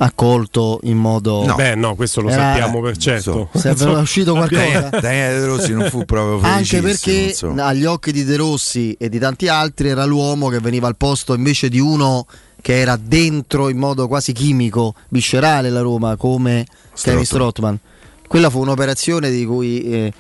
[0.02, 1.52] accolto in modo.
[1.56, 3.50] Beh, no, questo lo Era- sappiamo per certo.
[3.56, 4.90] Se è uscito qualcosa.
[5.00, 6.82] Daniele De Rossi non fu proprio Anche felicissimo.
[6.82, 7.66] perché insomma.
[7.66, 11.34] agli occhi di De Rossi e di tanti altri era l'uomo che veniva al posto
[11.34, 12.26] invece di uno
[12.62, 16.66] che era dentro in modo quasi chimico, viscerale la Roma, come
[17.00, 17.78] Kevin Strottman.
[18.28, 20.14] Quella fu un'operazione di cui eh.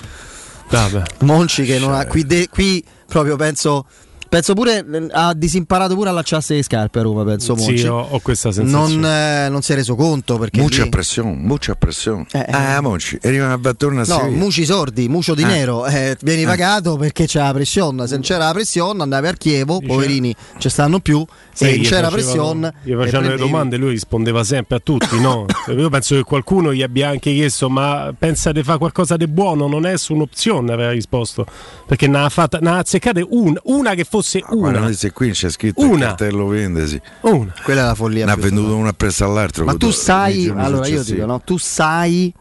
[1.19, 3.85] Monci che non ha qui, de- qui proprio penso
[4.29, 7.87] penso pure eh, ha disimparato pure a allacciarsi le scarpe a Roma, penso Sì, Monci.
[7.87, 8.95] ho, ho questa sensazione.
[9.01, 12.25] non, eh, non si è reso conto perché Muccia lì- pressione, muccia pressione.
[12.31, 12.51] Eh, eh.
[12.51, 14.37] Ah, Monci, arriva a battere a No, Sevilla.
[14.37, 15.45] muci sordi, mucio di Eh.
[15.45, 16.45] nero, eh, vieni Eh.
[16.45, 20.35] pagato perché c'era la pressione, se non c'era la pressione andavi al Chievo, Dice- poverini
[20.59, 22.73] ci stanno più, Sai, e gli c'era facevano- pressione.
[22.83, 25.19] Gli facevano le domande, lui rispondeva sempre a tutti.
[25.19, 25.45] No?
[25.75, 29.67] Io penso che qualcuno gli abbia anche chiesto: Ma pensa di fare qualcosa di buono?
[29.67, 31.45] Non è su un'opzione, aveva risposto.
[31.87, 34.17] Perché ne ha, fatta, ne ha azzeccate un- una che fosse
[34.49, 34.91] Guarda, una.
[34.93, 35.93] se qui c'è scritto Una.
[35.93, 36.99] il cartello vendesi.
[37.21, 37.53] Una.
[37.63, 38.25] Quella è la follia.
[38.25, 39.65] Ne ha venduto una presso all'altro.
[39.65, 41.15] Ma tu sai, allora io successivi.
[41.15, 41.41] dico, no?
[41.41, 42.33] tu sai,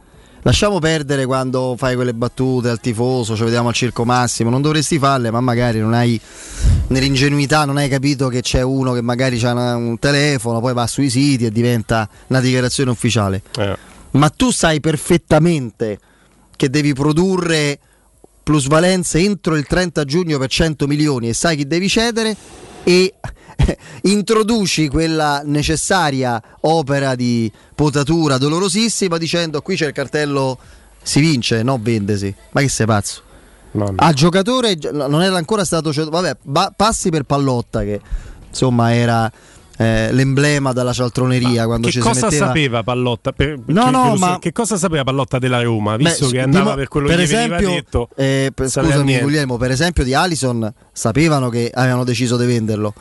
[0.43, 4.99] lasciamo perdere quando fai quelle battute al tifoso, ci vediamo al circo massimo, non dovresti
[4.99, 6.21] farle, ma magari non hai
[6.89, 11.11] nell'ingenuità non hai capito che c'è uno che magari ha un telefono, poi va sui
[11.11, 13.43] siti e diventa una dichiarazione ufficiale.
[13.59, 13.77] Eh.
[14.13, 15.99] Ma tu sai perfettamente
[16.57, 17.79] che devi produrre
[18.49, 22.35] plusvalenze entro il 30 giugno per 100 milioni e sai chi devi cedere
[22.83, 23.13] e
[24.05, 30.59] introduci quella necessaria opera di potatura dolorosissima dicendo qui c'è il cartello
[31.03, 32.35] si vince, no vendesi.
[32.53, 33.21] Ma che sei pazzo?
[33.97, 36.17] A giocatore non era ancora stato ceduto.
[36.17, 38.01] Vabbè, ba- passi per Pallotta che
[38.49, 39.31] insomma era
[39.81, 42.47] eh, l'emblema della cialtroneria quando che ci cosa si metteva...
[42.47, 43.33] sapeva Pallotta?
[43.33, 45.97] Per- No, che- no, ma- che cosa sapeva Pallotta della Roma?
[45.97, 49.19] Visto Beh, che andava dimo- per quello per che esempio, detto, eh, per- scusami.
[49.21, 52.93] Guglielmo, per esempio di Alison sapevano che avevano deciso di venderlo.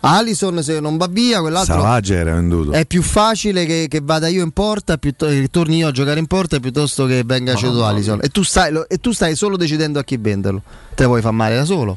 [0.00, 2.72] Alison se non va via, quell'altro Savage era venduto.
[2.72, 6.18] è più facile che, che vada io in porta, piuttosto, che torni io a giocare
[6.20, 8.18] in porta piuttosto che venga ceduto Alison.
[8.22, 10.62] E tu, stai, lo- e tu stai solo decidendo a chi venderlo.
[10.94, 11.96] Te vuoi far male da solo.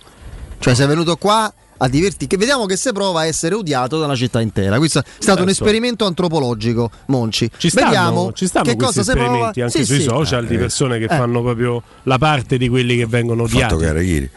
[0.60, 2.28] Cioè sei venuto qua a divertirti.
[2.28, 4.78] Che vediamo che se prova a essere odiato da una città intera.
[4.78, 5.64] Questo è stato un Certo.
[5.64, 7.50] esperimento antropologico, Monci.
[7.58, 9.26] Ci stanno, vediamo ci stanno che questi cosa si prova.
[9.26, 10.04] esperimenti anche Sì, sui sì.
[10.04, 10.58] social di Eh.
[10.60, 11.08] persone che Eh.
[11.08, 13.78] fanno proprio la parte di quelli che vengono fatto odiati.
[13.78, 14.30] che era ieri.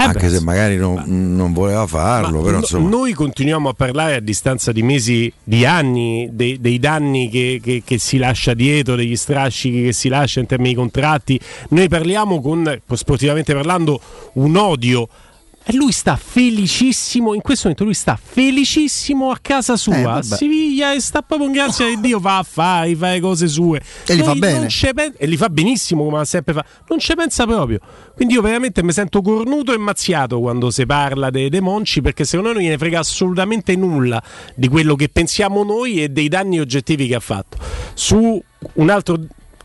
[0.00, 1.02] Eh Anche beh, se magari non,
[1.34, 2.88] non voleva farlo, Ma però no- insomma.
[2.88, 7.82] Noi continuiamo a parlare a distanza di mesi, di anni, dei, dei danni che, che-
[7.84, 11.40] che si lascia dietro, degli strascichi che si lascia in termini di contratti.
[11.70, 14.00] Noi parliamo con, sportivamente parlando,
[14.34, 15.08] un odio.
[15.72, 20.22] Lui sta felicissimo, in questo momento lui sta felicissimo a casa Eh, sua, a vabbè.
[20.36, 23.80] Siviglia e sta proprio in grazia di Dio, va a fare, fa le cose sue.
[24.06, 24.66] E li fa bene.
[24.94, 26.64] pen- e li fa benissimo come ha sempre fa.
[26.88, 27.80] Non ci pensa proprio.
[28.14, 32.24] Quindi io veramente mi sento cornuto e mazziato quando si parla dei De Monci perché
[32.24, 34.22] secondo me non gliene frega assolutamente nulla
[34.54, 37.58] di quello che pensiamo noi e dei danni oggettivi che ha fatto.
[37.94, 38.42] Su
[38.74, 39.18] un altro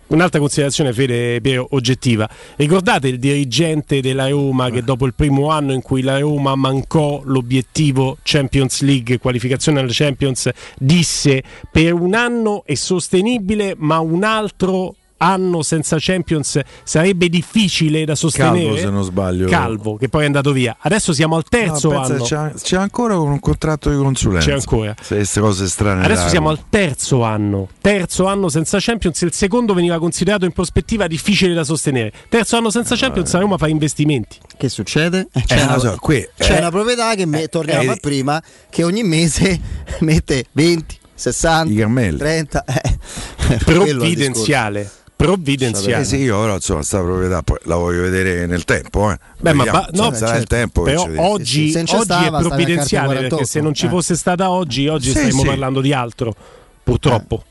[0.07, 2.29] Un'altra considerazione, Fede Piero, oggettiva.
[2.55, 7.21] Ricordate il dirigente della Roma che dopo il primo anno in cui la Roma mancò
[7.23, 11.41] l'obiettivo Champions League, qualificazione alla Champions, disse
[11.71, 18.65] per un anno è sostenibile, ma un altro anno senza Champions sarebbe difficile da sostenere.
[18.65, 19.47] Calvo, se non sbaglio.
[19.47, 20.75] Calvo, che poi è andato via.
[20.79, 22.23] Adesso siamo al terzo No, anno.
[22.23, 24.47] C'è, c'è ancora un contratto di consulenza.
[24.47, 24.95] C'è ancora.
[25.01, 26.03] Se queste cose strane.
[26.03, 31.07] Adesso siamo al terzo anno, terzo anno senza Champions, il secondo veniva considerato in prospettiva
[31.07, 32.11] difficile da sostenere.
[32.29, 34.37] Terzo anno senza Champions, la Roma fa investimenti.
[34.57, 35.27] Che succede?
[35.33, 37.97] Eh, C'è, Eh, una, so, qui, c'è eh, una proprietà che me- torniamo eh, a
[37.99, 39.59] prima che ogni mese
[40.01, 42.17] mette 20, 60, I cammelli.
[42.17, 43.57] 30 eh.
[43.63, 44.89] Provvidenziale.
[45.23, 46.03] Provvidenziale.
[46.03, 49.09] Eh sì, io però insomma sta proprietà poi la voglio vedere nel tempo.
[49.09, 49.17] Eh.
[49.39, 50.55] Beh, ma ba- no, sarà il certo.
[50.55, 50.83] tempo.
[50.83, 54.87] che Però oggi, oggi stava, è provvidenziale perché se non ci 48, fosse stata oggi,
[54.89, 55.47] oggi Sì, staremmo sì.
[55.47, 56.35] parlando di altro.
[56.83, 57.43] Purtroppo.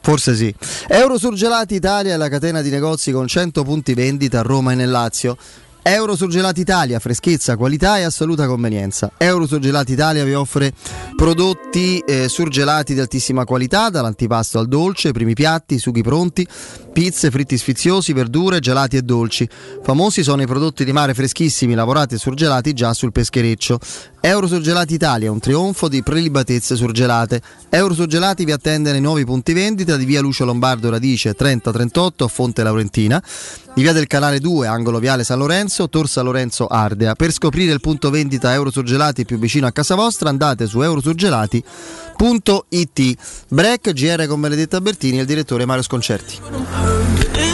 [0.00, 0.52] Forse sì.
[0.88, 4.90] Eurosurgelati Italia è la catena di negozi con 100 punti vendita a Roma e nel
[4.90, 5.36] Lazio.
[5.86, 9.12] Eurosurgelati Italia, freschezza, qualità e assoluta convenienza.
[9.18, 10.72] Eurosurgelati Italia vi offre
[11.14, 16.48] prodotti eh, surgelati di altissima qualità, dall'antipasto al dolce, primi piatti, sughi pronti,
[16.90, 19.46] pizze, fritti sfiziosi, verdure, gelati e dolci.
[19.82, 23.78] Famosi sono i prodotti di mare freschissimi, lavorati e surgelati già sul peschereccio.
[24.20, 27.42] Eurosurgelati Italia, un trionfo di prelibatezze surgelate.
[27.68, 32.62] Eurosurgelati vi attende nei nuovi punti vendita di via Lucio Lombardo Radice 3038 a Fonte
[32.62, 33.22] Laurentina,
[33.74, 37.14] di via del Canale 2, angolo viale San Lorenzo, Tor San Lorenzo Ardea.
[37.14, 43.16] Per scoprire il punto vendita Eurosurgelati più vicino a casa vostra andate su eurosurgelati.it.
[43.48, 47.53] Break, GR con Benedetta Bertini e il direttore Mario Sconcerti.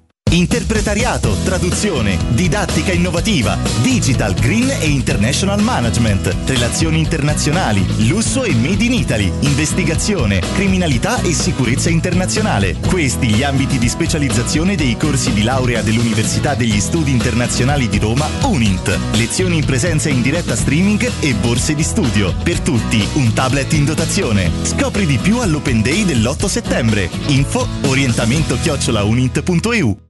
[0.31, 8.93] Interpretariato, traduzione, didattica innovativa, digital, green e international management, relazioni internazionali, lusso e made in
[8.93, 12.75] Italy, investigazione, criminalità e sicurezza internazionale.
[12.87, 18.27] Questi gli ambiti di specializzazione dei corsi di laurea dell'Università degli Studi Internazionali di Roma,
[18.43, 18.97] UNINT.
[19.13, 22.33] Lezioni in presenza in diretta streaming e borse di studio.
[22.41, 24.49] Per tutti un tablet in dotazione.
[24.63, 27.09] Scopri di più all'Open Day dell'8 settembre.
[27.27, 30.09] Info orientamento chiocciolaunint.eu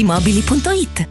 [0.03, 1.10] paolettimobili.it.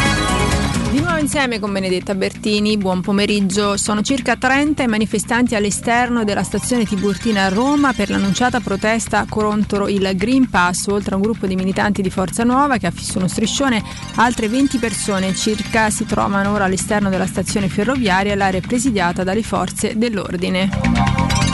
[1.21, 3.77] Insieme con Benedetta Bertini, buon pomeriggio.
[3.77, 9.87] Sono circa 30 i manifestanti all'esterno della stazione Tiburtina a Roma per l'annunciata protesta contro
[9.87, 13.19] il Green Pass, oltre a un gruppo di militanti di Forza Nuova che ha fisso
[13.19, 13.83] uno striscione,
[14.15, 19.95] altre 20 persone circa si trovano ora all'esterno della stazione ferroviaria, l'area presidiata dalle forze
[19.95, 21.50] dell'ordine.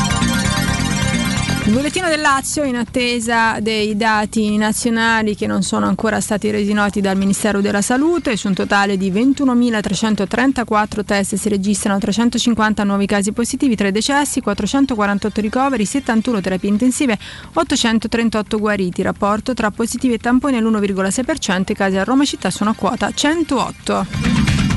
[1.67, 6.71] Il bollettino del Lazio in attesa dei dati nazionali che non sono ancora stati resi
[6.71, 8.37] noti dal Ministero della Salute.
[8.37, 15.41] Su un totale di 21.334 test si registrano 350 nuovi casi positivi, 3 decessi, 448
[15.41, 17.19] ricoveri, 71 terapie intensive,
[17.51, 19.01] 838 guariti.
[19.01, 21.63] Rapporto tra positivi e tamponi all'1,6%.
[21.71, 24.76] I casi a Roma città sono a quota 108.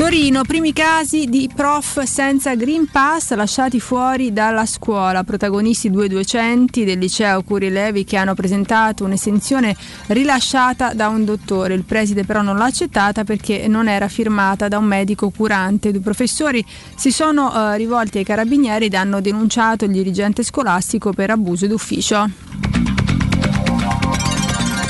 [0.00, 5.24] Torino, primi casi di prof senza Green Pass lasciati fuori dalla scuola.
[5.24, 9.76] Protagonisti due docenti del liceo Curilevi che hanno presentato un'esenzione
[10.06, 11.74] rilasciata da un dottore.
[11.74, 15.90] Il preside però non l'ha accettata perché non era firmata da un medico curante.
[15.92, 16.64] Due professori
[16.96, 22.99] si sono eh, rivolti ai carabinieri ed hanno denunciato il dirigente scolastico per abuso d'ufficio.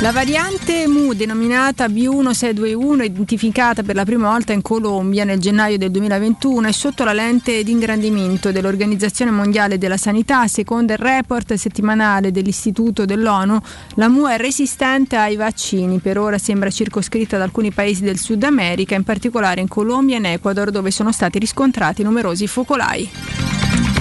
[0.01, 5.91] La variante Mu denominata B1621 identificata per la prima volta in Colombia nel gennaio del
[5.91, 10.47] 2021 è sotto la lente di ingrandimento dell'Organizzazione Mondiale della Sanità.
[10.47, 13.61] Secondo il report settimanale dell'Istituto dell'ONU,
[13.97, 15.99] la Mu è resistente ai vaccini.
[15.99, 20.19] Per ora sembra circoscritta ad alcuni paesi del Sud America, in particolare in Colombia e
[20.19, 24.00] in Ecuador dove sono stati riscontrati numerosi focolai.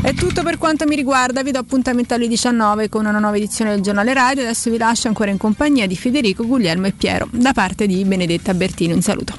[0.00, 3.72] È tutto per quanto mi riguarda, vi do appuntamento alle 19 con una nuova edizione
[3.72, 4.42] del giornale radio.
[4.42, 8.54] Adesso vi lascio ancora in compagnia di Federico, Guglielmo e Piero, da parte di Benedetta
[8.54, 8.94] Bertino.
[8.94, 9.34] Un saluto.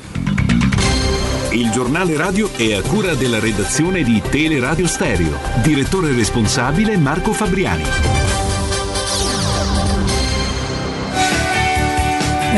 [1.52, 5.40] Il giornale radio è a cura della redazione di Teleradio Stereo.
[5.64, 7.84] Direttore responsabile Marco Fabriani.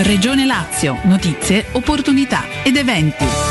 [0.03, 3.50] Regione Lazio, notizie, opportunità ed eventi.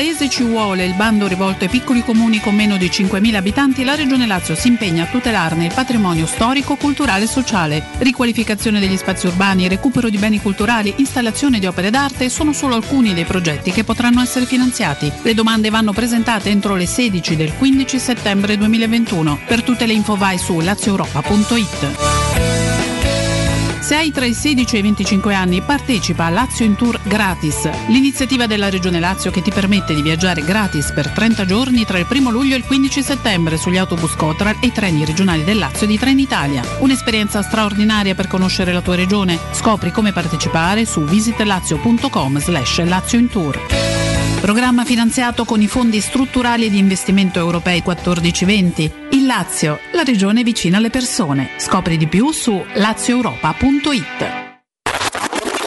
[0.00, 3.94] Paese ci vuole il bando rivolto ai piccoli comuni con meno di 5.000 abitanti, la
[3.94, 7.84] Regione Lazio si impegna a tutelarne il patrimonio storico, culturale e sociale.
[7.98, 13.12] Riqualificazione degli spazi urbani, recupero di beni culturali, installazione di opere d'arte sono solo alcuni
[13.12, 15.12] dei progetti che potranno essere finanziati.
[15.20, 19.40] Le domande vanno presentate entro le 16 del 15 settembre 2021.
[19.46, 22.59] Per tutte le info vai su lazioeuropa.it.
[23.90, 27.68] Se hai tra i 16 e i 25 anni partecipa a Lazio in Tour gratis,
[27.88, 32.06] l'iniziativa della Regione Lazio che ti permette di viaggiare gratis per 30 giorni tra il
[32.08, 35.88] 1 luglio e il 15 settembre sugli autobus Cotral e i treni regionali del Lazio
[35.88, 36.62] di Trenitalia.
[36.78, 39.36] Un'esperienza straordinaria per conoscere la tua regione.
[39.50, 43.89] Scopri come partecipare su visitlazio.com slash Lazio in Tour.
[44.40, 49.08] Programma finanziato con i fondi strutturali e di investimento europei 14-20.
[49.10, 51.50] Il Lazio, la regione vicina alle persone.
[51.58, 54.48] Scopri di più su lazioeuropa.it.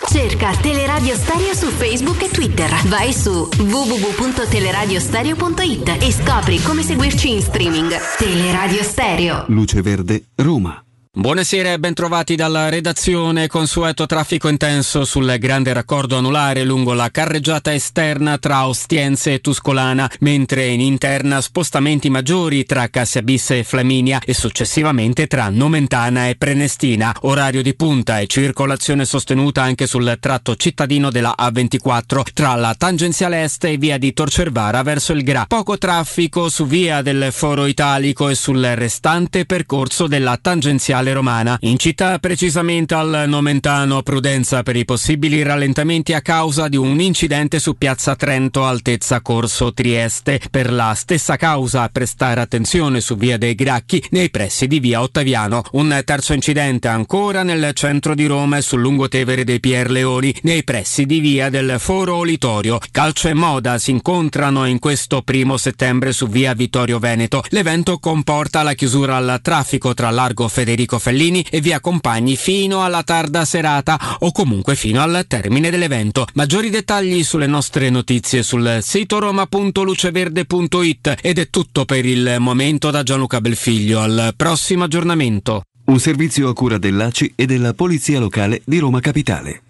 [0.09, 2.73] Cerca Teleradio Stereo su Facebook e Twitter.
[2.87, 7.95] Vai su www.teleradiostereo.it e scopri come seguirci in streaming.
[8.17, 9.43] Teleradio Stereo.
[9.47, 10.82] Luce Verde, Roma.
[11.15, 13.45] Buonasera e bentrovati dalla redazione.
[13.45, 20.09] Consueto traffico intenso sul grande raccordo anulare lungo la carreggiata esterna tra Ostiense e Tuscolana,
[20.21, 27.15] mentre in interna spostamenti maggiori tra Cassiabis e Flaminia e successivamente tra Nomentana e Prenestina.
[27.21, 33.43] Orario di punta e circolazione sostenuta anche sul tratto cittadino della A24 tra la tangenziale
[33.43, 35.45] est e via di Torcervara verso il Gra.
[35.47, 41.57] Poco traffico su via del Foro Italico e sul restante percorso della tangenziale romana.
[41.61, 47.59] In città, precisamente al Nomentano, prudenza per i possibili rallentamenti a causa di un incidente
[47.59, 50.39] su piazza Trento, altezza Corso Trieste.
[50.49, 55.63] Per la stessa causa, prestare attenzione su via dei Gracchi, nei pressi di via Ottaviano.
[55.71, 61.05] Un terzo incidente ancora nel centro di Roma e sul lungotevere dei Pierleoni, nei pressi
[61.05, 62.79] di via del Foro Olitorio.
[62.91, 67.43] Calcio e moda si incontrano in questo primo settembre su via Vittorio Veneto.
[67.49, 73.03] L'evento comporta la chiusura al traffico tra largo Federico Fellini e vi accompagni fino alla
[73.03, 76.25] tarda serata o comunque fino al termine dell'evento.
[76.33, 83.03] Maggiori dettagli sulle nostre notizie sul sito roma.luceverde.it ed è tutto per il momento da
[83.03, 83.99] Gianluca Belfiglio.
[83.99, 85.63] Al prossimo aggiornamento.
[85.85, 89.61] Un servizio a cura dell'ACI e della Polizia Locale di Roma Capitale.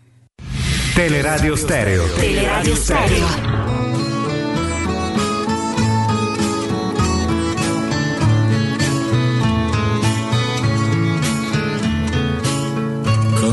[0.94, 2.06] Teleradio Stereo.
[2.14, 3.83] Teleradio Stereo.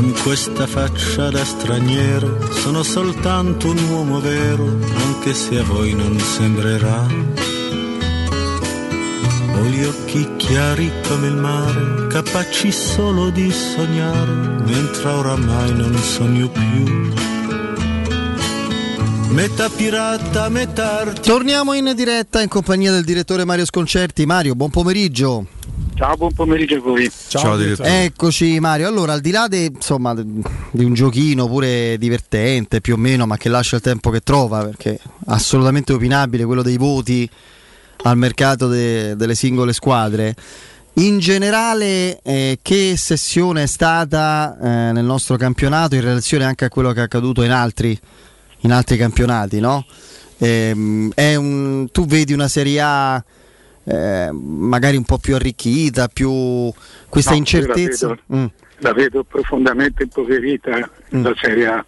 [0.01, 6.19] Con questa faccia da straniero sono soltanto un uomo vero, anche se a voi non
[6.19, 7.05] sembrerà.
[9.53, 14.31] Ho gli occhi chiari come il mare, capaci solo di sognare,
[14.65, 17.13] mentre oramai non sogno più.
[19.29, 21.31] Metà pirata, metà artista.
[21.31, 24.25] Torniamo in diretta in compagnia del direttore Mario Sconcerti.
[24.25, 25.45] Mario, buon pomeriggio.
[26.01, 27.11] Ciao, buon pomeriggio a voi.
[27.27, 28.05] Ciao, direttore.
[28.05, 32.97] Eccoci Mario, allora al di là de- insomma, di un giochino pure divertente più o
[32.97, 34.97] meno, ma che lascia il tempo che trova, perché
[35.27, 37.29] assolutamente opinabile quello dei voti
[38.01, 40.33] al mercato de- delle singole squadre.
[40.93, 46.69] In generale, eh, che sessione è stata eh, nel nostro campionato in relazione anche a
[46.69, 47.95] quello che è accaduto in altri,
[48.61, 49.59] in altri campionati?
[49.59, 49.85] No?
[50.39, 53.23] Ehm, è un- tu vedi una Serie A
[53.83, 56.71] eh, magari un po' più arricchita, più
[57.09, 58.07] questa No, incertezza?
[58.07, 58.45] La Mm.
[58.45, 61.85] vedo, la vedo profondamente impoverita la Serie A,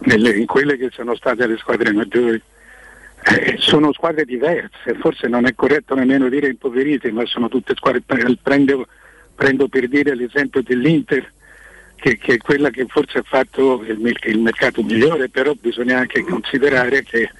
[0.00, 2.40] nelle- in quelle che sono state le squadre maggiori.
[3.26, 8.02] Eh, sono squadre diverse, forse non è corretto nemmeno dire impoverite, ma sono tutte squadre.
[8.04, 8.86] pre- Prendo,
[9.34, 11.32] prendo per dire l'esempio dell'Inter,
[11.96, 16.22] che, che è quella che forse ha fatto il, il mercato migliore, però bisogna anche
[16.22, 17.30] considerare che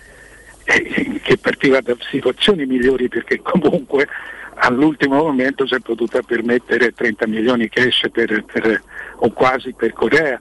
[0.65, 4.09] che partiva da situazioni migliori perché comunque
[4.57, 8.83] all'ultimo momento si è potuta permettere 30 milioni cash per, per,
[9.17, 10.41] o quasi per Corea.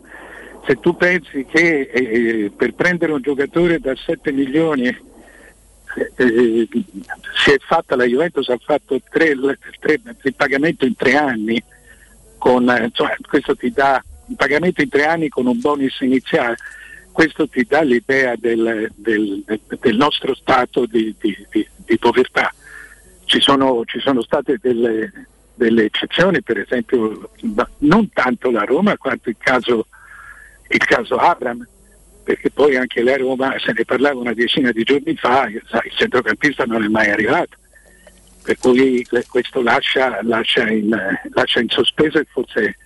[0.66, 6.68] Se tu pensi che eh, per prendere un giocatore da 7 milioni eh,
[7.44, 9.04] si è fatta, la Juventus ha fatto il
[10.36, 11.62] pagamento in tre anni,
[12.38, 16.56] con, cioè, questo ti dà un pagamento in tre anni con un bonus iniziale,
[17.14, 19.44] questo ti dà l'idea del, del,
[19.80, 22.52] del nostro stato di, di, di, di povertà.
[23.26, 27.30] Ci sono, ci sono state delle, delle, eccezioni, per esempio
[27.80, 29.88] non tanto la Roma quanto il caso,
[30.68, 31.66] il caso Abram,
[32.24, 35.62] perché poi anche la Roma se ne parlava una decina di giorni fa, il
[35.96, 37.58] centrocampista non è mai arrivato,
[38.44, 40.98] per cui questo lascia, lascia, in,
[41.30, 42.78] lascia in, sospeso e forse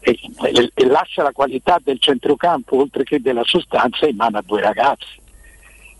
[0.00, 0.18] e,
[0.52, 4.60] e, e, lascia la qualità del centrocampo oltre che della sostanza in mano a due
[4.60, 5.18] ragazzi.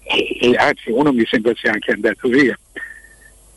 [0.03, 2.59] E, anzi uno mi sembra sia anche andato via.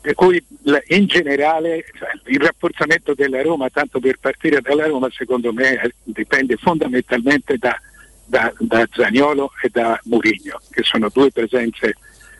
[0.02, 0.44] Per cui
[0.88, 1.86] in generale
[2.26, 7.74] il rafforzamento della Roma, tanto per partire dalla Roma, secondo me dipende fondamentalmente da,
[8.26, 11.96] da, da Zagnolo e da Murigno, che sono due presenze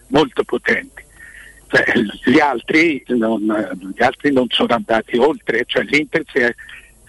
[0.08, 1.02] molto potenti.
[1.68, 1.86] Cioè,
[2.26, 3.42] gli, altri non,
[3.96, 6.54] gli, altri non, sono andati oltre, cioè l'Inter si è,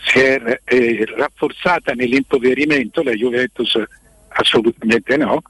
[0.05, 3.81] si è eh, rafforzata nell'impoverimento, la Juventus
[4.29, 5.43] assolutamente no,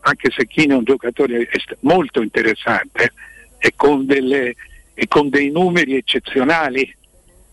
[0.00, 1.48] anche se Chino è un giocatore
[1.80, 3.12] molto interessante
[3.58, 4.54] e con, delle,
[4.94, 6.94] e con dei numeri eccezionali,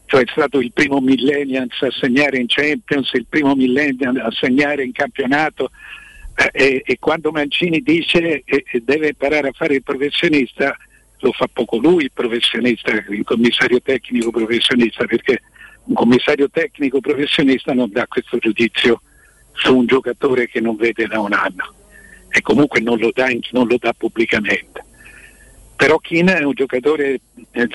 [0.06, 4.84] cioè è stato il primo millennials a segnare in Champions, il primo millennial a segnare
[4.84, 5.72] in campionato
[6.36, 10.76] eh, e, e, quando Mancini dice che deve imparare a fare il professionista,
[11.20, 15.42] lo fa poco lui il professionista, il commissario tecnico professionista, perché
[15.86, 19.02] un commissario tecnico professionista non dà questo giudizio
[19.54, 21.74] su un giocatore che non vede da un anno.
[22.30, 24.84] E comunque non lo dà, non lo dà pubblicamente.
[25.76, 27.20] Però Kina è un giocatore
[27.52, 27.68] eh,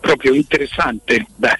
[0.00, 1.56] proprio interessante da,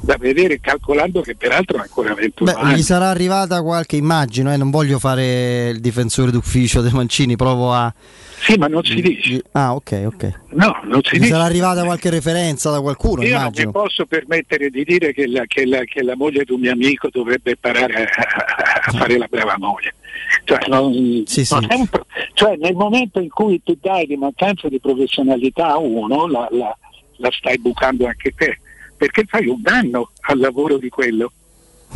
[0.00, 4.54] da, vedere calcolando che peraltro ha ancora 21 Beh, anni gli sarà arrivata qualche immagine
[4.54, 4.56] eh?
[4.56, 7.92] non voglio fare il difensore d'ufficio De Mancini provo a
[8.38, 11.84] sì ma non si dice ah ok ok no non si gli dice sarà arrivata
[11.84, 13.70] qualche referenza da qualcuno io immagino.
[13.70, 16.60] non mi posso permettere di dire che la, che, la, che la, moglie di un
[16.60, 19.94] mio amico dovrebbe imparare a, a fare la brava moglie
[20.44, 21.54] cioè, non, sì, sì.
[21.90, 26.48] Pro- cioè, nel momento in cui tu dai di mancanza di professionalità a uno la,
[26.50, 26.76] la,
[27.16, 28.58] la stai bucando anche te
[28.96, 31.32] perché fai un danno al lavoro di quello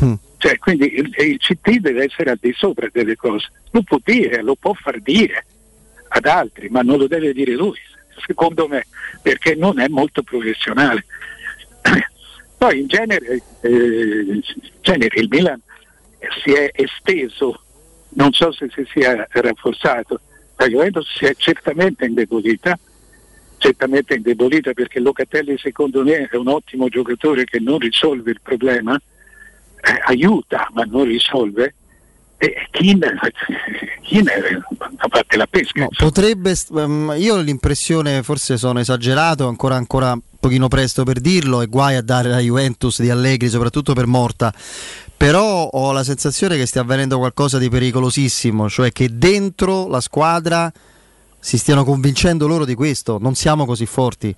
[0.03, 0.14] mm.
[0.39, 4.43] cioè, quindi il, il CT deve essere al di sopra delle cose lo può dire,
[4.43, 5.45] lo può far dire
[6.09, 7.79] ad altri ma non lo deve dire lui
[8.27, 8.87] secondo me
[9.23, 11.05] perché non è molto professionale
[12.59, 14.43] poi in genere, eh, in
[14.81, 15.61] genere il Milan
[16.43, 17.62] si è esteso
[18.11, 20.21] non so se si sia rafforzato.
[20.57, 22.79] La Juventus si è certamente indebolita,
[23.59, 28.95] certamente indebolita perché Locatelli secondo me è un ottimo giocatore che non risolve il problema,
[28.97, 31.75] eh, aiuta ma non risolve.
[32.41, 33.01] E Kin,
[34.03, 34.27] Kin
[34.97, 35.83] a parte la pesca.
[35.83, 41.19] No, potrebbe, um, io ho l'impressione, forse sono esagerato, ancora, ancora un pochino presto per
[41.19, 44.55] dirlo, e guai a dare la Juventus di Allegri, soprattutto per Morta
[45.19, 50.73] però ho la sensazione che stia avvenendo qualcosa di pericolosissimo, cioè che dentro la squadra
[51.39, 54.34] si stiano convincendo loro di questo, non siamo così forti,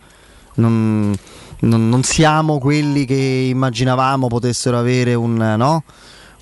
[0.54, 1.14] non,
[1.60, 5.84] non, non siamo quelli che immaginavamo potessero avere un, no?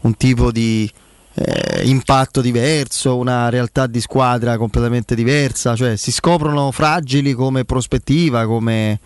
[0.03, 0.91] un tipo di
[1.35, 8.47] eh, impatto diverso, una realtà di squadra completamente diversa, cioè si scoprono fragili come prospettiva,
[8.47, 8.99] come,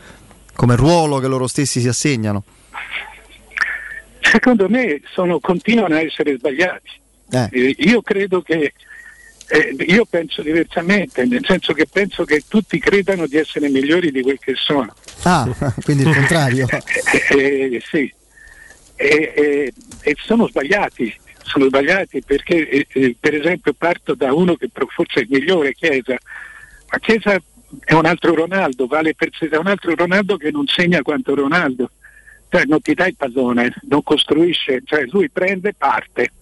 [0.54, 2.44] come ruolo che loro stessi si assegnano
[4.32, 7.00] secondo me sono, continuano a essere sbagliati.
[7.30, 7.48] Eh.
[7.50, 8.72] Eh, io credo che,
[9.52, 14.22] eh, io penso diversamente, nel senso che penso che tutti credano di essere migliori di
[14.22, 14.94] quel che sono.
[15.24, 15.46] Ah,
[15.84, 16.66] quindi il contrario.
[17.28, 18.12] Eh, eh, sì,
[18.94, 19.72] e
[20.22, 22.86] sono sbagliati, sono sbagliati perché
[23.18, 26.16] per esempio parto da uno che forse è il migliore, Chiesa,
[26.90, 27.40] ma Chiesa
[27.84, 31.34] è un altro Ronaldo, vale per sé, è un altro Ronaldo che non segna quanto
[31.34, 31.90] Ronaldo
[32.48, 36.32] cioè non ti dà il pallone, non costruisce, cioè lui prende e parte.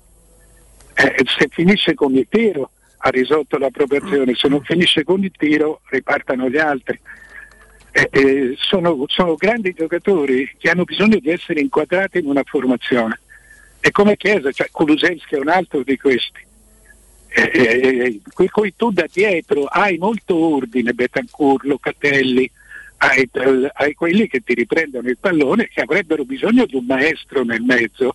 [0.92, 2.72] Eh, se finisce con il tiro
[3.02, 6.98] ha risolto la propria azione, se non finisce con il tiro ripartano gli altri.
[7.92, 13.18] Eh, eh, sono, sono, grandi giocatori che hanno bisogno di essere inquadrati in una formazione.
[13.80, 16.48] E come Chiesa, cioè Kulusevski è un altro di questi.
[17.32, 22.50] Eh, eh cui tu da dietro hai molto ordine, Betancourt, Locatelli,
[22.98, 23.28] ai,
[23.72, 28.14] ai, quelli che ti riprendono il pallone che avrebbero bisogno di un maestro nel mezzo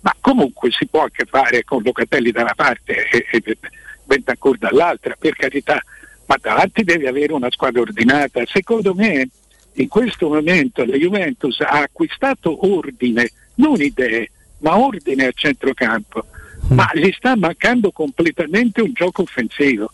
[0.00, 3.58] ma comunque si può anche fare con Locatelli da una parte e, e
[4.08, 5.80] Bentancur dall'altra per carità
[6.28, 8.42] ma davanti devi avere una squadra ordinata.
[8.46, 9.28] Secondo me
[9.72, 16.26] in questo momento la Juventus ha acquistato ordine, non idee, ma ordine al centrocampo,
[16.68, 19.90] ma gli sta mancando completamente un gioco offensivo.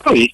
[0.00, 0.30] Poi,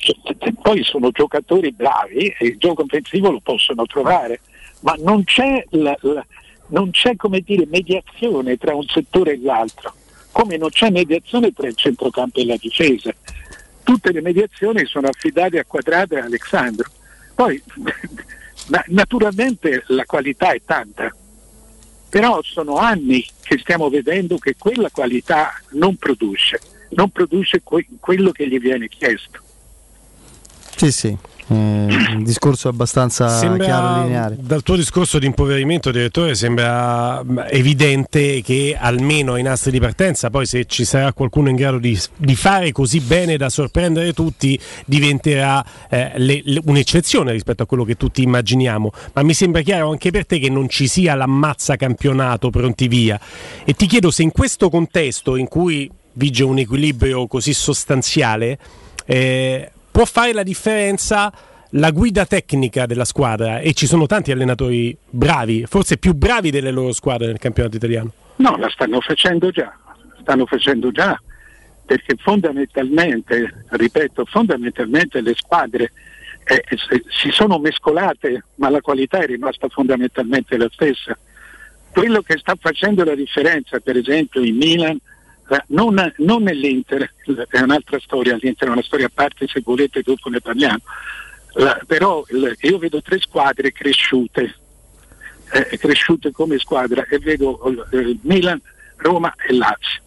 [0.61, 4.41] poi sono giocatori bravi e il gioco offensivo lo possono trovare,
[4.81, 6.25] ma non c'è, la, la,
[6.69, 9.95] non c'è come dire, mediazione tra un settore e l'altro,
[10.39, 13.13] come non c'è mediazione tra il centrocampo e la difesa.
[13.83, 16.89] Tutte le mediazioni sono affidate a Quadrado e a Alexandro.
[17.35, 17.61] Poi
[18.71, 21.13] na- naturalmente la qualità è tanta,
[22.09, 26.61] però sono anni che stiamo vedendo che quella qualità non produce,
[26.91, 29.41] non produce que- quello che gli viene chiesto.
[30.77, 31.19] Sì, sì.
[31.51, 34.37] Eh, un discorso abbastanza Sembra, chiaro e lineare.
[34.39, 40.29] Dal tuo discorso di impoverimento, direttore, sembra mm, evidente che almeno ai nastri di partenza,
[40.29, 44.59] poi se ci sarà qualcuno in grado di, di fare così bene da sorprendere tutti,
[44.85, 48.93] diventerà eh, le- le- un'eccezione rispetto a quello che tutti immaginiamo.
[49.15, 53.19] Ma mi sembra chiaro anche per te che non ci sia l'ammazza campionato pronti via.
[53.65, 58.59] E ti chiedo se in questo contesto in cui vige un equilibrio così sostanziale,
[59.07, 61.33] eh, può fare la differenza
[61.71, 66.71] la guida tecnica della squadra e ci sono tanti allenatori bravi, forse più bravi delle
[66.71, 68.13] loro squadre nel campionato italiano.
[68.37, 69.77] No, la stanno facendo già,
[70.21, 71.21] stanno facendo già,
[71.85, 75.91] perché fondamentalmente, ripeto, fondamentalmente le squadre
[76.45, 81.19] eh, si- si sono mescolate, ma la qualità è rimasta fondamentalmente la stessa.
[81.91, 85.01] Quello che sta facendo la differenza, per esempio, in Milan, eh,
[85.69, 87.13] non, non nell'Inter,
[87.49, 90.81] è un'altra storia, l'Inter è una storia a parte, se volete dopo ne parliamo,
[91.55, 94.55] La- però il- io vedo tre squadre cresciute,
[95.53, 97.59] eh, cresciute come squadra e vedo
[97.91, 98.61] eh, Milan,
[98.97, 100.03] Roma e Lazio.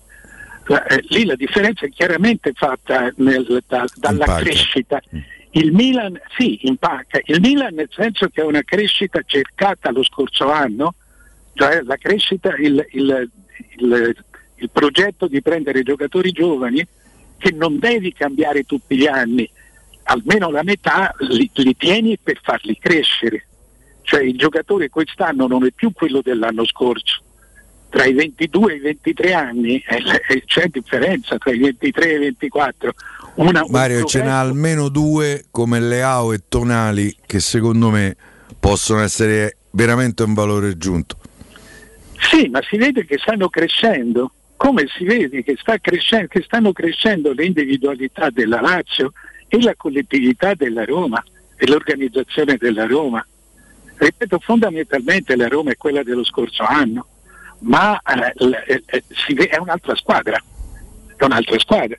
[0.67, 4.41] La- eh, lì la differenza è chiaramente fatta nel- da- dalla Impacca.
[4.41, 5.01] crescita.
[5.53, 10.49] Il Milan sì, impacca, il Milan nel senso che è una crescita cercata lo scorso
[10.49, 10.93] anno,
[11.55, 13.29] cioè la crescita, il, il-
[13.79, 14.15] il-
[14.61, 16.85] il progetto di prendere giocatori giovani
[17.37, 19.49] che non devi cambiare tutti gli anni,
[20.03, 23.47] almeno la metà li, li tieni per farli crescere.
[24.03, 27.23] Cioè il giocatore quest'anno non è più quello dell'anno scorso.
[27.89, 32.19] Tra i 22 e i 23 anni eh, c'è differenza tra i 23 e i
[32.19, 32.93] 24.
[33.35, 38.15] Una- un Mario ce n'ha almeno due come Leao e Tonali che secondo me
[38.59, 41.17] possono essere veramente un valore aggiunto.
[42.29, 44.31] Sì, ma si vede che stanno crescendo,
[44.61, 49.11] come si vede che, sta crescendo, che stanno crescendo le individualità della Lazio
[49.47, 51.19] e la collettività della Roma
[51.57, 53.25] e l'organizzazione della Roma.
[53.95, 57.07] Ripeto, fondamentalmente la Roma è quella dello scorso anno,
[57.61, 58.33] ma eh,
[58.67, 60.39] eh, eh, è un'altra squadra,
[61.15, 61.97] è un'altra squadra.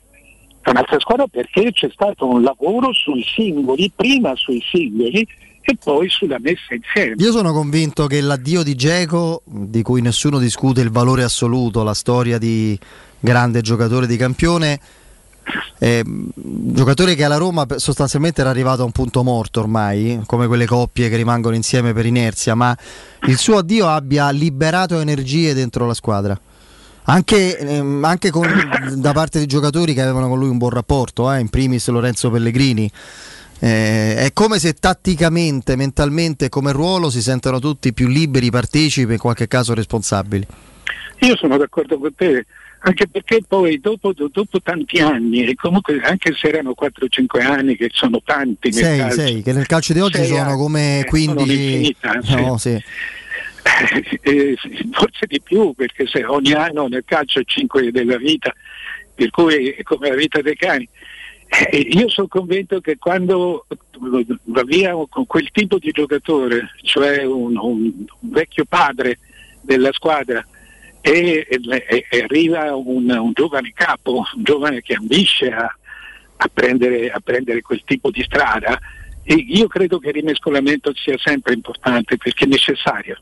[0.61, 5.27] È un'altra squadra perché c'è stato un lavoro sui singoli, prima sui singoli
[5.65, 7.15] e poi sulla messa insieme.
[7.17, 11.93] Io sono convinto che l'addio di Geco, di cui nessuno discute il valore assoluto, la
[11.93, 12.77] storia di
[13.19, 14.79] grande giocatore di campione,
[15.79, 20.65] eh, giocatore che alla Roma sostanzialmente era arrivato a un punto morto ormai, come quelle
[20.65, 22.77] coppie che rimangono insieme per inerzia, ma
[23.27, 26.37] il suo addio abbia liberato energie dentro la squadra.
[27.05, 31.31] Anche, ehm, anche con- da parte di giocatori che avevano con lui un buon rapporto,
[31.31, 32.89] eh, in primis Lorenzo Pellegrini.
[33.63, 39.13] Eh, è come se tatticamente, mentalmente, come ruolo si sentono tutti più liberi, partecipi e
[39.13, 40.45] in qualche caso responsabili.
[41.19, 42.45] Io sono d'accordo con te,
[42.79, 47.89] anche perché poi dopo, dopo tanti anni, e comunque anche se erano 4-5 anni, che
[47.93, 51.05] sono tanti nel 6, calcio, che nel calcio di oggi sei sono anni, come eh,
[51.05, 51.39] 15.
[51.39, 52.35] sono un'infinità, sì.
[52.35, 52.83] no, sì.
[54.23, 54.57] eh,
[54.91, 58.53] forse di più, perché se ogni anno nel calcio è 5 della vita,
[59.15, 60.89] per cui è come la vita dei cani.
[61.55, 63.67] Eh, io sono convinto che quando
[64.45, 69.19] va via con quel tipo di giocatore, cioè un, un- vecchio padre
[69.61, 70.43] della squadra,
[71.01, 75.65] e, e- e arriva un, un giovane capo, un giovane che ambisce a,
[76.37, 78.79] a prendere, a prendere quel tipo di strada,
[79.21, 83.21] e io credo che il rimescolamento sia sempre importante perché è necessario,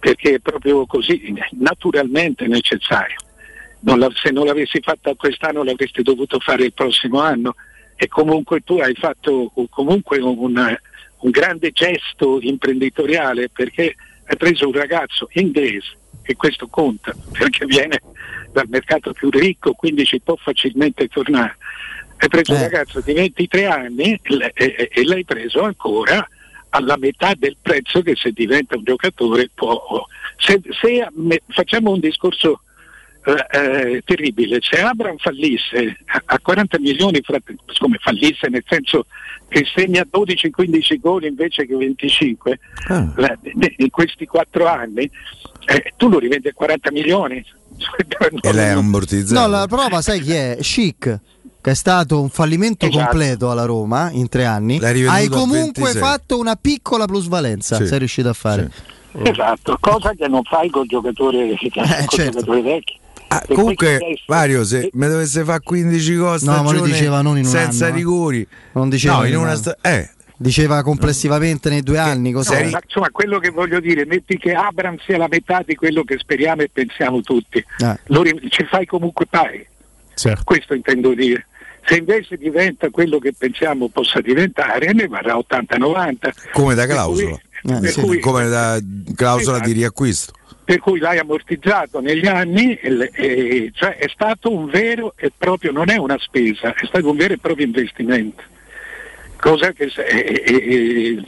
[0.00, 3.16] perché è proprio così, naturalmente necessario.
[3.80, 7.54] Non la- se non l'avessi fatta quest'anno l'avresti dovuto fare il prossimo anno
[7.96, 10.36] e comunque tu hai fatto comunque un,
[11.20, 13.94] un grande gesto imprenditoriale perché
[14.26, 18.00] hai preso un ragazzo inglese e questo conta perché viene
[18.52, 21.56] dal mercato più ricco quindi ci può facilmente tornare.
[22.18, 26.26] Hai preso un ragazzo di 23 anni e, e- e l'hai preso ancora
[26.70, 30.04] alla metà del prezzo che se diventa un giocatore può...
[30.36, 32.62] Se, se me- facciamo un discorso
[33.24, 34.58] eh, terribile.
[34.60, 37.20] Se Abram fallisse a- a 40 milioni,
[37.78, 39.06] come fallisse nel senso
[39.48, 42.58] che segna 12-15 gol invece che 25
[42.88, 43.12] Ah.
[43.16, 43.38] la-
[43.76, 45.10] in questi quattro anni,
[45.66, 47.44] eh, tu lo rivendi a 40 milioni.
[48.40, 49.40] E lei è ammortizzato.
[49.40, 50.56] No, la prova sai chi è?
[50.60, 51.20] Chic.
[51.60, 53.04] Che è stato un fallimento Esatto.
[53.04, 54.78] completo alla Roma in tre anni.
[54.80, 56.00] Hai comunque 26.
[56.00, 57.76] fatto una piccola plusvalenza.
[57.76, 57.86] Sì.
[57.86, 58.70] Sei riuscito a fare.
[59.22, 61.72] Esatto, cosa che non fai col giocatore, col
[62.08, 62.16] certo.
[62.32, 62.96] giocatore vecchio.
[63.30, 67.44] Ah, comunque, Mario, se mi dovesse fare 15 gol No, ma lui diceva non in
[67.44, 67.98] un senza anno, eh.
[67.98, 70.10] rigori, Non diceva no, in in un una sta- eh,
[70.40, 72.70] Diceva complessivamente nei due anni No, cos'è?
[72.70, 76.16] ma, insomma, quello che voglio dire, metti che Abram sia la metà di quello che
[76.16, 77.98] speriamo e pensiamo tutti, Eh.
[78.06, 79.66] lo ri- ci fai comunque pari.
[80.14, 80.42] Certo.
[80.44, 81.46] Questo intendo dire.
[81.84, 86.32] Se invece diventa quello che pensiamo possa diventare, ne varrà 80-90.
[86.52, 88.00] come da clausola, cui- Eh, sì.
[88.00, 88.78] cui- come da
[89.16, 89.68] clausola Esatto.
[89.68, 90.32] di riacquisto.
[90.68, 92.78] Per cui l'hai ammortizzato negli anni,
[93.72, 97.32] cioè è stato un vero e proprio, non è una spesa, è stato un vero
[97.32, 98.42] e proprio investimento.
[99.40, 99.90] Cosa che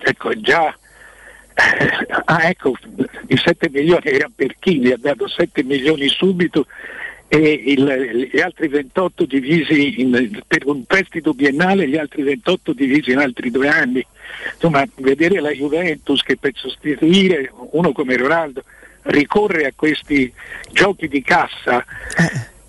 [0.03, 0.77] ecco, già
[2.27, 2.75] ah, ecco,
[3.29, 6.67] i 7 milioni erano per chi ne ha dato 7 milioni subito
[7.27, 13.12] e il- gli altri 28 divisi in- per un prestito biennale gli altri 28 divisi
[13.12, 14.05] in altri due anni.
[14.53, 18.62] Insomma, vedere la Juventus che per sostituire uno come Ronaldo
[19.03, 20.33] ricorre a questi
[20.73, 21.85] giochi di cassa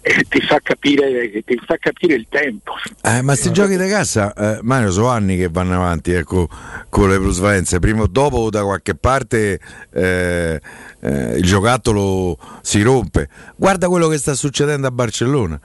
[0.04, 2.74] eh, ti, fa capire, ti fa capire il tempo.
[3.04, 6.50] Eh, ma sti giochi di cassa, eh, Mario, sono anni che vanno avanti ecco,
[6.90, 7.80] con le plusvalenze.
[7.80, 9.60] Prima o dopo, da qualche parte,
[9.94, 10.60] eh,
[11.00, 13.30] eh, il giocattolo si rompe.
[13.56, 15.60] Guarda quello che sta succedendo a Barcellona.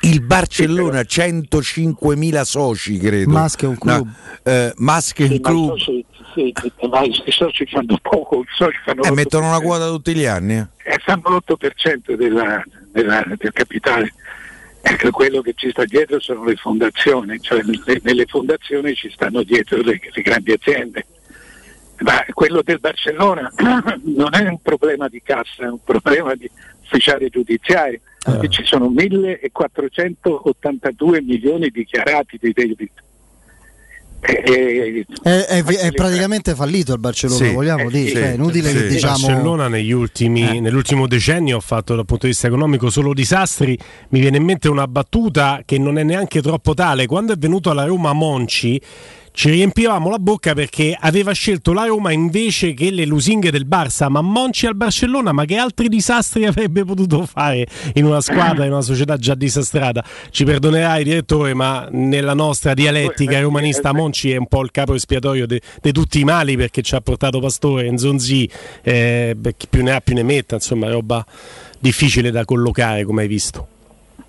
[0.00, 3.30] Il Barcellona ha 105.000 soci, credo.
[3.30, 4.04] Mas che è un club.
[4.06, 5.68] No, eh, Mas che è un Sì, ma i club.
[5.78, 6.54] soci- sì,
[6.90, 10.24] ma i soci fanno poco, i soci fanno Eh, l'8%, mettono una quota tutti gli
[10.24, 10.56] anni.
[10.56, 10.66] eh.
[10.84, 14.12] eh, fanno l'8% della- della- del capitale.
[14.80, 19.42] Ecco, quello che ci sta dietro sono le fondazioni, cioè le- nelle fondazioni ci stanno
[19.42, 21.06] dietro le, le grandi aziende.
[22.00, 23.50] Ma quello del Barcellona
[24.04, 26.48] non è un problema di cassa, è un problema di
[26.88, 28.00] ufficiale giudiziario.
[28.42, 33.02] E Ci sono 1482 milioni dichiarati di debito.
[34.20, 38.08] E- e- È, è- è praticamente fallito il Barcellona, Sì, vogliamo eh, dire.
[38.08, 38.74] sì, Cioè, è inutile sì.
[38.76, 39.16] che Il diciamo.
[39.16, 40.60] Barcellona negli ultimi, Eh.
[40.60, 43.78] nell'ultimo decennio ha fatto dal punto di vista economico solo disastri.
[44.08, 47.06] Mi viene in mente una battuta che non è neanche troppo tale.
[47.06, 48.80] Quando è venuto alla Roma Monci
[49.38, 54.08] ci riempivamo la bocca perché aveva scelto la Roma invece che le lusinghe del Barça,
[54.08, 58.72] ma Monci al Barcellona, ma che altri disastri avrebbe potuto fare in una squadra, in
[58.72, 60.04] una società già disastrata?
[60.30, 65.46] Ci perdonerai direttore, ma nella nostra dialettica romanista Monci è un po' il capo espiatorio
[65.46, 65.60] di
[65.92, 68.50] tutti i mali perché ci ha portato Pastore, Nzonzi,
[68.82, 71.24] eh, chi più ne ha più ne metta, insomma roba
[71.78, 73.68] difficile da collocare come hai visto.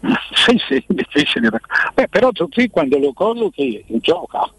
[0.39, 1.49] Sì, sì, difficile.
[1.93, 4.49] Beh, però Zonzi quando lo collochi gioca.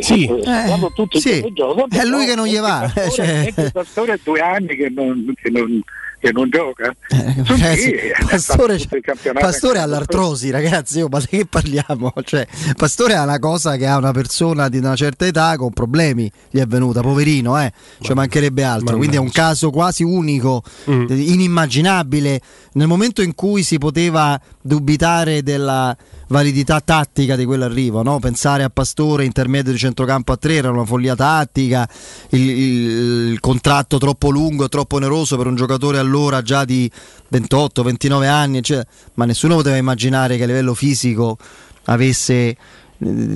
[0.00, 0.26] Sì.
[0.26, 1.40] eh, tutti sì.
[1.42, 3.52] che giocano, È lui che non gli va, cioè.
[3.56, 5.80] il Pastore ha due anni che non, che non-
[6.26, 6.94] che non gioca.
[7.08, 7.94] Eh, sì.
[8.12, 8.78] ha fatto Pastore,
[9.32, 11.00] Pastore ha l'artrosi, ragazzi.
[11.00, 12.12] oh, ma di che parliamo?
[12.26, 12.46] Cioè,
[12.76, 16.30] Pastore ha una cosa che ha una persona di una certa età con problemi.
[16.50, 17.72] Gli è venuta, poverino, eh.
[18.00, 18.96] Ci mancherebbe altro.
[18.96, 21.06] Quindi è un caso quasi unico, Mm.
[21.08, 22.40] eh, inimmaginabile.
[22.72, 25.96] Nel momento in cui si poteva dubitare della
[26.28, 28.18] validità tattica di quell'arrivo, no?
[28.18, 31.88] pensare a Pastore intermedio di centrocampo a tre era una follia tattica,
[32.30, 36.90] il, il- il contratto troppo lungo, troppo oneroso per un giocatore allora già di
[37.32, 38.84] 28-29 anni, cioè,
[39.14, 41.36] ma nessuno poteva immaginare che a livello fisico
[41.84, 42.56] avesse eh,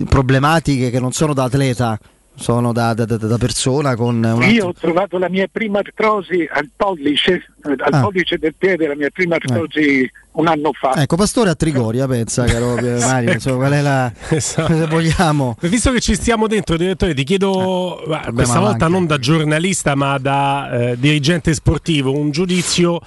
[0.09, 1.99] problematiche che non sono da atleta,
[2.35, 6.49] sono da, da- da- da persona con un Io ho trovato la mia prima artrosi
[6.51, 8.01] al pollice, eh, al Ah.
[8.01, 10.95] pollice del piede, la mia prima artrosi un anno fa.
[11.03, 14.13] Ecco, Pastore a Trigoria, pensa, caro Mario, insomma, qual è la...
[14.31, 14.75] Esatto.
[14.75, 15.57] se vogliamo...
[15.61, 19.95] Visto che ci stiamo dentro, direttore, ti chiedo, ma questa volta anche- non da giornalista
[19.95, 23.01] ma da eh, dirigente sportivo, un giudizio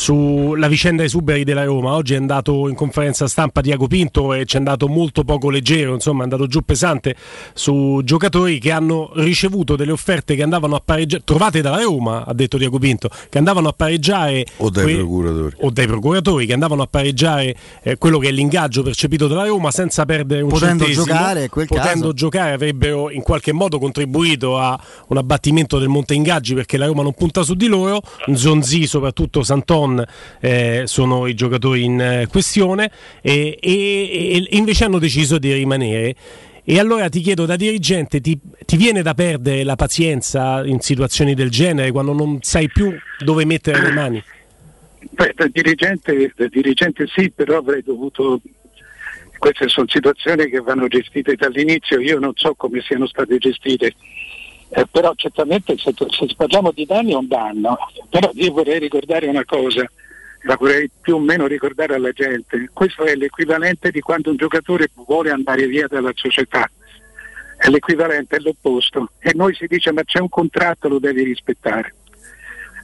[0.00, 1.92] sulla vicenda esuberi della Roma.
[1.94, 5.94] Oggi è andato in conferenza stampa Diago Pinto e ci è andato molto poco leggero,
[5.94, 7.16] insomma è andato giù pesante
[7.54, 12.34] su giocatori che hanno ricevuto delle offerte che andavano a pareggiare, trovate dalla Roma, ha
[12.34, 15.56] detto Diago Pinto, che andavano a pareggiare O dai que- procuratori.
[15.60, 19.70] o dai procuratori che andavano a pareggiare eh, quello che è l'ingaggio percepito dalla Roma
[19.70, 21.06] senza perdere un Potendo centesimo.
[21.06, 22.12] giocare, quel potendo caso.
[22.12, 24.78] giocare avrebbero in qualche modo contribuito a
[25.08, 28.02] un abbattimento del monte ingaggi perché la Roma non punta su di loro
[28.34, 29.42] Zonzi soprattutto
[29.86, 30.04] Santon
[30.40, 32.90] eh, sono i giocatori in eh, questione
[33.22, 36.14] e, e- e invece hanno deciso di rimanere.
[36.68, 41.34] E allora ti chiedo da dirigente ti, ti viene da perdere la pazienza in situazioni
[41.34, 44.22] del genere quando non sai più dove mettere le mani?
[45.10, 48.40] Beh, da dirigente, da dirigente sì, però avrei dovuto
[49.38, 53.94] queste sono situazioni che vanno gestite dall'inizio, io non so come siano state gestite,
[54.68, 57.78] eh, però certamente se, se, parliamo di danni è un danno,
[58.08, 59.88] però io vorrei ricordare una cosa,
[60.42, 64.90] la vorrei più o meno ricordare alla gente, questo è l'equivalente di quando un giocatore
[64.94, 66.70] vuole andare via dalla società,
[67.56, 71.94] è l'equivalente, è l'opposto, e noi si dice ma c'è un contratto, lo devi rispettare.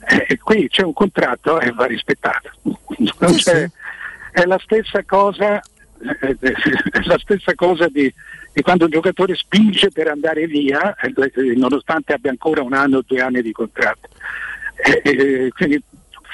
[0.05, 2.51] Eh, qui c'è un contratto e va rispettato.
[2.97, 3.71] Sì, sì.
[4.33, 5.63] È la stessa cosa
[6.21, 8.13] è la stessa cosa di,
[8.53, 11.13] di, quando un giocatore spinge per andare via, eh,
[11.57, 14.09] nonostante abbia ancora un anno o due anni di contratto.
[14.77, 15.83] E, e, quindi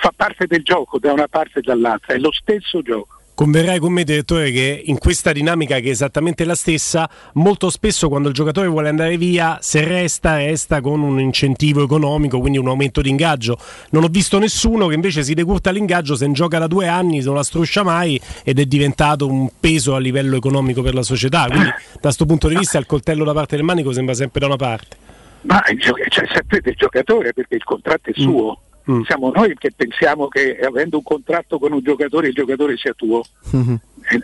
[0.01, 3.18] fa parte del gioco da una parte e dall'altra, è lo stesso gioco.
[3.39, 8.09] Converrai con me, direttore, che in questa dinamica che è esattamente la stessa, molto spesso
[8.09, 12.67] quando il giocatore vuole andare via, se resta, resta con un incentivo economico, quindi un
[12.67, 13.57] aumento di ingaggio.
[13.91, 17.23] Non ho visto nessuno che invece si decurta l'ingaggio se ne gioca da due anni,
[17.23, 21.47] non la struscia mai ed è diventato un peso a livello economico per la società.
[21.47, 24.47] Quindi da questo punto di vista il coltello da parte del manico sembra sempre da
[24.47, 24.97] una parte.
[25.43, 28.59] Ma c'è sempre del giocatore perché il contratto è suo.
[28.63, 29.03] Mm Mm.
[29.03, 33.23] Siamo noi che pensiamo che avendo un contratto con un giocatore il giocatore sia tuo.
[33.55, 33.75] Mm-hmm.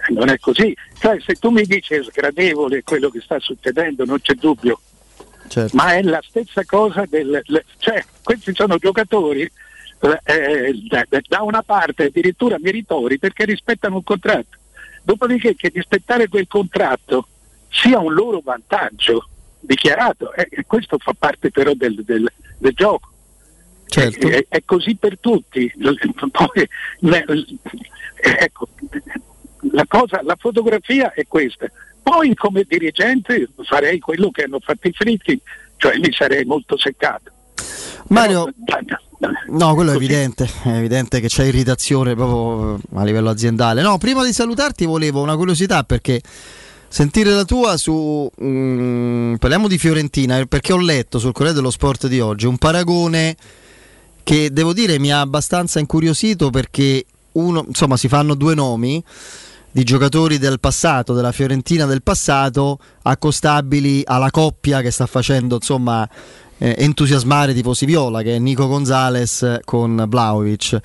[0.09, 0.75] non è così.
[0.99, 4.81] Cioè, se tu mi dici è sgradevole quello che sta succedendo, non c'è dubbio.
[5.49, 5.77] Certo.
[5.77, 7.43] Ma è la stessa cosa del.
[7.45, 9.51] Le, cioè, questi sono giocatori
[10.25, 14.59] eh, da, da, una parte addirittura meritori perché rispettano un contratto.
[15.03, 17.29] Dopodiché che rispettare quel contratto
[17.69, 19.29] sia un loro vantaggio
[19.61, 23.13] dichiarato, eh, questo fa parte però del, del, del gioco.
[23.95, 24.27] Certo.
[24.27, 25.73] È, è, così per tutti.
[26.33, 26.69] Poi,
[28.17, 28.69] ecco,
[29.71, 31.67] la, cosa, la fotografia è questa.
[32.03, 35.41] Poi come dirigente farei quello che hanno fatto i fritti,
[35.77, 37.31] cioè mi sarei molto seccato.
[38.09, 38.53] Mario,
[39.51, 43.81] no, quello è evidente, è evidente che c'è irritazione proprio a livello aziendale.
[43.81, 46.21] No, prima di salutarti volevo una curiosità perché
[46.89, 48.29] sentire la tua su...
[48.43, 53.37] Mm, parliamo di Fiorentina, perché ho letto sul Corriere dello Sport di oggi un paragone
[54.25, 59.03] che devo dire mi ha abbastanza incuriosito perché uno, insomma, si fanno due nomi
[59.71, 66.09] di giocatori del passato, della Fiorentina del passato, accostabili alla coppia che sta facendo insomma
[66.59, 70.79] eh, entusiasmare tifosi viola, che è Nico Gonzalez con Vlaovic.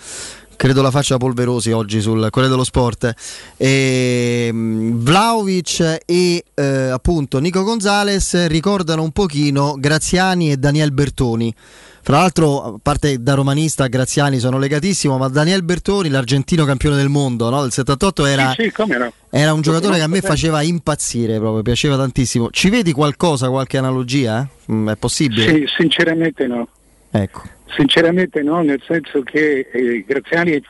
[0.55, 3.13] Credo la faccia polverosi oggi sul Corriere dello Sport.
[3.55, 11.53] E, Vlaovic e eh, appunto Nico Gonzalez ricordano un pochino Graziani e Daniel Bertoni
[12.01, 17.09] fra l'altro, a parte da romanista, Graziani sono legatissimo, ma Daniel Bertoni, l'argentino campione del
[17.09, 17.61] mondo no?
[17.61, 19.13] del 78, era, sì, sì, no.
[19.29, 22.49] era un giocatore che a me faceva impazzire, proprio, piaceva tantissimo.
[22.51, 24.47] Ci vedi qualcosa, qualche analogia?
[24.71, 25.53] Mm, è possibile?
[25.53, 26.67] Sì, sinceramente no.
[27.11, 27.41] Ecco.
[27.75, 30.61] Sinceramente no, nel senso che eh, Graziani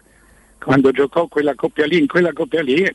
[0.59, 2.87] quando giocò quella coppia lì, in quella coppia lì,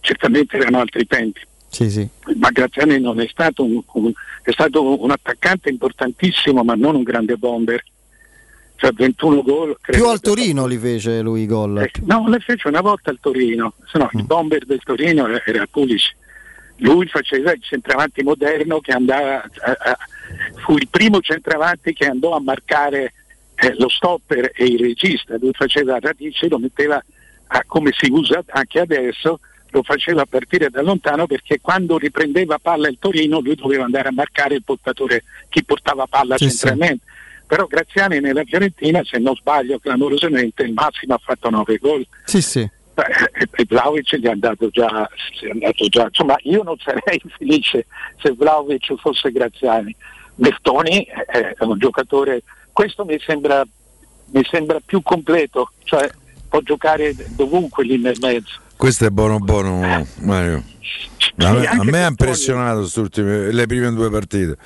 [0.00, 1.40] certamente erano altri tempi.
[1.72, 2.06] Sì, sì.
[2.36, 4.12] Ma Graziani non è stato un, un,
[4.42, 7.82] è stato un attaccante importantissimo, ma non un grande bomber.
[8.76, 9.76] Cioè 21 gol.
[9.80, 11.78] Più al Torino li fece lui i gol.
[11.78, 14.18] Eh, no, le fece una volta al Torino, se no mm.
[14.18, 16.14] il bomber del Torino era Pulic.
[16.76, 19.98] Lui faceva il centravanti moderno che andava, a, a,
[20.64, 23.14] fu il primo centravanti che andò a marcare
[23.54, 27.02] eh, lo stopper e il regista, lui faceva radice, lo metteva
[27.46, 29.38] a, come si usa anche adesso,
[29.72, 34.12] lo faceva partire da lontano perché quando riprendeva palla il Torino lui doveva andare a
[34.12, 37.04] marcare il portatore, chi portava palla sì, centralmente.
[37.04, 37.44] Sì.
[37.46, 42.06] Però Graziani nella Fiorentina, se non sbaglio clamorosamente, il massimo ha fatto 9 gol.
[42.24, 42.60] Sì, sì.
[42.60, 45.08] E Vlaovic gli è andato già,
[45.40, 47.86] è andato già, insomma io non sarei felice
[48.20, 49.94] se Vlaovic fosse Graziani.
[50.34, 52.42] Bertoni è un giocatore,
[52.72, 53.66] questo mi sembra,
[54.32, 56.10] mi sembra più completo, cioè
[56.48, 58.60] può giocare dovunque lì nel mezzo.
[58.82, 60.64] Questo è buono buono Mario.
[61.36, 62.84] A me, a me ha impressionato
[63.14, 64.56] le prime due partite.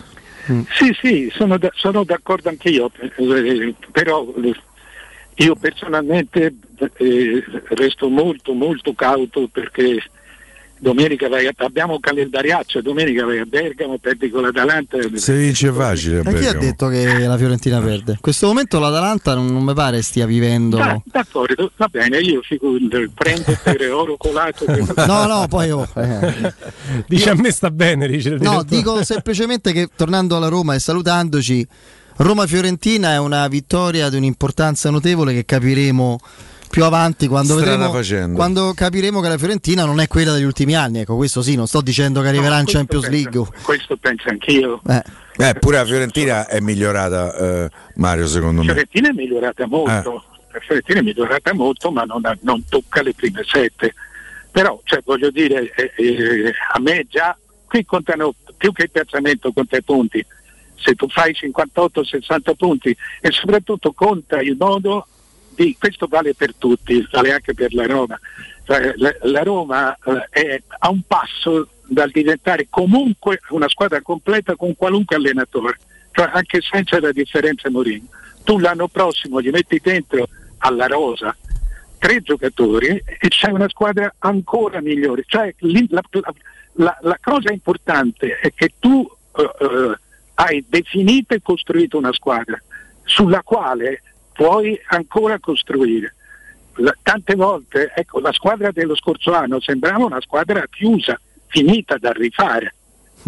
[0.70, 4.26] Sì, sì, sono, da, sono d'accordo anche io, eh, però
[5.34, 6.54] io personalmente
[6.96, 7.44] eh,
[7.74, 10.02] resto molto molto cauto perché
[10.78, 14.98] domenica vai a, abbiamo un calendariaccio, domenica vai a Bergamo, perdi con l'Atalanta.
[15.14, 16.22] Se vince facile.
[16.22, 18.12] Ma chi ha detto che la Fiorentina perde?
[18.12, 20.76] In questo momento l'Atalanta non, non mi pare stia vivendo.
[20.76, 22.40] Da, d'accordo, va bene, io
[23.14, 24.64] prendo per oro colato.
[25.06, 26.54] no, no, poi oh, eh.
[27.08, 28.06] dice a me sta bene.
[28.06, 31.66] Dice no, dico semplicemente che tornando alla Roma e salutandoci,
[32.16, 36.18] Roma-Fiorentina è una vittoria di un'importanza notevole che capiremo
[36.68, 37.90] più avanti quando, vedremo,
[38.34, 41.00] quando capiremo che la Fiorentina non è quella degli ultimi anni.
[41.00, 43.46] Ecco, questo sì, non sto dicendo che arriverà no, in Champions penso, League.
[43.62, 44.80] Questo penso anch'io.
[44.88, 45.02] Eh.
[45.38, 48.66] Eh, pure la Fiorentina è migliorata, eh, Mario, secondo me.
[48.68, 50.24] La Fiorentina è migliorata molto.
[50.60, 53.94] Fiorentina è migliorata molto ma non, ha- non tocca le prime sette.
[54.50, 57.36] Però cioè, voglio dire, eh, eh, a me già
[57.66, 60.24] qui contano più che il piazzamento, conta i punti.
[60.76, 65.06] Se tu fai 58-60 punti e soprattutto conta il modo
[65.56, 68.18] di, questo vale per tutti, vale anche per la Roma.
[68.64, 74.54] Cioè, la, la Roma eh, è a un passo dal diventare comunque una squadra completa
[74.56, 75.78] con qualunque allenatore,
[76.12, 78.06] cioè anche senza la differenza Mourinho.
[78.44, 80.28] Tu l'anno prossimo gli metti dentro
[80.58, 81.36] alla rosa
[81.98, 85.24] tre giocatori e c'è una squadra ancora migliore.
[85.26, 86.02] Cioè, la-
[86.74, 89.98] la- la cosa importante è che tu eh, eh,
[90.34, 92.60] hai definito e costruito una squadra
[93.04, 94.02] sulla quale
[94.36, 96.14] puoi ancora costruire.
[97.02, 102.74] Tante volte ecco, la squadra dello scorso anno sembrava una squadra chiusa, finita da rifare.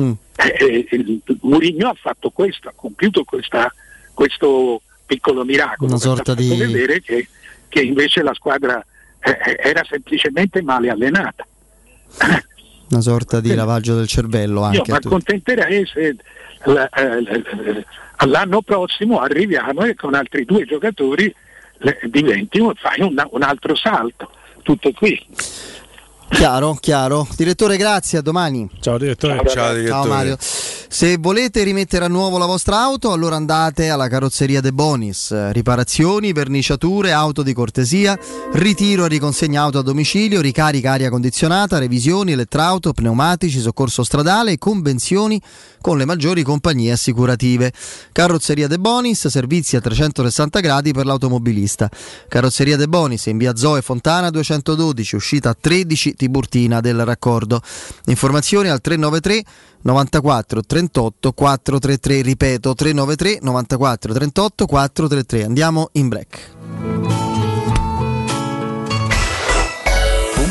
[0.01, 0.13] Mm.
[0.37, 3.73] Eh, eh, Mourinho ha fatto questo, ha compiuto questa-
[4.13, 5.89] questo piccolo miracolo.
[5.91, 7.27] Una sorta di- vedere che,
[7.69, 8.85] che invece la squadra
[9.21, 11.47] eh, eh, era semplicemente male allenata.
[12.91, 14.83] Una sorta di lavaggio del cervello Io anche.
[14.87, 15.07] mi a tutti.
[15.07, 16.17] accontenterei se
[18.17, 21.35] all'anno prossimo arriviamo e con altri due giocatori
[22.05, 24.31] diventi fai un, un altro salto.
[24.63, 25.25] Tutto qui.
[26.31, 27.27] Chiaro, chiaro.
[27.37, 28.69] Direttore, grazie, a domani.
[28.81, 29.43] Ciao direttore.
[29.49, 30.37] Ciao Mario.
[30.91, 35.51] Se volete rimettere a nuovo la vostra auto, allora andate alla carrozzeria De Bonis.
[35.51, 38.19] Riparazioni, verniciature, auto di cortesia,
[38.53, 44.59] ritiro e riconsegna auto a domicilio, ricarica aria condizionata, revisioni, elettrauto, pneumatici, soccorso stradale e
[44.59, 45.41] convenzioni
[45.81, 47.73] con le maggiori compagnie assicurative.
[48.13, 51.91] Carrozzeria De Bonis, servizi a 360 gradi per l'automobilista.
[52.29, 57.63] Carrozzeria De Bonis in via Zoe Fontana 212, uscita 13 Tiburtina del raccordo.
[58.07, 59.45] Informazioni al 393
[59.81, 65.45] 94 38 433, ripeto 393 94 38 433.
[65.45, 66.58] Andiamo in break.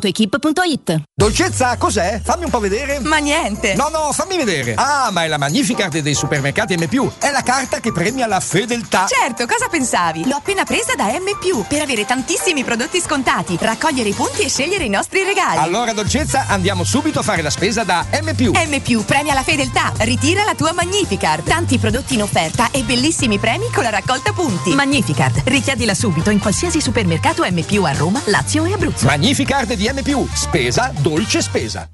[0.00, 2.20] Seat.gruppoautoequip.it Dolcezza, cos'è?
[2.22, 2.98] Fammi un po' vedere.
[3.00, 3.74] Ma niente.
[3.74, 4.74] No, no, fammi vedere.
[4.74, 6.88] Ah, ma è la Magnificard dei supermercati M+.
[7.18, 9.06] È la carta che premia la fedeltà.
[9.06, 10.26] Certo, cosa pensavi?
[10.26, 14.84] L'ho appena presa da M+, per avere tantissimi prodotti scontati, raccogliere i punti e scegliere
[14.84, 15.58] i nostri regali.
[15.58, 18.30] Allora, dolcezza, andiamo subito a fare la spesa da M+.
[18.30, 19.92] M+, premia la fedeltà.
[19.98, 21.44] Ritira la tua Magnificard.
[21.44, 24.74] Tanti prodotti in offerta e bellissimi premi con la raccolta punti.
[24.74, 25.42] Magnificard.
[25.44, 29.06] Richiedila subito in qualsiasi supermercato M+, a Roma, Lazio e Abruzzo.
[29.06, 30.02] Magnificard di M+.
[30.34, 31.93] Spesa, dolce spesa.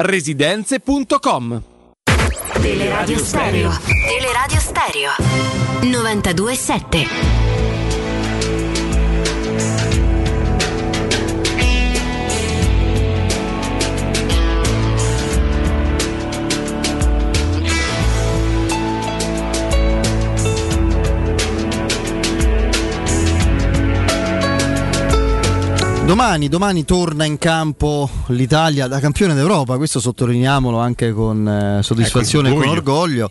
[0.00, 1.62] residenze.com
[2.62, 3.70] Teleradio Stereo.
[4.08, 5.10] Teleradio Stereo.
[5.82, 7.39] 92.7.
[26.10, 32.48] Domani, domani torna in campo l'Italia da campione d'Europa, questo sottolineiamolo anche con eh, soddisfazione
[32.48, 33.26] e Ecco, con orgoglio.
[33.26, 33.30] orgoglio.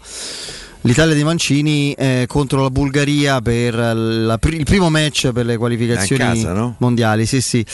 [0.83, 6.23] L'Italia di Mancini eh, contro la Bulgaria per la il primo match per le qualificazioni
[6.23, 6.75] casa, no?
[6.77, 7.25] mondiali.
[7.25, 7.65] Sì, sì.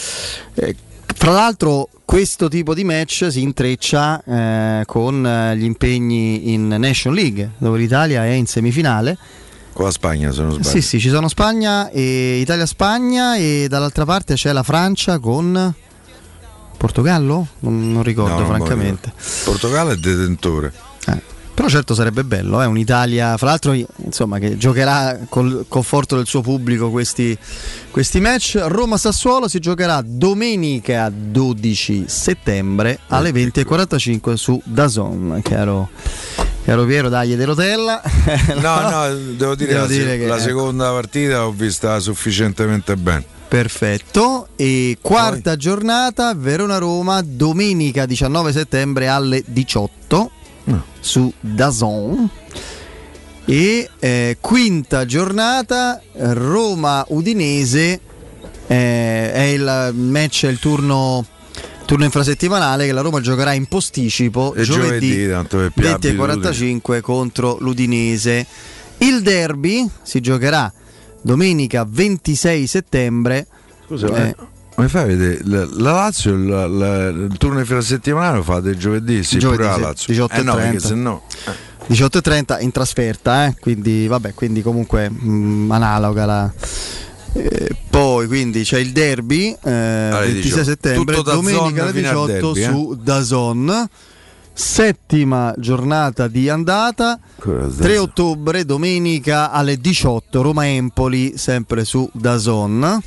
[0.55, 0.75] Eh,
[1.05, 7.13] fra l'altro, questo tipo di match si intreccia eh, con eh, gli impegni in Nation
[7.13, 9.15] League, dove l'Italia è in semifinale.
[9.75, 10.69] Con la Spagna, se non sbaglio.
[10.69, 15.73] Sì, sì, ci sono Spagna e Italia-Spagna e dall'altra parte c'è la Francia con
[16.77, 17.45] Portogallo?
[17.59, 19.11] Non, non ricordo No, non francamente.
[19.43, 20.71] Portogallo è detentore.
[21.07, 21.21] Eh,
[21.53, 26.39] Però certo sarebbe bello, eh, un'Italia, fra l'altro insomma, che giocherà col conforto del suo
[26.39, 27.37] pubblico questi,
[27.91, 28.57] questi match.
[28.65, 35.89] Roma-Sassuolo si giocherà domenica 12 settembre alle 20.45 su Dazon, caro,
[36.65, 38.01] caro Piero, dagli de rotella.
[38.59, 40.43] No, no, devo dire, Devo la, se- dire che- la ecco.
[40.43, 43.23] seconda partita l'ho vista sufficientemente bene.
[43.47, 44.47] Perfetto.
[44.55, 50.31] E quarta giornata, Verona-Roma, domenica 19 settembre alle 18
[50.99, 52.29] su Dazon.
[53.45, 57.99] E eh, quinta giornata, Roma-Udinese,
[58.67, 61.23] eh, è il match, è il turno,
[61.85, 66.09] turno infrasettimanale che la Roma giocherà in posticipo E giovedì, tanto per più 20 e
[66.09, 66.15] abitudini.
[66.17, 68.45] 45 contro l'Udinese.
[68.97, 70.71] Il derby si giocherà
[71.21, 73.47] domenica 26 settembre.
[73.87, 74.35] Scusa, Eh, eh,
[74.75, 75.39] come fai a vedere?
[75.43, 79.87] La, la Lazio la- la- il turno infrasettimanale lo fate giovedì, sì, Giovedì, pure la
[79.87, 80.07] Lazio.
[80.07, 80.87] 18 eh no, e perché 30.
[80.87, 81.21] se no...
[81.87, 86.51] 18.30 in trasferta, eh, quindi vabbè, quindi comunque mh, analoga la.
[87.35, 90.63] Eh, poi quindi c'è il derby eh, 26 18.
[90.63, 92.63] settembre, Tutto Dazon domenica alle fino al 18 derby, eh.
[92.63, 93.89] su Dazon.
[94.57, 97.19] Settima giornata di andata,
[97.77, 103.01] 3 ottobre, domenica alle 18, Roma-Empoli, sempre su Dazon.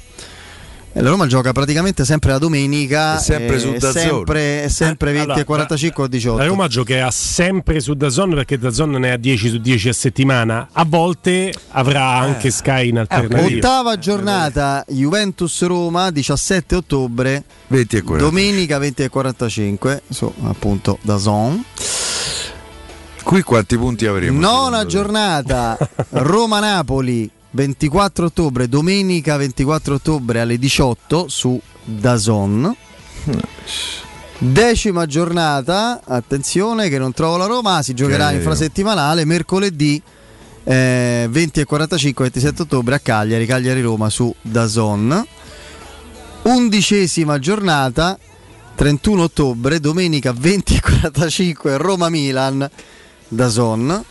[1.00, 3.98] La Roma gioca praticamente sempre la domenica, È sempre eh, su DAZN.
[3.98, 6.38] sempre, è sempre 20 Allora, e 45 a 18.
[6.38, 10.68] La Roma giocherà sempre su Dazon perché Dazon ne ha 10 su 10 a settimana.
[10.72, 13.56] A volte avrà anche Sky in alternativa.
[13.58, 18.24] Ottava giornata Juventus-Roma 17 ottobre 20 e 40.
[18.28, 21.64] domenica 20 e 45 su appunto da Zon
[23.22, 24.40] Qui quanti punti avremo?
[24.40, 25.76] nona giornata
[26.10, 32.72] Roma-Napoli 24 ottobre domenica 24 ottobre alle 18 su Dazon.
[34.38, 40.00] Decima giornata attenzione che non trovo la Roma si giocherà Che- infrasettimanale mercoledì
[40.62, 45.26] eh, 20 e 45 27 ottobre a Cagliari Cagliari-Roma su Dazon.
[46.42, 48.16] Undicesima giornata
[48.76, 52.70] 31 ottobre domenica 20 e 45 Roma-Milan
[53.26, 54.04] Dazon.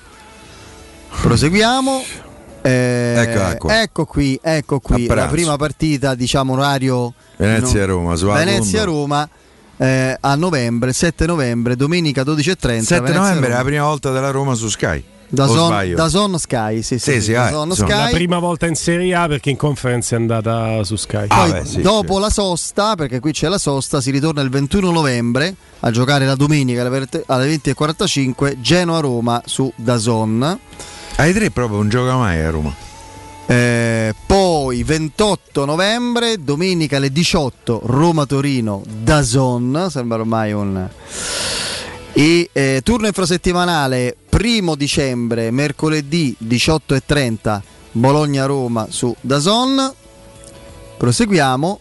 [1.21, 2.26] Proseguiamo
[2.67, 3.81] Eh, Eccola qua.
[3.81, 9.29] ecco qui ecco qui la prima partita diciamo orario Venezia-Roma, Venezia-Roma
[9.77, 14.53] eh, a novembre 7 novembre domenica 12.30 7 novembre è la prima volta della Roma
[14.55, 15.03] su Sky.
[15.29, 17.95] Da Son, da Son Sky, sì, sì, Sì, sì, sì, da eh, Son insomma.
[17.95, 18.13] La Sky.
[18.13, 21.27] prima volta in Serie A perché in conference è andata su Sky.
[21.27, 24.89] Poi beh, sì, dopo la sosta, perché qui c'è la sosta, si ritorna il 21
[24.89, 30.59] novembre a giocare la domenica alle verte- alle 20.45 Genoa-Roma su Dazon.
[31.19, 32.73] Ai tre proprio non gioca mai a Roma.
[33.47, 40.87] Eh, poi 28 novembre, domenica alle 18 Roma-Torino Dazon, sembra ormai un...
[42.13, 47.61] E eh, turno infrasettimanale primo dicembre, mercoledì 18.30
[47.93, 49.91] Bologna-Roma su Dazon.
[50.97, 51.79] Proseguiamo.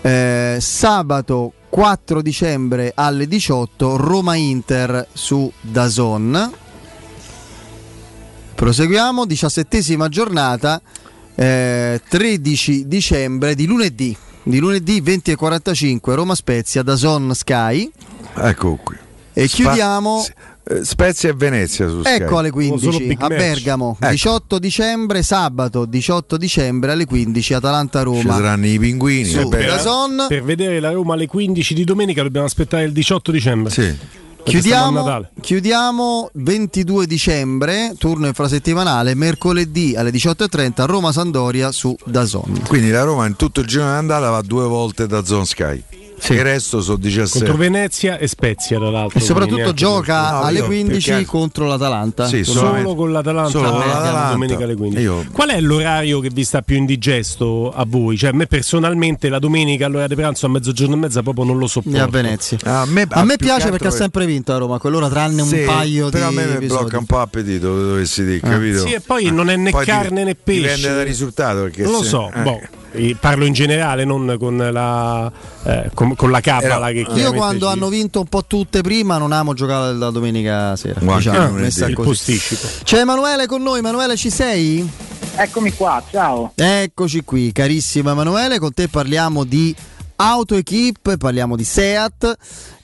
[0.00, 6.66] Eh, sabato 4 dicembre alle 18 Roma-Inter su Dazon.
[8.58, 10.82] Proseguiamo, diciassettesima giornata,
[11.36, 17.88] eh, 13 dicembre di lunedì, di lunedì 20.45 Roma Spezia da Zon Sky
[18.34, 18.96] Ecco qui.
[19.32, 20.26] e Spa- chiudiamo,
[20.70, 22.14] eh, Spezia e Venezia su Sky.
[22.16, 23.28] ecco alle Solo 15 big a.
[23.28, 24.10] Bergamo, Ecco.
[24.10, 28.34] 18 dicembre, sabato 18 dicembre alle 15 Ci Atalanta-Roma.
[28.34, 29.24] saranno i pinguini.
[29.24, 29.56] Su, vabbè.
[29.56, 30.26] per-.
[30.26, 33.70] Per vedere la Roma alle 15 di domenica dobbiamo aspettare il 18 dicembre.
[33.72, 33.96] Sì.
[34.48, 42.62] Chiudiamo, chiudiamo 22 dicembre, turno infrasettimanale, mercoledì alle 18.30 Roma-Sandoria su Dazon.
[42.66, 45.82] Quindi la Roma in tutto il girone d'andata va due volte da Zone Sky.
[46.30, 47.38] Il resto sono 17.
[47.46, 49.18] Contro Venezia e Spezia, tra l'altro.
[49.18, 52.26] E soprattutto gioca No, alle io- 15 perché- contro l'Atalanta.
[52.26, 54.30] Sì, Solo con l'Atalanta, solo con l'Atalanta.
[54.32, 55.02] domenica alle 15.
[55.02, 58.16] Io- Qual è l'orario che vi sta più indigesto a voi?
[58.18, 61.58] Cioè, a me personalmente la domenica all'ora di pranzo a mezzogiorno e mezza proprio non
[61.58, 61.96] lo sopporto.
[61.98, 62.58] E a Venezia.
[62.64, 65.42] A me, A me più piace perché ha sempre vinto a Roma, a quell'ora tranne
[65.44, 66.80] Sì, un paio però di a me mi episodi.
[66.82, 68.50] blocca un po' appetito, dovessi dire, Ah.
[68.50, 68.80] capito?
[68.80, 70.60] Sì, e poi non è né Poi carne né pesce.
[70.74, 71.62] Dipende dal risultato.
[71.62, 72.40] Perché Non lo so, eh.
[72.42, 72.60] boh,
[73.20, 75.30] parlo in generale, non con la,
[75.64, 79.18] eh, con, con la cabala che Io quando ci- hanno vinto un po' tutte prima
[79.18, 81.00] non amo giocare la domenica sera.
[81.00, 82.08] Guarda, diciamo, messa il così.
[82.08, 82.66] posticipo.
[82.84, 84.88] C'è Emanuele con noi, Emanuele ci sei?
[85.36, 86.52] Eccomi qua, ciao.
[86.54, 89.74] Eccoci qui, carissimo Emanuele, con te parliamo di
[90.20, 92.36] Auto Equip, parliamo di Seat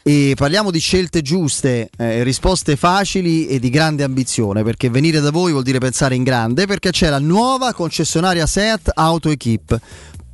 [0.04, 5.32] e parliamo di scelte giuste, eh, risposte facili e di grande ambizione, perché venire da
[5.32, 9.80] voi vuol dire pensare in grande, perché c'è la nuova concessionaria Seat Auto Equip.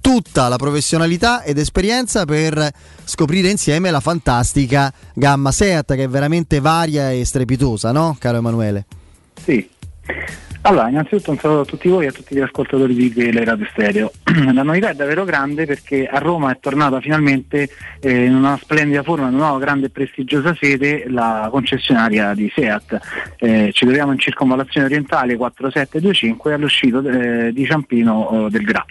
[0.03, 2.71] Tutta la professionalità ed esperienza per
[3.05, 8.85] scoprire insieme la fantastica gamma Seat che è veramente varia e strepitosa, no, caro Emanuele?
[9.43, 9.67] Sì.
[10.63, 14.13] Allora, innanzitutto un saluto a tutti voi e a tutti gli ascoltatori di Teleradio Stereo.
[14.53, 19.03] La novità è davvero grande perché a Roma è tornata finalmente eh, in una splendida
[19.03, 23.01] forma, in una nuova grande e prestigiosa sede, la concessionaria di Seat.
[23.39, 28.85] Eh, ci troviamo in circonvallazione orientale 4725 all'uscito eh, di Ciampino del Gra.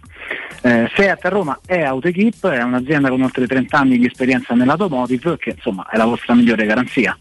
[0.64, 5.38] Eh, Seat a Roma è Autoequip, è un'azienda con oltre 30 anni di esperienza nell'automotive
[5.38, 7.16] che insomma è la vostra migliore garanzia.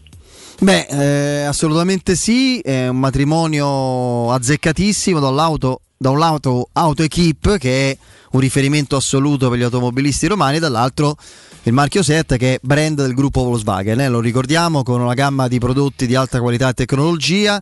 [0.61, 7.91] Beh, eh, assolutamente sì, è un matrimonio azzeccatissimo dall'auto, da un lato Auto Equip che
[7.91, 7.97] è
[8.31, 11.15] un riferimento assoluto per gli automobilisti romani e dall'altro
[11.63, 15.47] il marchio Seat che è brand del gruppo Volkswagen, eh, lo ricordiamo con una gamma
[15.47, 17.61] di prodotti di alta qualità e tecnologia,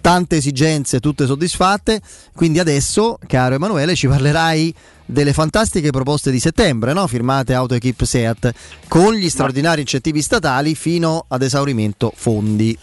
[0.00, 2.00] tante esigenze tutte soddisfatte,
[2.34, 4.74] quindi adesso caro Emanuele ci parlerai
[5.04, 7.06] delle fantastiche proposte di settembre, no?
[7.06, 8.52] firmate Auto Equip Seat,
[8.88, 12.78] con gli straordinari incentivi statali fino ad esaurimento fondi.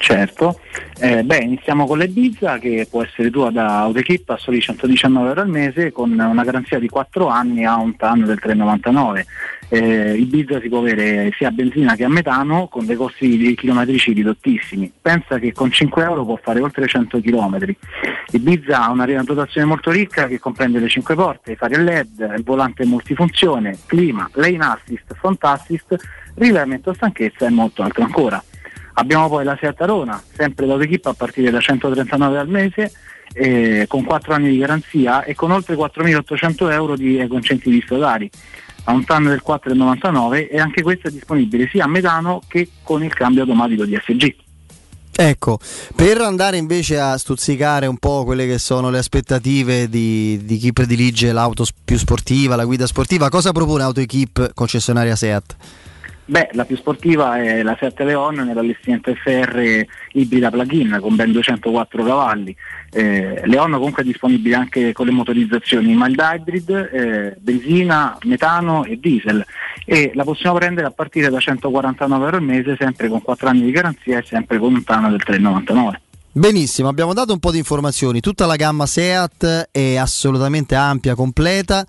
[0.00, 0.60] Certo,
[1.00, 5.40] eh, beh iniziamo con l'Ebiza che può essere tua da Autoequip a soli 119 euro
[5.40, 9.26] al mese con una garanzia di 4 anni a un TAN del 3,99.
[9.70, 13.56] Eh, Ibiza si può avere sia a benzina che a metano con dei costi di
[13.56, 14.90] chilometrici ridottissimi.
[15.02, 17.58] Pensa che con 5 euro può fare oltre 100 km.
[18.30, 22.34] Ibiza ha una dotazione molto ricca che comprende le 5 porte, i fari a LED,
[22.36, 25.96] il volante multifunzione, clima, lane assist, front assist,
[26.34, 28.42] rilevamento stanchezza e molto altro ancora.
[28.98, 32.92] Abbiamo poi la Seat Arona, sempre da Autoequip a partire da 139 al mese,
[33.32, 38.28] eh, con 4 anni di garanzia e con oltre 4.800 euro di ecoincentivi statali.
[38.84, 43.04] Ha un TAN del 4,99 e anche questo è disponibile sia a metano che con
[43.04, 44.34] il cambio automatico DSG.
[45.14, 45.60] Ecco,
[45.94, 50.72] per andare invece a stuzzicare un po' quelle che sono le aspettative di, di chi
[50.72, 55.56] predilige l'auto più sportiva, la guida sportiva, cosa propone AutoEquip concessionaria Seat?
[56.30, 59.82] Beh, la più sportiva è la 7 Leon nell'allestimento FR
[60.12, 62.54] ibrida plug-in con ben 204 cavalli.
[62.90, 68.98] Eh, Leon comunque è disponibile anche con le motorizzazioni mild hybrid, eh, benzina, metano e
[69.00, 69.42] diesel
[69.86, 73.62] e la possiamo prendere a partire da 149 euro al mese sempre con 4 anni
[73.62, 75.92] di garanzia e sempre con un TAN del 3,99.
[76.30, 81.86] Benissimo, abbiamo dato un po' di informazioni, tutta la gamma Seat è assolutamente ampia, completa.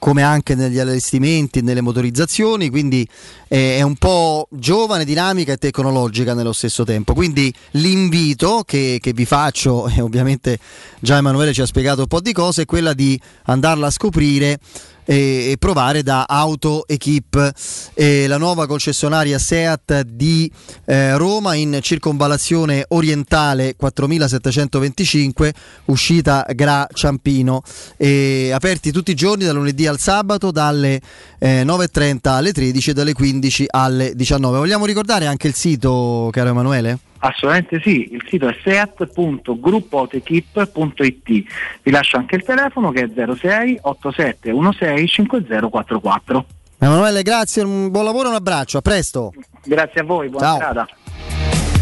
[0.00, 3.06] Come anche negli allestimenti, nelle motorizzazioni, quindi
[3.48, 7.12] eh, è un po' giovane, dinamica e tecnologica nello stesso tempo.
[7.12, 10.58] Quindi l'invito che, che vi faccio, e ovviamente
[11.00, 14.58] già Emanuele ci ha spiegato un po' di cose, è quella di andarla a scoprire
[15.04, 17.52] e, provare da Auto Equip,
[17.94, 20.50] eh, la nuova concessionaria SEAT di
[20.86, 25.54] eh, Roma in circonvallazione orientale 4725,
[25.86, 27.62] uscita Gra Ciampino,
[27.96, 31.00] e aperti tutti i giorni dal lunedì al sabato dalle
[31.38, 34.58] eh, 9.30 alle 13 e dalle 15 alle 19.
[34.58, 37.09] Vogliamo ricordare anche il sito, caro Emanuele?
[37.22, 41.44] Assolutamente sì, il sito è seat.gruppotequip.it.
[41.82, 46.44] Vi lascio anche il telefono che è 06 87 16 5044.
[46.78, 49.34] Emanuele, grazie, un buon lavoro e un abbraccio, a presto.
[49.64, 50.56] Grazie a voi, buona Ciao.
[50.56, 50.88] serata.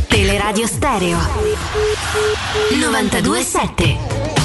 [0.09, 1.19] Teleradio Stereo
[2.73, 4.38] 927.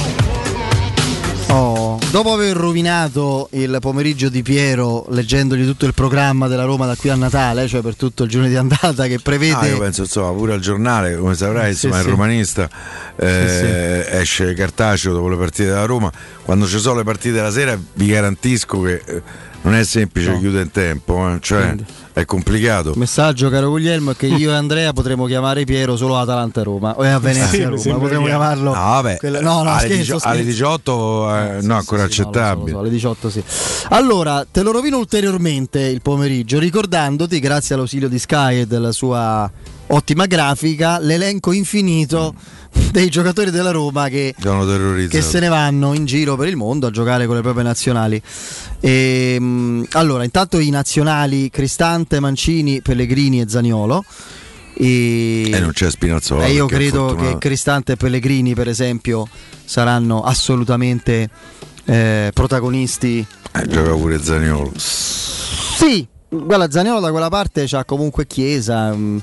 [1.56, 6.96] Oh, dopo aver rovinato il pomeriggio di Piero leggendogli tutto il programma della Roma da
[6.96, 9.54] qui a Natale, cioè per tutto il giorno di andata che prevede...
[9.54, 12.08] Ah, io penso insomma pure al giornale, come saprai, Sì, insomma sì.
[12.08, 12.68] il romanista
[13.14, 16.10] eh, esce cartaceo dopo le partite della Roma.
[16.42, 19.22] Quando ci sono le partite la sera vi garantisco che eh,
[19.62, 20.38] non è semplice No.
[20.40, 21.84] chiudere in tempo, eh, cioè Quindi.
[22.14, 22.92] È complicato.
[22.94, 27.08] Messaggio caro Guglielmo è che io e Andrea potremmo chiamare Piero solo Atalanta-Roma o è
[27.08, 28.72] a Venezia Roma, potremmo chiamarlo...
[28.72, 30.28] No, vabbè, quella- no, no, alle, scherzo, scherzo.
[30.28, 32.70] alle 18 eh, no, ancora Sì, sì, no, so, accettabile.
[32.70, 33.42] so, alle 18 sì.
[33.88, 39.50] Allora, te lo rovino ulteriormente il pomeriggio ricordandoti, grazie all'ausilio di Sky e della sua
[39.88, 42.32] ottima grafica, l'elenco infinito
[42.90, 44.34] dei giocatori della Roma che
[45.08, 48.20] che se ne vanno in giro per il mondo a giocare con le proprie nazionali.
[48.80, 54.04] Ehm, allora, intanto i nazionali Cristante, Mancini, Pellegrini e Zaniolo.
[54.76, 56.46] E, E non c'è Spinazzola.
[56.46, 57.36] e io credo che.
[57.38, 59.26] Cristante e Pellegrini, per esempio,
[59.64, 61.28] saranno assolutamente
[61.84, 63.24] eh, protagonisti.
[63.52, 64.72] Eh, gioca pure Zaniolo.
[64.76, 68.92] Sì, guarda, Zaniolo da quella parte c'ha comunque Chiesa.
[68.92, 69.22] mh,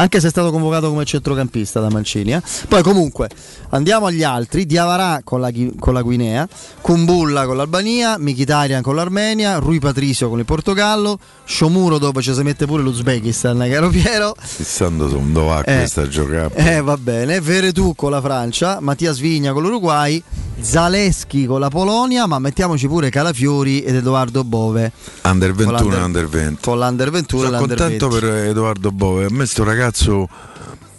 [0.00, 2.32] anche se è stato convocato come centrocampista da Mancini.
[2.32, 2.42] eh.
[2.68, 3.28] Poi comunque
[3.70, 4.64] andiamo agli altri.
[4.66, 6.48] Diavarà con la, con la Guinea,
[6.80, 12.42] Kumbulla con l'Albania, Mkhitaryan con l'Armenia, Rui Patricio con il Portogallo, Shomuro dove ci si
[12.42, 14.34] mette pure l'Uzbekistan, caro Piero.
[14.56, 15.76] Chissando su dove va Eh.
[15.78, 16.54] questa giocata.
[16.54, 20.22] Eh, va bene, Veretù con la Francia, Mattia Svigna con l'Uruguay,
[20.60, 24.92] Zaleschi con la Polonia, ma mettiamoci pure Calafiori ed Edoardo Bove
[25.24, 26.58] Under 21 e l'Under- Under 20.
[26.62, 28.26] con l'Under 21 e Sono l'Under contento 20.
[28.26, 29.24] per Edoardo Bove.
[29.24, 29.88] A me sto ragazzo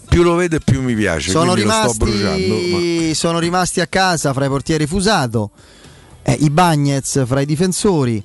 [0.08, 1.32] più lo vedo e più mi piace.
[1.32, 2.36] sono sto bruciando.
[2.36, 5.52] rimasti, sono rimasti a casa fra i portieri Fusato,
[6.24, 8.24] eh, i Bagnets fra i difensori,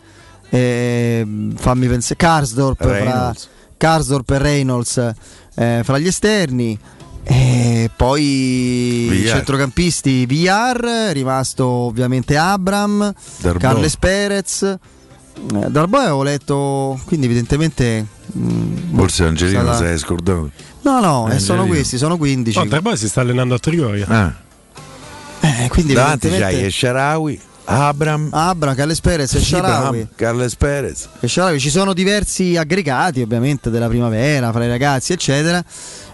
[0.51, 3.35] eh, fammi pensare, Karsdorp fra.
[3.77, 5.13] Karsdorp e Reynolds
[5.55, 6.79] eh, fra gli esterni.
[7.29, 13.13] E poi i centrocampisti Villar, è rimasto ovviamente Abram.
[13.59, 14.79] Carles Perez.
[15.37, 18.05] Eh, Darboe avevo letto, quindi evidentemente...
[18.37, 20.51] mm, Forse Angelino si è scordato.
[20.83, 21.67] No, no, eh, sono Angelino.
[21.67, 22.65] questi, sono 15.
[22.69, 24.07] No, poi si sta allenando a Trigoria.
[24.09, 24.33] Ah.
[25.41, 30.09] Eh, quindi Davanti evidentemente- c'hai Sharawi, Abram, Abram, Carles Perez e Sharawi.
[30.17, 31.09] Carles Perez.
[31.21, 31.61] E Sharawi.
[31.61, 35.63] Ci sono diversi aggregati ovviamente della primavera fra i ragazzi eccetera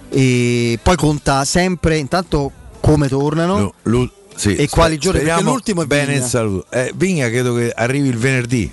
[0.09, 2.51] e poi conta sempre intanto
[2.81, 3.73] come tornano Lu-
[4.03, 6.19] lu- sì, e quali giorni perché l'ultimo è bene Vigna.
[6.25, 6.67] il saluto.
[6.71, 8.73] Eh, Vigna credo che arrivi il venerdì.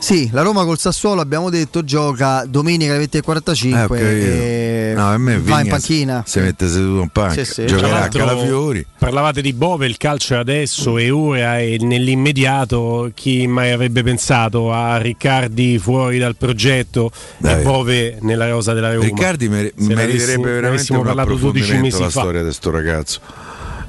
[0.00, 5.18] Sì, la Roma col Sassuolo abbiamo detto gioca domenica alle 20.45 Eh, e No, a
[5.18, 6.22] me va in panchina.
[6.24, 7.44] Si mette seduto in panca.
[7.44, 7.66] Sì, sì.
[7.66, 8.84] Giocherà a Calafiori.
[8.98, 14.72] Parlavate di Bove, il calcio è adesso e ora e nell'immediato chi mai avrebbe pensato
[14.72, 17.60] a Riccardi fuori dal progetto Dai.
[17.60, 19.04] e Bove nella rosa della Roma.
[19.04, 22.20] Riccardi mer- meriterebbe veramente un parlato 12 approfondimento mesi la fa.
[22.20, 23.20] storia di sto ragazzo.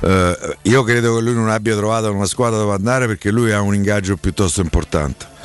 [0.02, 3.62] Eh, io credo che lui non abbia trovato una squadra dove andare perché lui ha
[3.62, 5.38] un ingaggio piuttosto importante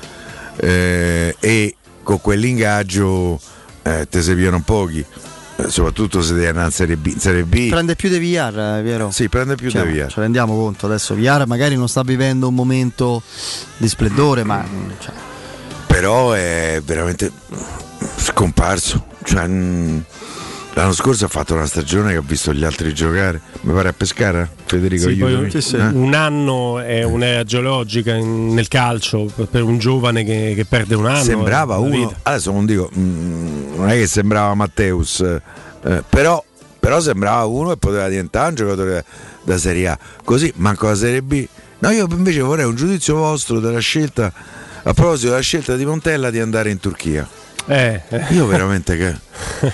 [0.57, 3.41] Eh, e con quell'ingaggio
[3.83, 5.05] eh, te si piano pochi,
[5.57, 7.17] Eh, soprattutto se devi andare in Serie B.
[7.17, 9.11] Serie B Prende più di Villar, eh, vero?
[9.11, 10.09] sì, prende più Cioè, via.
[10.09, 11.15] Ce ne rendiamo conto adesso.
[11.15, 13.23] Villar magari non sta vivendo un momento
[13.77, 14.65] di splendore, ma
[14.99, 15.13] cioè,
[15.87, 17.31] però è veramente
[18.17, 19.07] scomparso.
[19.23, 19.99] Cioè, mm,
[20.75, 23.41] l'anno scorso ha fatto una stagione che ha visto gli altri giocare.
[23.63, 25.65] Mi pare a Pescara, Federico Sì, poi aiutami.
[25.83, 25.97] Eh?
[25.97, 31.07] Un anno è un'era geologica in- nel calcio per- un giovane che, che perde un
[31.07, 31.23] anno.
[31.23, 32.15] sembrava eh, uno vita.
[32.23, 36.43] adesso non dico mm, non è che sembrava Matteus eh, però,
[36.79, 39.05] però sembrava uno che poteva diventare un giocatore
[39.43, 41.47] da Serie A così manco la Serie B
[41.79, 44.33] no io invece vorrei un giudizio vostro della scelta
[44.83, 47.27] a proposito della scelta di Montella di andare in Turchia
[47.67, 48.03] eh.
[48.31, 49.15] io veramente che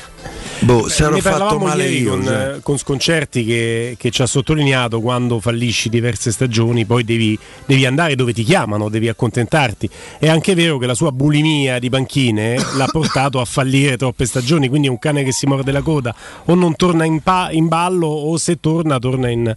[0.63, 2.11] Boh, se Eh, ero ne fatto male io.
[2.11, 2.55] con, cioè.
[2.57, 7.87] eh, con Sconcerti che, che ci ha sottolineato quando fallisci diverse stagioni, poi devi, devi
[7.87, 9.89] andare dove ti chiamano, devi accontentarti.
[10.19, 14.69] È anche vero che la sua bulimia di panchine l'ha portato a fallire troppe stagioni,
[14.69, 16.15] quindi è un cane che si morde la coda,
[16.45, 19.53] o non torna in, pa- in ballo o se torna torna in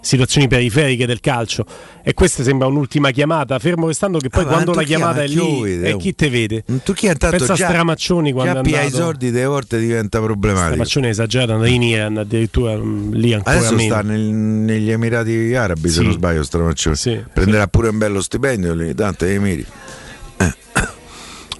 [0.00, 1.64] situazioni periferiche del calcio.
[2.02, 5.26] E questa sembra un'ultima chiamata, fermo restando che poi Ah, quando la chiamata ma è
[5.28, 6.64] lì e chi te vede?
[6.68, 9.02] In Turchia intanto Pensa già, a Stramaccioni quando già è andato.
[9.02, 10.18] soldi delle volte diventa
[10.52, 10.84] problematico.
[10.84, 13.94] Stramaccioni esagerato, andare in Iran addirittura mm, lì ancora Adesso meno.
[13.94, 16.02] sta nel- negli Emirati Arabi, se Sì.
[16.04, 16.96] non sbaglio, Stramaccioni.
[17.32, 19.66] Prenderà pure un bello stipendio lì, tanto Emiri.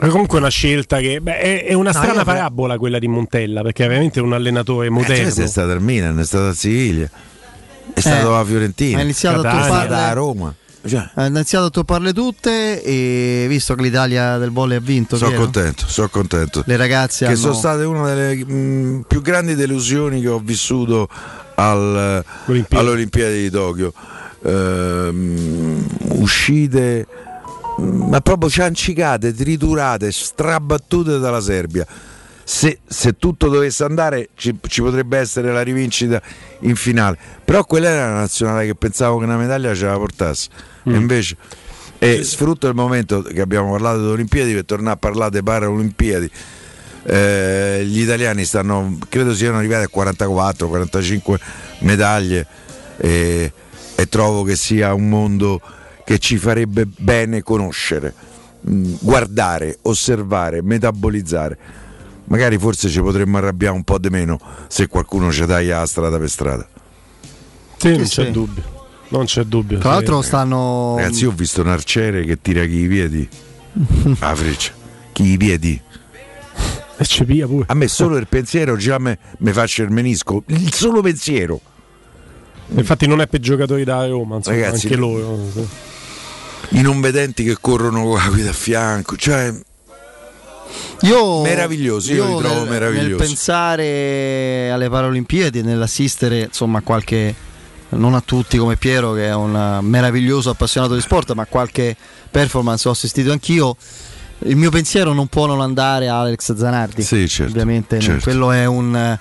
[0.01, 3.09] Ma Comunque una scelta che beh, è, è una No, strana io- parabola quella di
[3.09, 5.31] Montella, perché è veramente un allenatore Eh, moderno.
[5.33, 7.11] cioè, è stato al Milan, è stato a Siviglia,
[7.95, 10.55] è stato alla Fiorentina, iniziato a è stato topparle- a Roma.
[10.87, 15.37] Cioè, Ha iniziato a topparle tutte e visto che l'Italia del volley ha vinto, sono
[15.37, 16.63] contento, sono contento.
[16.67, 17.41] le ragazze che hanno...
[17.41, 21.09] sono state una delle mh, più grandi delusioni che ho vissuto
[21.57, 22.25] al-
[22.71, 23.93] alle Olimpiadi di Tokyo.
[24.45, 25.85] Ehm,
[26.21, 27.07] uscite
[27.79, 31.87] mh, ma proprio ciancicate, triturate, strabattute dalla Serbia.
[32.51, 36.23] Se, se tutto dovesse andare ci, ci potrebbe essere la rivincita
[36.61, 37.19] in finale.
[37.45, 40.49] Però quella era una nazionale che pensavo che una medaglia ce la portasse.
[40.85, 41.37] E invece
[41.99, 46.31] e sfrutto il momento che abbiamo parlato delle Olimpiadi per tornare a parlare delle Paralimpiadi.
[47.03, 51.37] Eh, gli italiani stanno, credo siano arrivati a 44-45
[51.81, 52.47] medaglie
[52.99, 53.53] e,
[53.95, 55.61] e trovo che sia un mondo
[56.05, 58.15] che ci farebbe bene conoscere,
[58.61, 61.59] mh, guardare, osservare, metabolizzare.
[62.29, 64.39] Magari forse ci potremmo arrabbiare un po' di meno
[64.69, 66.69] se qualcuno ci taglia la strada per strada.
[67.79, 68.31] Sì, non Sì, c'è sì.
[68.33, 68.63] dubbio.
[69.09, 69.79] Non c'è dubbio.
[69.79, 69.95] Tra sì.
[69.97, 70.97] l'altro stanno...
[70.99, 73.29] Ragazzi, io ho visto un arciere che tira chi i piedi.
[74.19, 74.73] a freccia.
[75.13, 75.81] Chi i piedi.
[77.01, 77.65] E ci pia pure.
[77.69, 80.43] A me solo il pensiero già me- mi faccia il menisco.
[80.47, 81.61] Il solo pensiero.
[82.75, 85.49] Infatti non è per giocatori da Roma, insomma, Ragazzi, anche loro.
[86.71, 89.17] I non vedenti che corrono con la guida a fianco.
[89.17, 89.55] Cioè,
[91.03, 93.09] Io, Meravigliosi, io li trovo nel, meravigliosi.
[93.09, 97.35] Nel pensare alle Paralimpiadi nell'assistere, insomma, a qualche
[97.91, 101.97] non a tutti come Piero che è un meraviglioso appassionato di sport, ma qualche
[102.31, 103.77] performance ho assistito anch'io.
[104.41, 107.03] Il mio pensiero non può non andare a Alex Zanardi.
[107.03, 108.23] Sì, certo, Ovviamente certo.
[108.25, 109.19] quello è un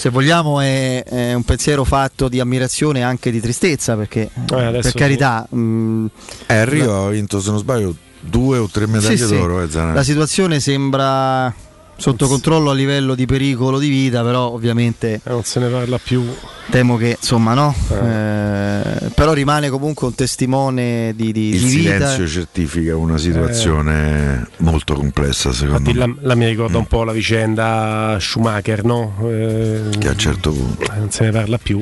[0.00, 4.80] se vogliamo è, è un pensiero fatto di ammirazione e anche di tristezza perché adesso
[4.80, 6.06] per carità mh,
[6.46, 9.36] eh, a Rio ha vinto, se non sbaglio, due o tre medaglie sì, sì.
[9.36, 9.62] d'oro.
[9.62, 9.94] Eh, Zanardi.
[9.96, 11.52] La situazione sembra
[11.96, 16.24] sotto controllo a livello di pericolo di vita, però ovviamente non se ne parla più.
[16.70, 21.90] Temo che insomma no, Eh, però rimane comunque un testimone di, di, Il di vita.
[21.96, 26.14] silenzio certifica una situazione molto complessa, secondo Infatti me.
[26.22, 29.14] la, la mi ricorda un po' la vicenda Schumacher, no?
[29.24, 30.82] Eh, Che a un certo punto.
[30.92, 31.80] eh, non se ne parla più.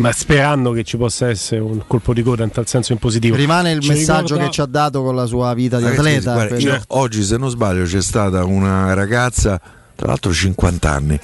[0.00, 3.36] Ma sperando che ci possa essere un colpo di coda in tal senso in positivo.
[3.36, 5.98] Rimane il Ci messaggio ricorda- che ci ha dato con la sua vita di Ragazzi,
[6.00, 6.32] atleta.
[6.32, 9.60] guarda, quello- io oggi, se non sbaglio, c'è stata una ragazza,
[9.94, 11.20] tra l'altro 50 anni,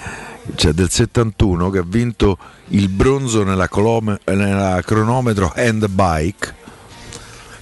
[0.57, 2.36] cioè del 71, che ha vinto
[2.69, 6.55] il bronzo nella, colome- nella cronometro hand bike.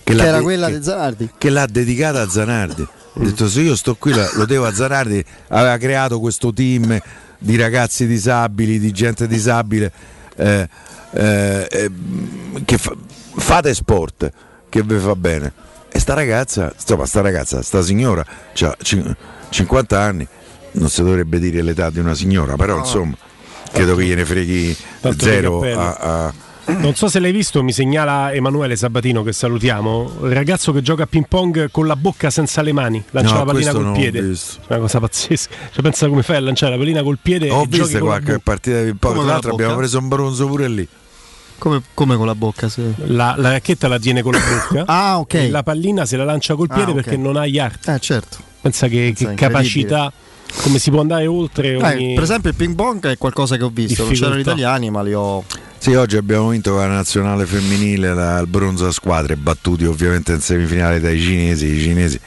[0.03, 1.31] che l'ha era de- quella che- di Zanardi.
[1.39, 2.83] che l'ha dedicata a Zanardi.
[2.83, 6.99] Ha detto se io sto qui lo devo a Zanardi, aveva creato questo team
[7.39, 9.91] di ragazzi disabili, di gente disabile,
[10.37, 10.69] eh,
[11.15, 11.91] eh, eh,
[12.65, 12.97] che fa-
[13.37, 14.31] fate sport,
[14.69, 15.53] che vi fa bene.
[15.91, 18.25] E sta ragazza, insomma sta ragazza, sta signora,
[18.63, 18.77] ha
[19.51, 20.27] 50 anni,
[20.73, 23.15] non si dovrebbe dire l'età di una signora, però insomma,
[23.71, 26.35] credo che gliene freghi Tanto zero a, a-
[26.79, 31.05] Non so se l'hai visto, mi segnala Emanuele Sabatino che salutiamo, il ragazzo che gioca
[31.05, 34.21] a ping pong con la bocca senza le mani, lancia No, la pallina col piede.
[34.21, 34.61] visto.
[34.67, 35.55] Una cosa pazzesca.
[35.75, 38.21] Cioè, pensa come fai a lanciare la pallina col piede Ho e visto con la
[38.21, 40.89] qualche partita di ping pong, Come tra l'altro abbiamo preso un bronzo pure lì.
[41.59, 42.69] Come, come con la bocca?
[42.69, 44.85] se- La, la racchetta la tiene con la bocca.
[44.93, 45.35] Ah, ok.
[45.35, 46.97] E la pallina se la lancia col Ah, piede ok.
[46.97, 47.79] perché non ha yard.
[47.89, 48.39] Eh, certo.
[48.61, 50.13] Pensa che, Pensa, che capacità,
[50.63, 52.15] come si può andare oltre Eh, ogni...
[52.15, 54.61] per esempio il ping pong è qualcosa che ho visto, non c'erano Difficoltà.
[54.61, 55.45] italiani ma li ho...
[55.79, 60.33] Sì, oggi abbiamo vinto con la nazionale femminile la- il bronzo a squadre, battuti ovviamente
[60.33, 61.67] in semifinale dai cinesi.
[61.67, 62.19] I cinesi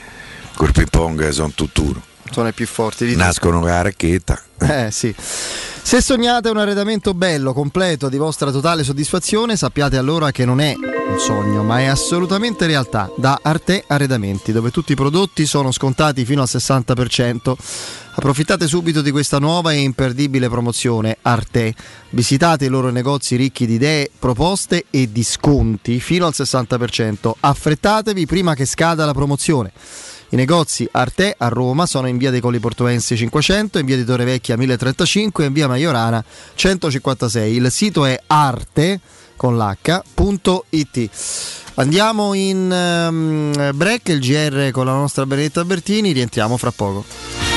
[0.56, 2.02] col ping pong sono tutt'uno.
[2.32, 3.24] Sono i più forti di tutti.
[3.24, 4.42] Nascono con la racchetta.
[4.60, 5.14] Eh sì.
[5.88, 10.76] Se sognate un arredamento bello, completo, di vostra totale soddisfazione, sappiate allora che non è
[10.76, 13.10] un sogno, ma è assolutamente realtà.
[13.16, 17.56] Da Arte Arredamenti, dove tutti i prodotti sono scontati fino al 60%.
[18.16, 21.74] Approfittate subito di questa nuova e imperdibile promozione Arte.
[22.10, 27.32] Visitate i loro negozi ricchi di idee, proposte e di sconti fino al 60%.
[27.40, 29.72] Affrettatevi prima che scada la promozione.
[30.30, 34.04] I negozi Arte a Roma sono in via dei Colli Portuensi 500, in via di
[34.04, 36.24] Torrevecchia 1035 e in via Maiorana
[36.54, 37.56] 156.
[37.56, 39.00] Il sito è arte
[39.38, 41.10] con l'h.it.
[41.76, 42.70] Andiamo in
[43.10, 47.57] um, break, il GR con la nostra Benedetta Bertini, rientriamo fra poco.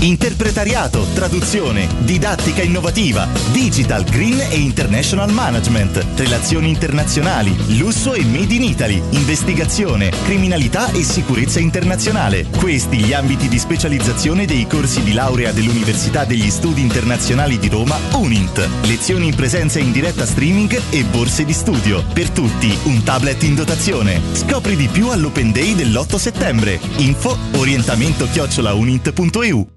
[0.00, 8.62] Interpretariato, traduzione, didattica innovativa, digital, green e international management, relazioni internazionali, lusso e made in
[8.62, 12.46] Italy, investigazione, criminalità e sicurezza internazionale.
[12.58, 17.98] Questi gli ambiti di specializzazione dei corsi di laurea dell'Università degli Studi Internazionali di Roma,
[18.12, 18.68] UNINT.
[18.82, 22.04] Lezioni in presenza in diretta streaming e borse di studio.
[22.12, 24.20] Per tutti un tablet in dotazione.
[24.32, 26.78] Scopri di più all'Open Day dell'8 settembre.
[26.98, 29.76] Info orientamento chiocciolaunint.eu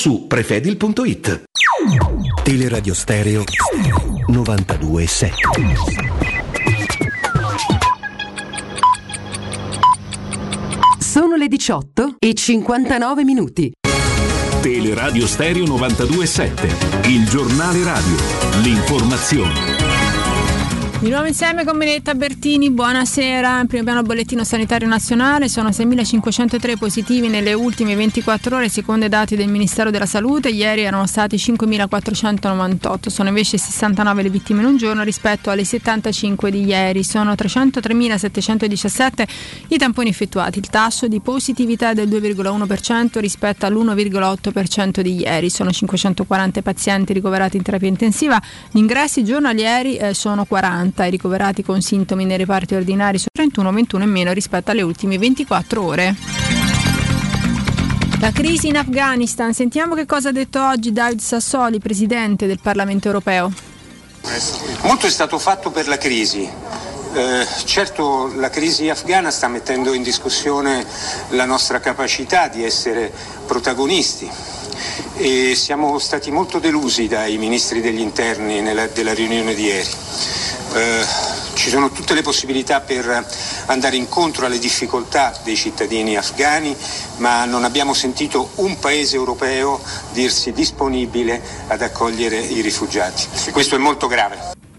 [0.01, 1.43] su prefedil.it.
[2.41, 3.43] Teleradio Stereo
[4.25, 5.35] 927.
[10.97, 13.71] Sono le 18 e 59 minuti.
[14.59, 18.15] Teleradio Stereo 927, il giornale radio,
[18.63, 19.90] l'informazione.
[21.01, 23.63] Di nuovo insieme con Benedetta Bertini, buonasera.
[23.67, 29.35] Primo piano bollettino sanitario nazionale sono 6.503 positivi nelle ultime 24 ore, secondo i dati
[29.35, 30.49] del Ministero della Salute.
[30.49, 36.51] Ieri erano stati 5.498, sono invece 69 le vittime in un giorno rispetto alle 75
[36.51, 37.03] di ieri.
[37.03, 39.27] Sono 303.717
[39.69, 40.59] i tamponi effettuati.
[40.59, 45.49] Il tasso di positività è del 2,1% rispetto all'1,8% di ieri.
[45.49, 48.39] Sono 540 pazienti ricoverati in terapia intensiva.
[48.69, 53.71] Gli ingressi giornalieri eh, sono 40 i ricoverati con sintomi nei reparti ordinari sono 31,
[53.71, 56.15] 21 in meno rispetto alle ultime 24 ore.
[58.19, 63.07] La crisi in Afghanistan, sentiamo che cosa ha detto oggi David Sassoli, Presidente del Parlamento
[63.07, 63.51] europeo.
[64.83, 66.47] Molto è stato fatto per la crisi.
[67.13, 70.85] Eh, certo la crisi afghana sta mettendo in discussione
[71.29, 73.11] la nostra capacità di essere
[73.45, 74.29] protagonisti
[75.15, 79.89] e siamo stati molto delusi dai ministri degli interni nella, della riunione di ieri.
[80.73, 81.05] Eh,
[81.53, 83.27] ci sono tutte le possibilità per
[83.67, 86.75] andare incontro alle difficoltà dei cittadini afghani,
[87.17, 89.79] ma non abbiamo sentito un paese europeo
[90.11, 93.27] dirsi disponibile ad accogliere i rifugiati.
[93.51, 94.69] Questo è molto grave.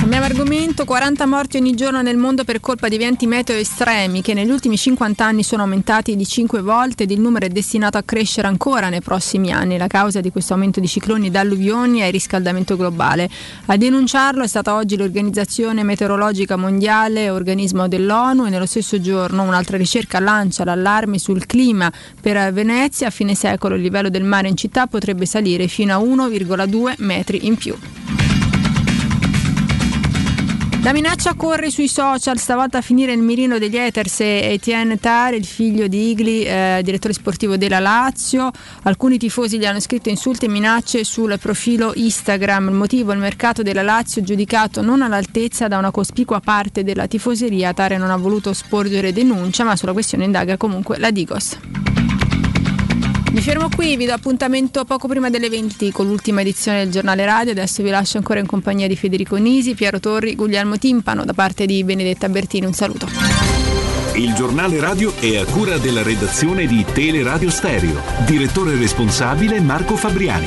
[0.00, 4.32] Cambiamo argomento, 40 morti ogni giorno nel mondo per colpa di eventi meteo estremi che
[4.32, 8.02] negli ultimi 50 anni sono aumentati di 5 volte ed il numero è destinato a
[8.02, 9.76] crescere ancora nei prossimi anni.
[9.76, 13.28] La causa di questo aumento di cicloni ed alluvioni è il riscaldamento globale.
[13.66, 19.76] A denunciarlo è stata oggi l'Organizzazione Meteorologica Mondiale, organismo dell'ONU e nello stesso giorno un'altra
[19.76, 23.08] ricerca lancia l'allarme sul clima per Venezia.
[23.08, 27.46] A fine secolo il livello del mare in città potrebbe salire fino a 1,2 metri
[27.46, 27.76] in più.
[30.82, 35.36] La minaccia corre sui social, stavolta a finire il mirino degli haters è Etienne Tare,
[35.36, 38.50] il figlio di Igli, eh, direttore sportivo della Lazio.
[38.84, 42.68] Alcuni tifosi gli hanno scritto insulti e minacce sul profilo Instagram.
[42.68, 47.74] Il motivo, il mercato della Lazio giudicato non all'altezza da una cospicua parte della tifoseria.
[47.74, 51.58] Tare non ha voluto sporgere denuncia, ma sulla questione indaga comunque la Digos.
[53.32, 57.24] Mi fermo qui, vi do appuntamento poco prima delle 20 con l'ultima edizione del giornale
[57.24, 57.52] radio.
[57.52, 61.64] Adesso vi lascio ancora in compagnia di Federico Nisi, Piero Torri, Guglielmo Timpano da parte
[61.64, 62.66] di Benedetta Bertini.
[62.66, 63.06] Un saluto.
[64.14, 68.02] Il giornale radio è a cura della redazione di Teleradio Stereo.
[68.26, 70.46] Direttore responsabile Marco Fabriani.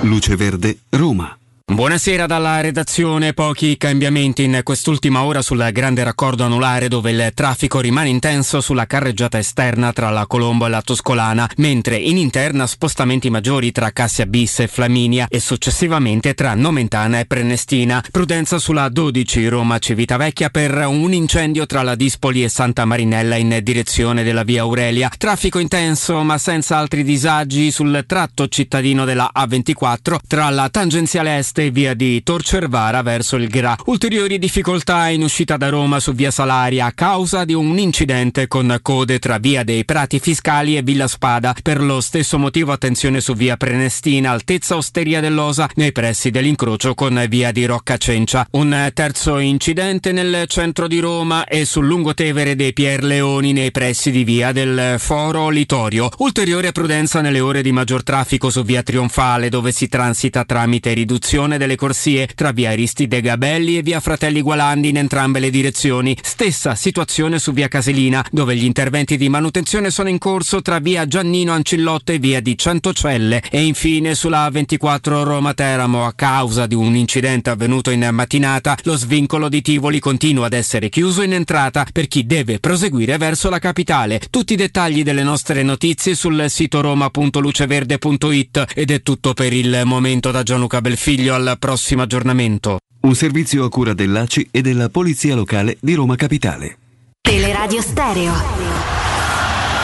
[0.00, 1.36] Luce Verde, Roma.
[1.64, 7.78] Buonasera dalla redazione, pochi cambiamenti in quest'ultima ora sul grande raccordo anulare dove il traffico
[7.80, 13.30] rimane intenso sulla carreggiata esterna tra la Colombo e la Toscolana, mentre in interna spostamenti
[13.30, 18.04] maggiori tra Cassia Bis e Flaminia e successivamente tra Nomentana e Prenestina.
[18.10, 23.60] Prudenza sulla 12 Roma Civitavecchia per un incendio tra la Dispoli e Santa Marinella in
[23.62, 25.10] direzione della via Aurelia.
[25.16, 31.51] Traffico intenso ma senza altri disagi sul tratto cittadino della A24 tra la tangenziale est
[31.60, 33.76] e via di Torcervara verso il Gra.
[33.86, 38.78] Ulteriori difficoltà in uscita da Roma su via Salaria a causa di un incidente con
[38.80, 41.54] code tra via dei Prati Fiscali e Villa Spada.
[41.62, 47.22] Per lo stesso motivo attenzione su via Prenestina, altezza Osteria dell'Osa, nei pressi dell'incrocio con
[47.28, 48.46] via di Roccacencia.
[48.52, 54.24] Un terzo incidente nel centro di Roma e sul lungotevere dei Pierleoni nei pressi di
[54.24, 56.08] via del Foro Litorio.
[56.18, 61.40] Ulteriore prudenza nelle ore di maggior traffico su via Trionfale dove si transita tramite riduzione
[61.42, 66.16] delle corsie tra via Aristide Gabelli e via Fratelli Gualandi in entrambe le direzioni.
[66.22, 71.06] Stessa situazione su via Caselina, dove gli interventi di manutenzione sono in corso tra via
[71.06, 73.42] Giannino Ancillotto e via di Centocelle.
[73.50, 78.96] E infine sulla 24 Roma Teramo, a causa di un incidente avvenuto in mattinata, lo
[78.96, 83.58] svincolo di Tivoli continua ad essere chiuso in entrata per chi deve proseguire verso la
[83.58, 84.20] capitale.
[84.30, 90.30] Tutti i dettagli delle nostre notizie sul sito roma.luceverde.it ed è tutto per il momento
[90.30, 92.78] da Gianluca Belfiglio al prossimo aggiornamento.
[93.02, 96.78] Un servizio a cura dell'ACI e della Polizia Locale di Roma Capitale.
[97.20, 98.32] Teleradio Stereo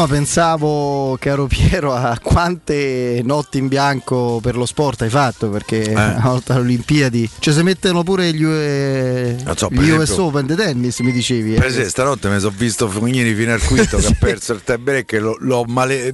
[0.07, 5.91] pensavo, caro Piero, a quante notti in bianco per lo sport hai fatto, perché Eh.
[5.93, 10.23] una volta alle Olimpiadi cioè si mettono pure gli, UE Non so, gli US esempio-
[10.25, 11.53] Open di tennis, mi dicevi.
[11.55, 11.57] eh.
[11.57, 14.77] Per esempio, stanotte mi sono visto Fognini fino al quinto che ha perso il tie
[14.77, 16.13] break e l'ho, l'ho male.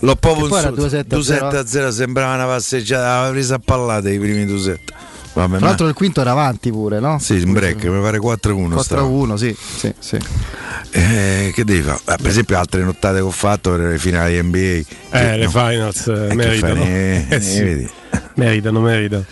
[0.00, 0.86] L'ho proprio insultato.
[0.86, 4.78] 2-7 a 2-7 a 0 sembrava una passeggiata, aveva preso a pallate i primi 2-7.
[5.32, 7.18] Vabbè, Tra ma- l'altro il quinto era avanti pure, no?
[7.18, 8.78] Sì, in break, mi pare 4-1.
[8.80, 9.02] stava.
[9.02, 10.18] 4-1, sì, sì, sì.
[10.90, 11.98] Eh, che devi fare?
[11.98, 14.58] Eh, per esempio, altre nottate che ho fatto per le finali NBA.
[14.58, 15.50] Eh, Che- le no.
[15.50, 16.74] finals eh, meritano.
[16.82, 17.62] fai, Eh, ne sì.
[17.62, 17.90] vedi?
[18.34, 19.24] Meritano, meritano.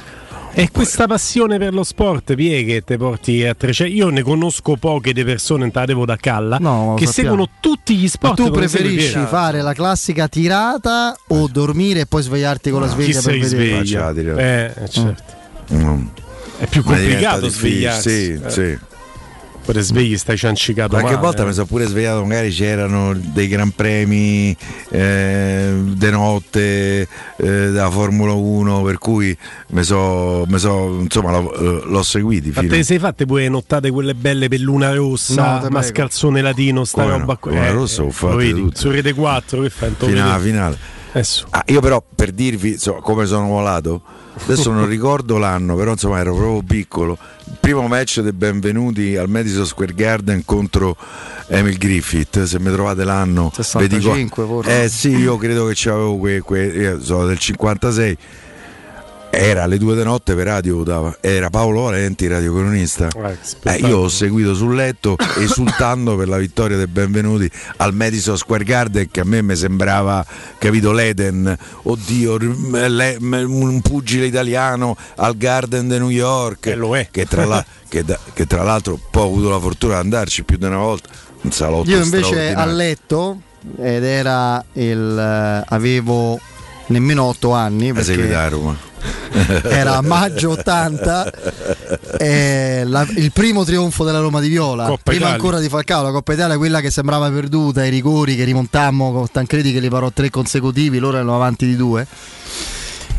[0.59, 3.95] E questa passione per lo sport, Pie, che te porti a 300.
[3.95, 7.29] Io ne conosco poche di persone, te la devo da calla, No, che sappiamo.
[7.37, 8.37] seguono tutti gli Ma sport.
[8.37, 12.87] tu come segue preferisci fare la classica tirata o dormire e poi svegliarti con la
[12.87, 13.39] Chi sveglia si per
[14.15, 14.73] vedere?
[14.79, 15.23] Eh, eh, certo.
[15.29, 15.36] Mm.
[16.59, 18.11] È più complicato svegliarsi.
[18.11, 18.51] Sì, Eh.
[18.51, 18.79] sì.
[19.67, 20.91] Poi te svegli, stai ciancicato.
[20.91, 21.47] Qualche male, volta eh.
[21.47, 24.57] mi sono pure svegliato, magari c'erano dei gran premi
[24.91, 27.07] eh, de notte eh,
[27.37, 29.37] della Formula 1, per cui
[29.71, 32.53] mi so, mi so- insomma l'ho, eh, l'ho seguiti.
[32.55, 36.85] Ma te sei fatte pure nottate quelle belle per Luna No, Rossa, te mascalzone latino,
[36.85, 37.19] sta Come no?
[37.19, 37.51] roba qua.
[37.51, 38.71] Luna Rossa ho fatte lo vedi?
[38.73, 39.71] Su Rete 4 che
[40.21, 40.49] alla vedi?
[40.49, 40.79] finale.
[41.11, 41.47] Adesso.
[41.51, 44.01] Ah, io però per dirvi insomma, come sono volato,
[44.45, 47.19] adesso non ricordo l'anno, però insomma ero proprio piccolo.
[47.47, 50.97] Il primo match dei benvenuti al Madison Square Garden contro
[51.49, 54.83] Emil Griffith, se mi trovate l'anno, vi 65 dico- forse.
[54.85, 58.17] Eh sì, io credo che c'avevo que, que- io sono del 56.
[59.39, 61.19] Era alle due di notte per radio dava.
[61.21, 63.09] Era Paolo Valenti, radiocronista.
[63.65, 68.65] Eh, io ho seguito sul letto esultando per la vittoria dei benvenuti al Madison Square
[68.65, 70.25] Garden che a me mi sembrava,
[70.57, 72.39] capito, l'Eden, oddio,
[72.89, 76.75] le- un pugile italiano al Garden di New York.
[77.11, 80.45] Che, tra la- che da- che tra l'altro poi ho avuto la fortuna di andarci
[80.45, 81.09] più di una volta.
[81.43, 83.41] Un salotto Io invece a letto
[83.79, 86.41] ed era il eh, avevo
[86.89, 88.77] nemmeno 8 anni seguita a perché Roma.
[89.69, 91.31] era maggio 80
[92.19, 95.35] eh, la- il primo trionfo della Roma di Viola Coppa prima Italia.
[95.37, 99.27] ancora di Falcao la Coppa Italia quella che sembrava perduta i rigori che rimontammo con
[99.31, 102.07] Tancredi che li parò tre consecutivi loro erano avanti di due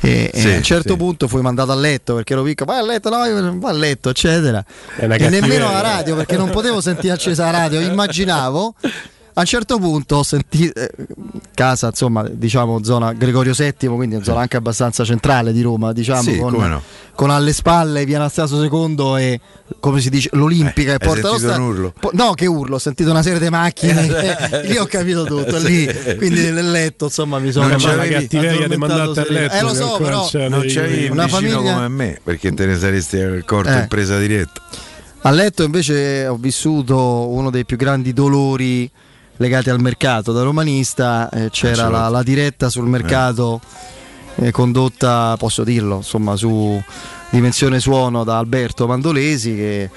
[0.01, 0.97] e, e Sì, a un certo sì.
[0.97, 3.17] punto fui mandato a letto perché ero piccolo vai a letto no
[3.59, 4.63] vai a letto eccetera
[4.97, 8.75] e nemmeno la radio perché non potevo sentire accesa la radio immaginavo
[9.37, 10.89] a un certo punto ho sentito eh,
[11.53, 16.21] casa insomma diciamo zona Gregorio VII quindi una zona anche abbastanza centrale di Roma diciamo
[16.23, 16.81] Sì, con, come no.
[17.13, 19.39] con alle spalle Via Anastasio II e
[19.79, 21.93] come si dice l'Olimpica e hai Porta urlo?
[21.99, 24.07] Po- no che urlo ho sentito una serie di macchine
[24.65, 25.87] lì ho capito tutto lì
[26.17, 29.67] quindi nel letto insomma mi sono Non c'avevi- cattiveria di mandarti a letto, eh lo
[29.69, 33.19] che so però c'è Non c'avevi un Una famiglia- come me perché te ne saresti
[33.19, 33.79] accorto Eh.
[33.81, 34.61] in presa diretta.
[35.21, 38.89] A letto invece ho vissuto uno dei più grandi dolori
[39.37, 40.31] legati al mercato.
[40.31, 43.61] Da romanista eh, c'era la, la diretta sul mercato
[44.35, 46.81] eh, condotta, posso dirlo, insomma, su
[47.29, 49.89] Dimensione Suono da Alberto Mandolesi che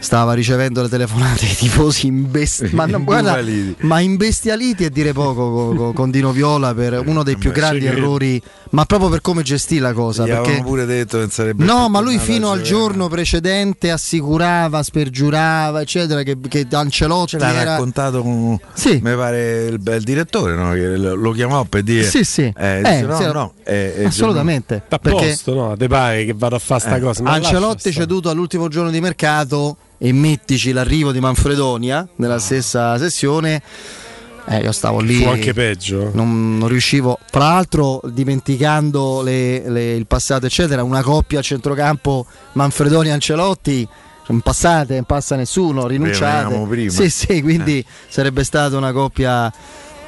[0.00, 3.86] stava ricevendo le telefonate dei tifosi imbesti- ma, no, guarda, Imbestialiti.
[3.86, 7.86] ma imbestialiti a dire poco con, con- con Dino Viola per uno dei più grandi
[7.86, 10.24] errori, ma proprio per come gestì la cosa.
[10.24, 15.80] Gli perché pure detto che sarebbe No, ma lui fino al giorno precedente assicurava, spergiurava,
[15.80, 17.70] eccetera, che, che Ancelotti Ce l'ha era...
[17.72, 19.00] raccontato con, Sì.
[19.02, 20.72] mi pare il, il direttore no?
[20.72, 22.52] che lo chiamò per dire Sì, sì.
[22.56, 24.82] eh, Eh, dice, no, sì, no, eh, eh, Assolutamente.
[24.88, 25.76] A perché posto, no?
[25.76, 27.24] Te pare che vado a fare sta Eh, cosa?
[27.24, 33.60] Ancelotti ceduto all'ultimo giorno di mercato e mettici l'arrivo di Manfredonia nella stessa sessione.
[34.50, 35.16] Eh, io stavo lì.
[35.22, 36.10] Fu anche peggio.
[36.14, 42.24] Non, non riuscivo, tra l'altro, dimenticando le- le- il passato, eccetera, una coppia a centrocampo
[42.52, 43.86] Manfredoni-Ancelotti.
[44.30, 46.54] Non passate, non passa nessuno, rinunciate.
[46.90, 49.50] Sì, sì, quindi sarebbe stata una coppia,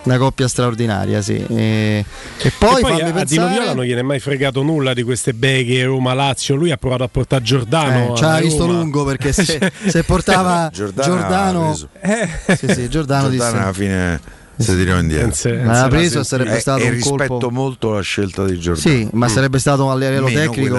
[0.02, 1.20] una coppia straordinaria.
[1.22, 1.35] Sì.
[1.48, 2.05] E,
[2.39, 4.62] e poi, E poi fammi a, a Dino pensare- Viola non gliene è mai fregato
[4.62, 6.55] nulla di queste beghe Roma-Lazio.
[6.55, 8.14] Lui ha provato a portare Giordano.
[8.14, 12.56] Eh, ci ha visto lungo perché se, se portava Giordano Giordano, preso.
[12.56, 14.20] sì, sì, Giordano, Giordano disse, alla fine
[14.60, 17.51] si tirò indietro Se- se preso e sarebbe Eh, stato e un rispetto colpo.
[17.51, 20.77] molto la scelta di Giordano Sì, ma sarebbe stato a livello Meno tecnico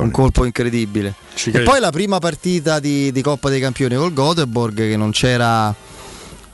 [0.00, 1.12] un colpo incredibile.
[1.34, 1.70] Ci E credo.
[1.70, 5.74] poi la prima partita di, di Coppa dei Campioni col Göteborg che non c'era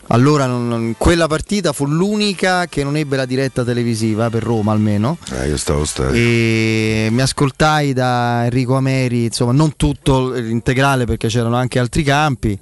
[0.09, 5.19] allora non- quella partita fu l'unica che non ebbe la diretta televisiva per Roma almeno.
[5.33, 11.29] Eh, io stavo stato e mi ascoltai da Enrico Ameri, insomma non tutto l'integrale perché
[11.29, 12.59] c'erano anche altri campi,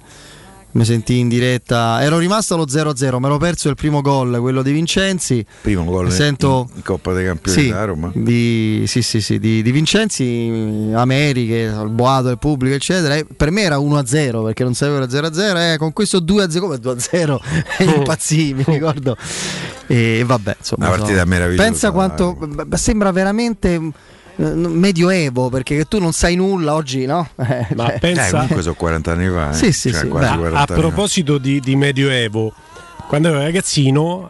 [0.75, 2.01] mi sentì in diretta.
[2.01, 5.45] Ero rimasto allo 0-0, mi ero perso il primo gol, quello di Vincenzi.
[5.61, 8.11] Primo gol sento in Coppa dei Campioni sì, da Roma.
[8.13, 13.15] di, sì, sì, sì, di, di Vincenzi, Americhe, il boato del pubblico, eccetera.
[13.15, 15.73] E per me era 1-0 perché non sapevo era 0-0.
[15.73, 17.37] Eh, con questo 2-0, come 2-0?
[17.97, 19.15] Impazzì, mi ricordo.
[19.87, 20.87] E vabbè, insomma.
[20.87, 21.25] Una partita so.
[21.25, 21.69] meravigliosa.
[21.69, 22.37] Pensa quanto.
[22.73, 23.91] Sembra veramente.
[24.37, 27.27] Medioevo perché tu non sai nulla oggi, no?
[27.37, 29.49] Eh, Ma cioè- pensa- Eh, comunque sono 40 anni fa.
[29.49, 29.53] eh.
[29.53, 30.37] Sì, sì, Cioè, sì, quasi beh.
[30.37, 32.53] 40 A proposito di, di Medioevo,
[33.07, 34.29] quando ero ragazzino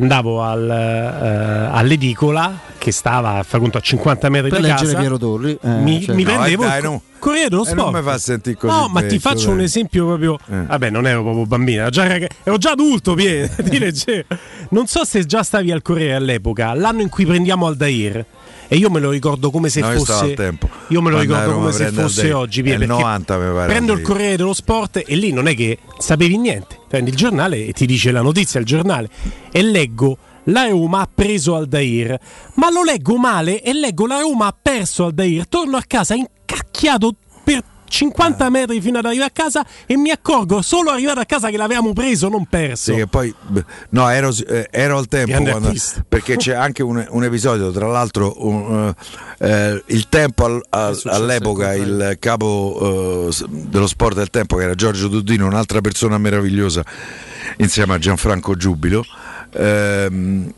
[0.00, 4.98] andavo al, eh, all'edicola che stava fa conto, a 50 metri Per di leggere casa.
[5.00, 5.58] Piero Torri.
[5.60, 6.14] eh, mi, certo.
[6.14, 7.02] mi No, prendevo eh, dai, no.
[7.18, 7.96] Corriere dello E non Sport.
[7.96, 9.54] mi fa sentire così No, ma ti faccio dai.
[9.54, 10.38] un esempio proprio.
[10.48, 10.62] Eh.
[10.66, 13.14] Vabbè, non ero proprio bambino, ero già, raga- ero già adulto.
[13.14, 14.24] Pier, di leggero.
[14.70, 18.24] Non so se già stavi al Corriere all'epoca, l'anno in cui prendiamo Aldair.
[18.68, 20.58] E io me lo ricordo come se No, fosse.
[20.88, 22.60] Io me lo ricordo come se fosse oggi.
[22.60, 24.02] Il perché 90 mi pare Prendo il.
[24.02, 26.78] Corriere dello Sport e lì non è che sapevi niente.
[26.86, 29.08] Prendi il giornale e ti dice la notizia, il giornale.
[29.50, 30.18] E leggo.
[30.44, 32.18] La Roma ha preso Aldair,
[32.54, 35.46] ma lo leggo male e leggo la Roma ha perso Aldair.
[35.46, 37.14] Torno a casa incacchiato
[37.44, 38.50] per 50 Ah.
[38.50, 41.92] metri fino ad arrivare a casa e mi accorgo solo arrivato a casa che l'avevamo
[41.92, 42.92] preso, non perso.
[42.92, 43.34] Sì, che poi
[43.90, 45.72] no, ero, eh, ero al tempo quando-
[46.08, 48.94] perché c'è anche un, un episodio, tra l'altro, un,
[49.38, 54.56] eh, eh, il tempo al- al- all'epoca il capo eh, s- dello sport del tempo,
[54.56, 56.82] che era Giorgio Dudino, un'altra persona meravigliosa,
[57.58, 59.04] insieme a Gianfranco Giubilo.
[59.52, 60.52] ehm,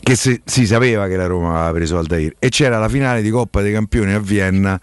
[0.00, 3.30] che si, si sapeva che la Roma aveva preso Aldair e c'era la finale di
[3.30, 4.80] Coppa dei Campioni a Vienna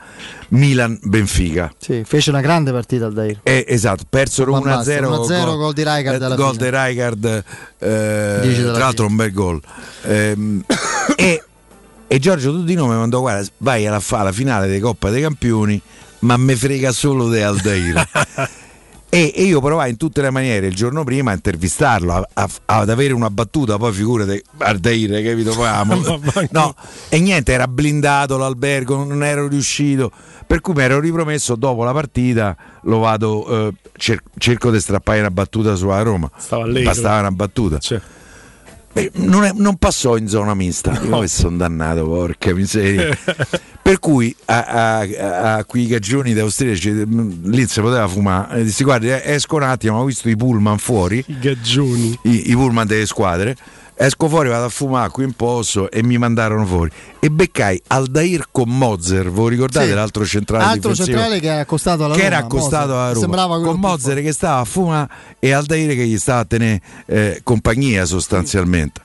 [0.50, 3.40] Milan-Benfica Sì, fece una grande partita al Dair.
[3.44, 7.44] eh, esatto, persero Ma basta, 1-0, 1-0 gol di Rijkaard alla gol di Rijkaard,
[7.80, 9.62] eh, tra l'altro un bel gol.
[10.04, 10.64] Ehm,
[11.16, 11.44] e,
[12.08, 15.82] e Giorgio Dudino mi mandò guarda, vai alla, fa la finale di Coppa dei Campioni,
[16.20, 18.08] ma me frega solo di Aldair.
[19.08, 22.50] E, e io provai in tutte le maniere il giorno prima a intervistarlo, a- a-
[22.66, 25.54] ad avere una battuta, poi figurate Aldair, capito?
[25.54, 26.20] Poi, amo-
[26.52, 26.76] no,
[27.10, 30.12] e niente, era blindato l'albergo, non ero riuscito.
[30.46, 35.20] Per cui mi ero ripromesso dopo la partita, lo vado, eh, cer- cerco di strappare
[35.20, 36.30] una battuta sulla Roma.
[36.84, 37.80] Bastava una battuta.
[38.96, 43.14] Beh, non, è- non passò in zona mista, io che sono dannato, porca miseria.
[43.82, 48.64] per cui a, a, a- quei cagioni austriaci mh, lì si poteva fumare.
[48.64, 51.22] Dissi guarda, esco un attimo, ho visto i pullman fuori.
[51.28, 52.18] I gaggioni.
[52.24, 53.58] I, i pullman delle squadre.
[53.98, 56.92] Esco fuori, vado a fumare qui in posto e mi mandarono fuori.
[57.20, 59.94] E beccai Aldair con Mozzer, voi ricordate Sì.
[59.94, 61.18] l'altro centrale Altro difensivo?
[61.18, 62.36] centrale che era accostato alla che Roma.
[62.36, 62.96] era accostato Moser.
[62.98, 65.10] alla Roma Sembrava con più Mozzer che stava a fumare
[65.40, 69.02] e Aldair che gli stava a tenere eh, compagnia sostanzialmente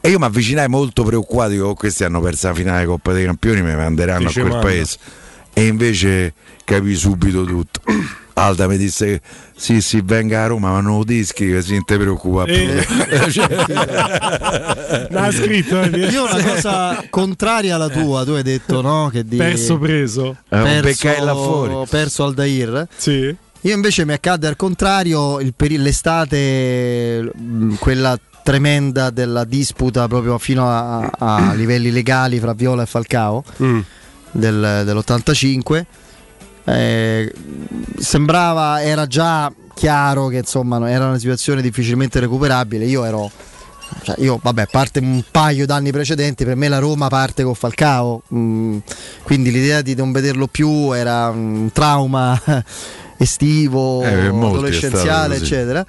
[0.00, 3.24] e io mi avvicinai molto preoccupato dico "Oh, questi hanno perso la finale Coppa dei
[3.24, 4.68] Campioni mi manderanno Dice a quel manda.
[4.68, 4.96] paese
[5.52, 6.34] e invece
[6.64, 7.80] capì subito tutto
[8.36, 9.20] Alda mi disse che
[9.56, 12.84] sì sì venga a Roma ma non lo dischi che si te preoccupa Eh.
[15.10, 15.88] L'ha scritto, eh.
[16.10, 19.08] Io una cosa contraria alla tua, tu hai detto no?
[19.12, 20.36] Che di Perso preso.
[20.48, 21.86] Eh, un perso, beccai là fuori.
[21.88, 22.86] perso al Dair.
[22.96, 23.34] Sì.
[23.60, 27.30] Io invece mi accadde al contrario il peri- l'estate,
[27.78, 33.80] quella tremenda della disputa proprio fino a, a livelli legali fra Viola e Falcao Mm.
[34.32, 35.84] del- dell'85.
[36.64, 37.32] Eh,
[37.98, 42.84] sembrava, era già chiaro che insomma era una situazione difficilmente recuperabile.
[42.86, 43.30] Io ero,
[44.02, 47.54] cioè, io vabbè, a parte un paio d'anni precedenti, per me la Roma parte con
[47.54, 48.78] Falcao, mm,
[49.22, 52.40] quindi l'idea di non vederlo più era un trauma
[53.18, 55.86] estivo, Eh, adolescenziale, eccetera.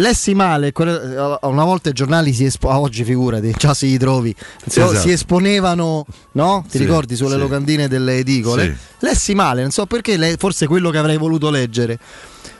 [0.00, 4.32] Lessi male, quelle- una volta i giornali si esponevano, oggi figurati, già si ritrovi,
[4.64, 5.00] si- Esatto.
[5.00, 6.64] si esponevano, no?
[6.70, 7.38] Ti Sì, ricordi sulle sì.
[7.40, 8.64] locandine delle edicole?
[8.66, 9.06] Sì.
[9.06, 11.98] Lessi male, non so perché, forse quello che avrei voluto leggere.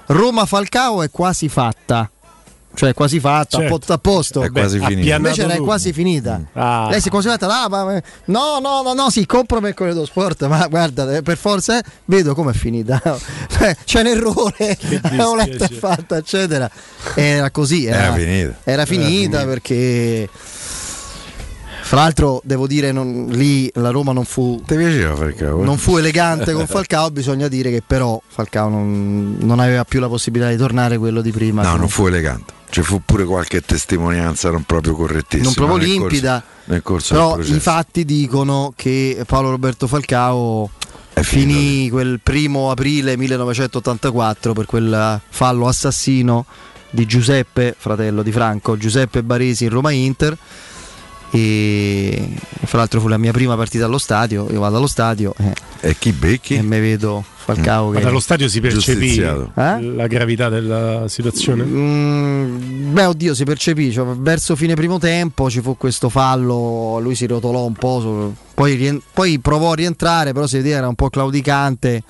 [0.07, 2.11] Roma Falcao è quasi fatta.
[2.79, 3.75] Cioè, quasi fatta, Certo.
[3.75, 4.43] a posto a posto.
[4.43, 5.17] È quasi Beh, finita.
[5.17, 6.41] Invece era quasi finita.
[6.53, 6.87] Ah.
[6.89, 10.47] Lei si è quasi fatta, ah, ma- no, no, no, no, sì, Corriere dello Sport,
[10.47, 13.03] ma guarda, eh, per forza, eh, vedo com'è finita.
[13.61, 14.79] Eh, C'è un errore,
[15.19, 15.75] ho letto e dispiacere.
[15.81, 16.71] fatta, eccetera.
[17.15, 18.57] Era così, era, Era finita.
[18.63, 20.29] era finita perché...
[21.81, 25.63] Fra l'altro devo dire, non- lì la Roma non fu ti piaceva Falcao?
[25.63, 25.65] eh?
[25.65, 30.09] non fu elegante con Falcao, bisogna dire che però Falcao non, non aveva più la
[30.09, 31.63] possibilità di tornare quello di prima.
[31.63, 32.53] No, non fu elegante.
[32.71, 35.45] Ci fu pure qualche testimonianza non proprio correttissima.
[35.45, 36.45] non proprio nel corso- limpida.
[36.65, 40.71] nel corso però i fatti dicono che Paolo Roberto Falcao
[41.15, 46.45] finì quel primo aprile 1984 per quel fallo assassino
[46.91, 50.37] di Giuseppe, fratello di Franco, Giuseppe Baresi in Roma Inter.
[51.31, 52.29] E
[52.65, 55.97] fra l'altro fu la mia prima partita allo stadio, io vado allo stadio eh, e
[55.99, 56.55] chi becchi?
[56.55, 57.25] E mi vedo
[57.55, 58.05] Falcao Ma che...
[58.05, 59.19] dallo stadio si percepì.
[59.21, 59.81] Eh?
[59.81, 61.65] la gravità della situazione?
[61.65, 63.91] Mm, beh, oddio, si percepì.
[63.91, 66.99] cioè, verso fine primo tempo ci fu questo fallo.
[67.01, 68.35] Lui si rotolò un po'.
[68.53, 72.03] poi, rien- poi provò a rientrare, però si vedeva era un po' claudicante.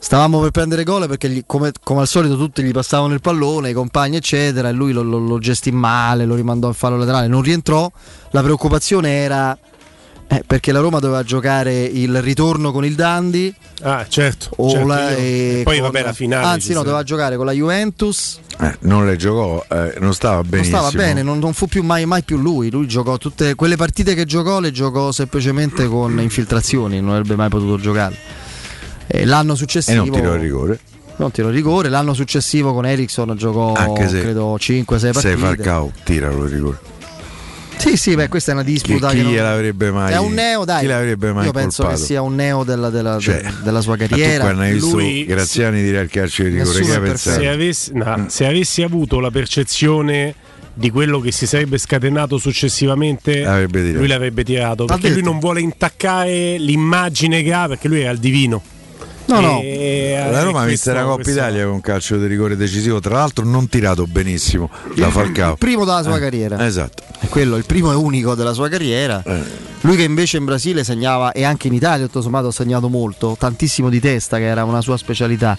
[0.00, 3.70] Stavamo per prendere gol perché gli- come, come al solito tutti gli passavano il pallone,
[3.70, 7.26] i compagni eccetera, e lui lo, lo, lo gestì male, lo rimandò al fallo laterale,
[7.26, 7.90] non rientrò.
[8.30, 9.58] La preoccupazione era
[10.28, 13.52] eh, perché la Roma doveva giocare il ritorno con il Dandi.
[13.82, 14.50] Ah, certo.
[14.58, 16.46] o certo, la- e poi con- vabbè la finale.
[16.46, 18.38] Anzi, no, doveva giocare con la Juventus.
[18.60, 20.78] Eh, non le giocò, eh, non stava Non benissimo.
[20.78, 22.70] stava bene, non, non fu più mai, mai più lui.
[22.70, 27.48] Lui giocò tutte quelle partite che giocò, le giocò semplicemente con infiltrazioni, non avrebbe mai
[27.48, 28.46] potuto giocare.
[29.10, 30.04] E l'anno E successivo.
[30.04, 30.78] non tirò il rigore.
[31.16, 31.88] Non tirò il rigore.
[31.88, 33.74] L'anno successivo con Ericsson giocò
[34.06, 35.36] se credo 5-6 Sei partite.
[35.36, 36.78] Falcao, tiralo il rigore.
[37.78, 39.08] Sì, sì, beh, questa è una Chi, disputa.
[39.10, 40.80] chi che non- gliel'avrebbe mai È un neo, dai.
[40.80, 42.00] Chi l'avrebbe mai Io penso colpato?
[42.00, 44.48] che sia un neo della, della- Cioè, della sua tu carriera.
[44.48, 47.40] hai visto Lui- Graziani dire al calcio di rigore, che è pensato?
[47.40, 50.34] se, avessi, no, se avessi avuto la percezione
[50.74, 53.98] di quello che si sarebbe scatenato successivamente, Avrebbe tirato.
[53.98, 54.82] lui l'avrebbe tirato.
[54.84, 58.60] Ha Perché lui non vuole intaccare l'immagine che ha, perché lui era il divino.
[59.28, 59.60] No, no.
[59.62, 62.98] E- La Roma ha vinto la Coppa questo- Italia con un calcio di rigore decisivo,
[63.00, 65.52] tra l'altro non tirato benissimo da Falcao.
[65.52, 66.64] Il primo della sua Eh, carriera.
[66.66, 67.02] Esatto.
[67.20, 69.22] È quello, il primo e unico della sua carriera.
[69.24, 69.42] Eh.
[69.82, 73.36] Lui che invece in Brasile segnava e anche in Italia tutto sommato ha segnato molto,
[73.38, 75.56] tantissimo di testa che era una sua specialità.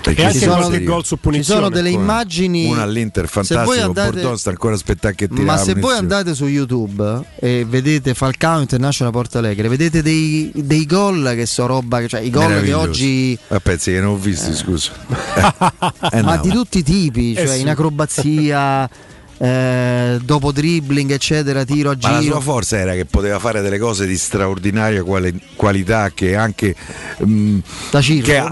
[0.00, 4.12] Perché E anche sono dei- gol su Ci sono delle immagini Una all'Inter fantastico, andate-
[4.12, 8.60] Bordon sta ancora aspettando che tira Ma se voi andate su YouTube e vedete Falcao
[8.60, 13.38] International Porto Alegre, vedete dei, dei gol che sono roba, cioè i gol che oggi
[13.48, 14.92] Ah, pezzi che non ho visti, scusa.
[16.12, 16.42] Eh, ma no.
[16.42, 17.60] di tutti i tipi, Eh cioè sì.
[17.60, 18.88] in acrobazia,
[19.42, 22.32] eh, dopo dribbling, eccetera, tiro a Ma la giro.
[22.34, 26.74] sua forza era che poteva fare delle cose di straordinaria quali- qualità che anche
[27.24, 27.58] mm,
[27.90, 28.26] da circo.
[28.30, 28.42] che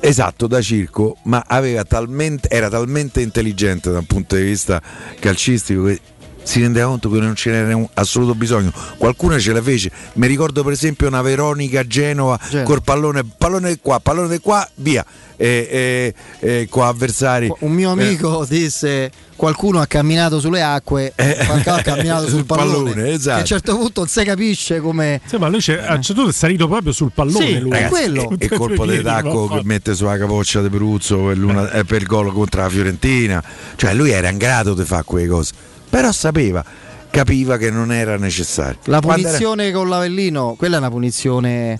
[0.00, 4.80] esatto da circo, ma aveva talmente, era talmente intelligente da un punto di vista
[5.20, 6.00] calcistico che
[6.48, 8.72] si rendeva conto che non ce n'era un assoluto bisogno.
[8.96, 9.90] Qualcuno ce la fece.
[10.14, 12.64] Mi ricordo per esempio una Veronica Genova Genova.
[12.64, 15.04] col pallone, pallone di qua, pallone di qua, via.
[15.36, 17.52] E, e, e con avversari.
[17.60, 22.92] Un mio amico disse qualcuno ha camminato sulle acque, Falcao ha camminato sul sul pallone.
[22.92, 23.36] pallone, esatto.
[23.36, 26.32] A un certo punto non si capisce come Sì, ma lui c'è, certo punto è
[26.32, 27.46] salito proprio sul pallone.
[27.46, 27.76] Sì, lui.
[27.76, 28.30] è quello.
[28.38, 32.00] E il colpo di tacco che mette sulla capoccia di Peruzzo per, l'una- eh, per
[32.00, 33.44] il gol contro la Fiorentina.
[33.76, 35.52] Cioè lui era in grado di fare quelle cose.
[35.90, 36.64] Però sapeva,
[37.10, 38.78] capiva che non era necessario.
[38.84, 41.78] La Quando era- punizione con l'Avellino, quella è una punizione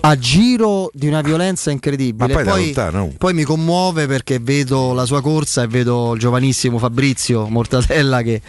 [0.00, 2.28] a giro di una violenza incredibile.
[2.32, 3.12] Ma poi da lontano.
[3.18, 8.40] poi mi commuove perché vedo la sua corsa e vedo il giovanissimo Fabrizio Mortatella che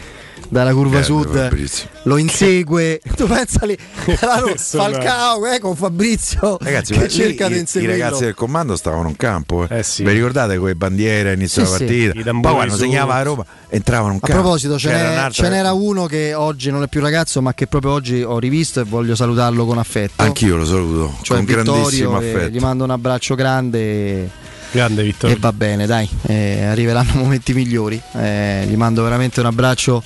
[0.48, 1.88] dalla curva Grande sud Fabrizio.
[2.04, 3.00] lo insegue.
[3.16, 3.76] tu pensa lì,
[4.20, 7.96] la- Questo Falcao eh, con Fabrizio Ragazzi, che ma lì cerca di i, i inseguirlo.
[8.02, 9.66] ragazzi del comando stavano in campo.
[9.68, 9.78] Eh.
[9.78, 10.02] Eh sì.
[10.04, 12.06] Vi ricordate quelle bandiere a inizio Sì, della sì.
[12.08, 12.30] partita?
[12.30, 14.42] I Poi quando segnava la Roma entravano in A campo.
[14.42, 17.92] proposito, ce, un'altra- ce n'era uno che oggi non è più ragazzo, ma che proprio
[17.92, 20.22] oggi ho rivisto e voglio salutarlo con affetto.
[20.22, 22.48] Anch'io lo saluto cioè con Vittorio, grandissimo affetto.
[22.48, 24.28] gli mando un abbraccio grande
[24.70, 25.36] e, Grande e Vittorio.
[25.40, 28.00] va bene, dai, eh, arriveranno momenti migliori.
[28.14, 30.02] Eh, gli mando veramente un abbraccio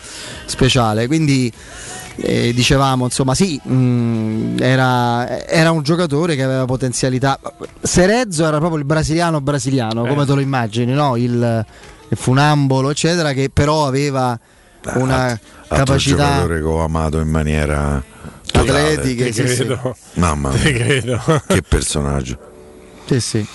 [0.46, 1.06] speciale.
[1.06, 1.52] Quindi
[2.16, 7.38] eh, dicevamo, insomma, sì, mh, era, era un giocatore che aveva potenzialità.
[7.80, 10.26] Serezzo era proprio il brasiliano brasiliano, come Eh.
[10.26, 11.16] te lo immagini, no?
[11.16, 11.64] il,
[12.08, 14.38] il funambolo, eccetera, che però aveva
[14.94, 18.02] una Altro capacità giocatore che ho amato in maniera
[18.52, 19.24] atletica.
[19.26, 19.54] Sì, sì.
[19.54, 19.96] credo.
[20.14, 21.42] Mamma mia, credo.
[21.46, 22.38] che personaggio.
[23.06, 23.46] Sì, sì.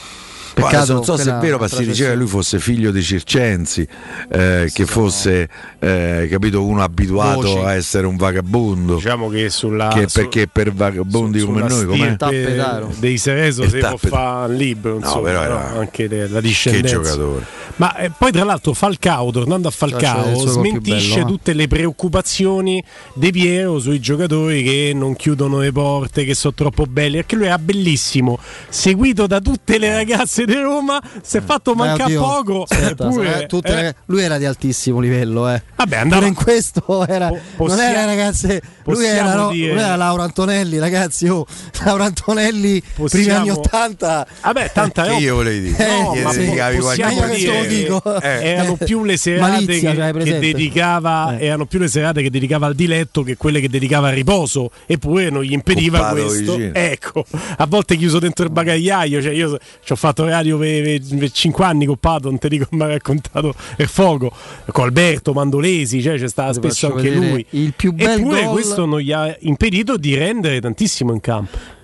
[0.62, 3.88] Peccato non so se è vero, ma si diceva che lui fosse figlio di Circensi,
[4.32, 5.48] eh, che fosse
[5.80, 7.58] eh, capito, uno abituato Voci.
[7.58, 8.96] a essere un vagabondo.
[8.96, 12.92] Diciamo che sulla che su- perché per vagabondi su- come noi, Tappetaro.
[12.98, 15.46] dei Sereso si può tappet- fare un libro, No, insomma, però no?
[15.46, 16.96] era- anche le- la Che discendenza.
[16.96, 17.46] giocatore.
[17.78, 21.30] Ma eh, poi tra l'altro Falcao, tornando a Cioè, Falcao, più smentisce bello, eh.
[21.32, 26.86] tutte le preoccupazioni di Piero sui giocatori che non chiudono le porte, che sono troppo
[26.88, 28.40] belli, perché lui era bellissimo,
[28.70, 32.64] seguito da tutte le ragazze di Roma, si è fatto Beh, mancare oddio, poco.
[32.68, 35.62] aspetta, eppure, eh, tutte eh, lui era di altissimo livello, eh.
[35.76, 38.48] Vabbè, Pure andava in questo era, Po- non possiamo- era ragazze,
[38.86, 41.46] lui possiamo era, no, dire- lui era Laura Antonelli, ragazzi, oh,
[41.84, 44.28] Laura Antonelli, primi Possiamo- anni 80.
[44.44, 45.20] Vabbè, tanta Che roba.
[45.22, 45.88] io volevo dire?
[45.88, 46.78] Eh, Gli ma sì.
[46.80, 48.22] possiamo dire dico.
[48.22, 48.48] Eh.
[48.48, 51.46] erano più le serate Malizia, che, cioè, che dedicava Eh.
[51.46, 55.30] erano più le serate che dedicava al diletto che quelle che dedicava al riposo eppure
[55.30, 56.74] non gli impediva Coppato questo vicino.
[56.74, 57.26] ecco
[57.58, 61.66] a volte chiuso dentro il bagagliaio cioè io ci ho fatto le radio per, 5
[61.66, 64.32] anni con Pato, non ti dico mi ha raccontato il fuoco,
[64.72, 67.46] con Alberto Mandolesi, cioè c'è stato spesso anche lui.
[67.52, 71.76] il più bel Eppure gol- questo non gli ha impedito di rendere tantissimo in campo.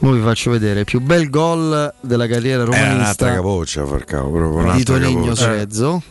[0.00, 4.72] Ora vi faccio vedere il più bel gol della carriera È un'altra romanista capoccia, proprio
[4.72, 5.34] di Tonigno capoccia.
[5.34, 6.02] Serezzo,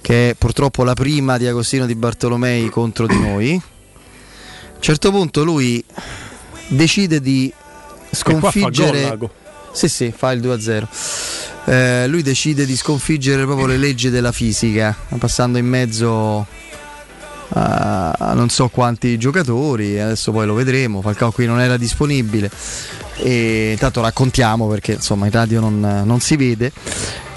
[0.00, 3.50] che è purtroppo la prima di Agostino di Bartolomei contro di noi.
[3.50, 5.84] A un certo punto lui
[6.68, 9.18] decide di qua fa sconfiggere.
[9.74, 10.86] Sì, sì, fa il 2-0.
[11.66, 16.46] Eh, lui decide di sconfiggere proprio le leggi della fisica, passando in mezzo
[17.56, 19.98] a, non so quanti giocatori.
[20.00, 21.00] Adesso poi lo vedremo.
[21.02, 22.50] Falcao qui non era disponibile.
[23.16, 26.72] E intanto raccontiamo perché insomma in radio non, non si vede.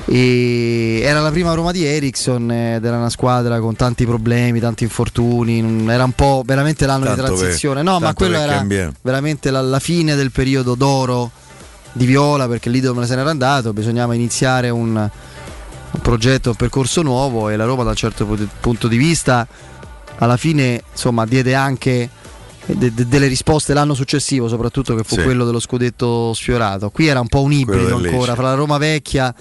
[0.09, 4.84] E era la prima Roma di Ericsson ed era una squadra con tanti problemi, tanti
[4.84, 5.85] infortuni.
[5.89, 7.84] Era un po' veramente l'anno Tanto di transizione.
[7.84, 8.93] per- no, ma quello era cambiare.
[9.01, 11.30] veramente la, la fine del periodo d'oro
[11.98, 17.02] di Viola perché lì dove se n'era andato bisognava iniziare un, un progetto, un percorso
[17.02, 19.45] nuovo e la Roma da un certo pu- punto di vista
[20.19, 22.10] alla fine insomma diede anche
[22.65, 25.24] de- de- delle risposte l'anno successivo soprattutto che fu Sì.
[25.24, 26.90] quello dello scudetto sfiorato.
[26.90, 29.34] Qui era un po' un ibrido ancora fra la Roma vecchia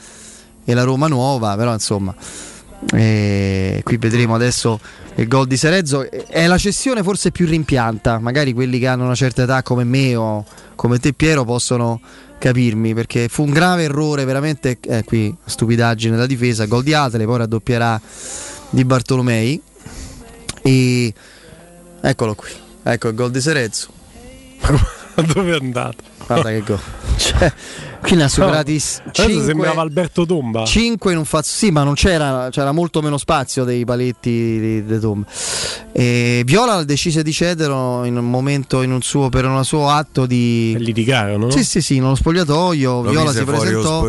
[0.65, 2.15] e la Roma nuova però insomma
[2.93, 4.79] eh, qui vedremo adesso
[5.17, 6.09] il gol di Serezzo.
[6.11, 8.19] È la cessione forse più rimpianta.
[8.19, 12.01] Magari quelli che hanno una certa età come me o come te Piero possono
[12.39, 17.25] capirmi perché fu un grave errore veramente eh, qui stupidaggine da difesa gol di Atele
[17.25, 18.01] poi raddoppierà
[18.71, 19.61] di Bartolomei.
[20.63, 21.15] E
[22.01, 22.51] eccolo qui
[22.83, 23.89] ecco il gol di Serezzo.
[25.35, 26.03] Dove è andato?
[26.27, 26.81] guarda che gol.
[27.17, 27.53] Cioè,
[28.07, 30.65] qui ne ha superati Adesso 5 sembrava Alberto Tomba.
[30.65, 34.85] 5 in un fazzo sì ma non c'era c'era molto meno spazio dei paletti di,
[34.85, 35.25] di Tom
[35.93, 37.73] e Viola decise di cedere
[38.07, 41.51] in un momento in un suo, per un suo atto di litigarono no?
[41.51, 44.07] sì sì sì nello spogliatoio Lo Viola si presentò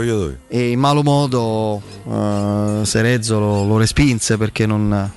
[0.47, 5.11] e in malo modo eh, Serezzo lo, lo respinse perché non,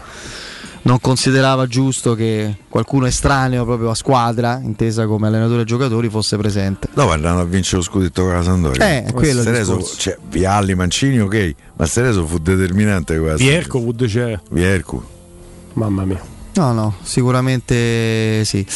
[0.82, 6.36] non considerava giusto che qualcuno estraneo proprio a squadra, intesa come allenatore e giocatori, fosse
[6.36, 6.88] presente.
[6.94, 8.88] Dopo andranno a vincere lo scudetto con la Sampdoria.
[8.88, 10.00] Eh, è quello Sereso, discorso.
[10.00, 13.44] cioè, Vialli, Mancini, ok, ma Sereso fu determinante quasi.
[13.44, 14.40] Piercowood c'era.
[14.50, 15.02] Viercu.
[15.74, 16.38] Mamma mia.
[16.60, 18.66] No, no, sicuramente sì.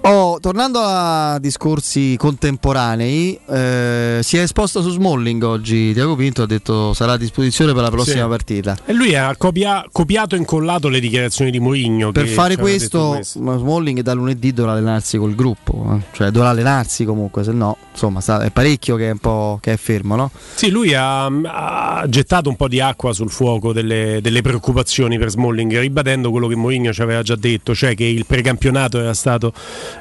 [0.00, 5.92] Oh, tornando a discorsi contemporanei, eh, si è esposto su Smalling oggi.
[5.92, 8.28] Tiago Pinto ha detto sarà a disposizione per la prossima Sì.
[8.28, 8.76] partita.
[8.84, 12.10] E lui ha copia- copiato e incollato le dichiarazioni di Mourinho.
[12.10, 16.02] Per fare questo, ma Smalling da lunedì dovrà allenarsi col gruppo, eh.
[16.10, 19.74] cioè dovrà allenarsi comunque, se no, insomma, sta- è parecchio che è, un po' che
[19.74, 20.32] è fermo, no?
[20.54, 25.30] Sì, lui ha, ha gettato un po' di acqua sul fuoco delle, delle preoccupazioni per
[25.30, 29.52] Smalling, ribadendo quello che Mourinho ci aveva già detto, cioè che il precampionato era stato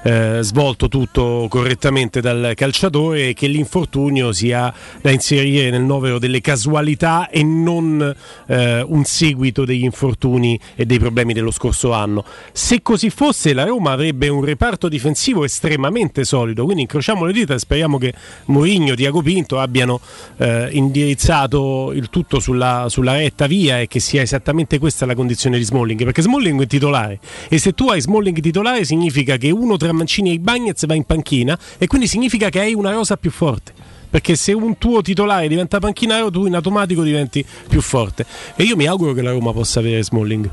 [0.04, 6.40] eh, svolto tutto correttamente dal calciatore e che l'infortunio sia da inserire nel novero delle
[6.40, 8.16] casualità e non
[8.48, 12.24] eh, un seguito degli infortuni e dei problemi dello scorso anno.
[12.54, 17.56] Se così fosse, la Roma avrebbe un reparto difensivo estremamente solido, quindi incrociamo le dita
[17.56, 18.14] e speriamo che
[18.46, 20.00] Mourinho e Diago Pinto abbiano
[20.38, 25.58] eh, indirizzato il tutto sulla, sulla retta via e che sia esattamente questa la condizione
[25.58, 27.07] di Smalling, perché Smalling è titolare
[27.48, 31.04] e se tu hai Smalling titolare significa che uno tra Mancini e Ibagnez va in
[31.04, 33.74] panchina e quindi significa che hai una rosa più forte.
[34.10, 38.26] Perché se un tuo titolare diventa panchinaro, tu in automatico diventi più forte.
[38.56, 40.50] E io mi auguro che la Roma possa avere Smalling.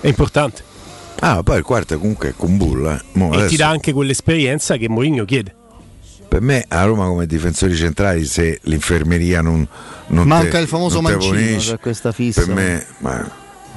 [0.00, 0.62] È importante.
[1.20, 2.96] Ah, poi il quarto comunque è Kumbulla.
[2.98, 3.02] eh.
[3.12, 5.54] Mo e adesso, ti dà anche quell'esperienza che Mourinho chiede.
[6.28, 9.66] Per me a Roma come difensori centrali, se l'infermeria non,
[10.08, 12.44] non Manca te- il famoso non mancino, c'è questa fissa.
[12.44, 13.28] Per me, ma,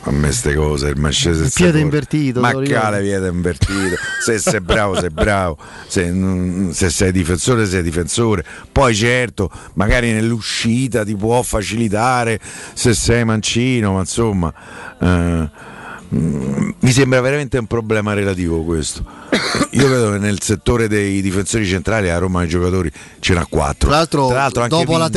[0.04, 3.96] a me ste cose, il Marchese Il piede invertito, Ma cale piede invertito.
[4.24, 5.58] se sei bravo, sei bravo.
[5.88, 8.44] Se, se sei difensore, sei difensore.
[8.72, 12.40] Poi certo, magari nell'uscita ti può facilitare
[12.74, 14.54] se sei mancino, ma insomma.
[15.00, 15.50] eh,
[16.14, 19.06] mi sembra veramente un problema relativo questo.
[19.72, 23.88] Io vedo che nel settore dei difensori centrali a Roma i giocatori ce n'ha quattro.
[23.88, 25.10] Tra l'altro, anche dopo, la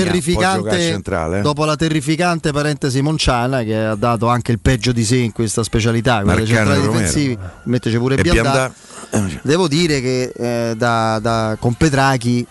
[0.78, 1.42] centrale, eh.
[1.42, 5.64] dopo la terrificante parentesi Monciana, che ha dato anche il peggio di sé in questa
[5.64, 6.92] specialità, Marcano centrali Romero.
[6.92, 8.72] difensivi, metteci pure Biandà.
[9.10, 9.40] Biandà.
[9.42, 12.46] Devo dire che eh, da, da- con Petrachi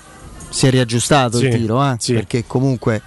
[0.50, 3.02] si è riaggiustato Sì, il tiro, eh, perché comunque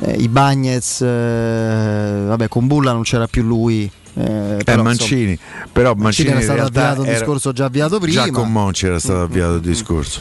[0.00, 3.90] eh, i Bagnez, eh, vabbè, con Bulla non c'era più lui.
[4.16, 8.24] Eh, Eh, però, Mancini, insomma, però Mancini era stato avviato un discorso già avviato prima.
[8.24, 10.20] Già con Monci era stato avviato il discorso.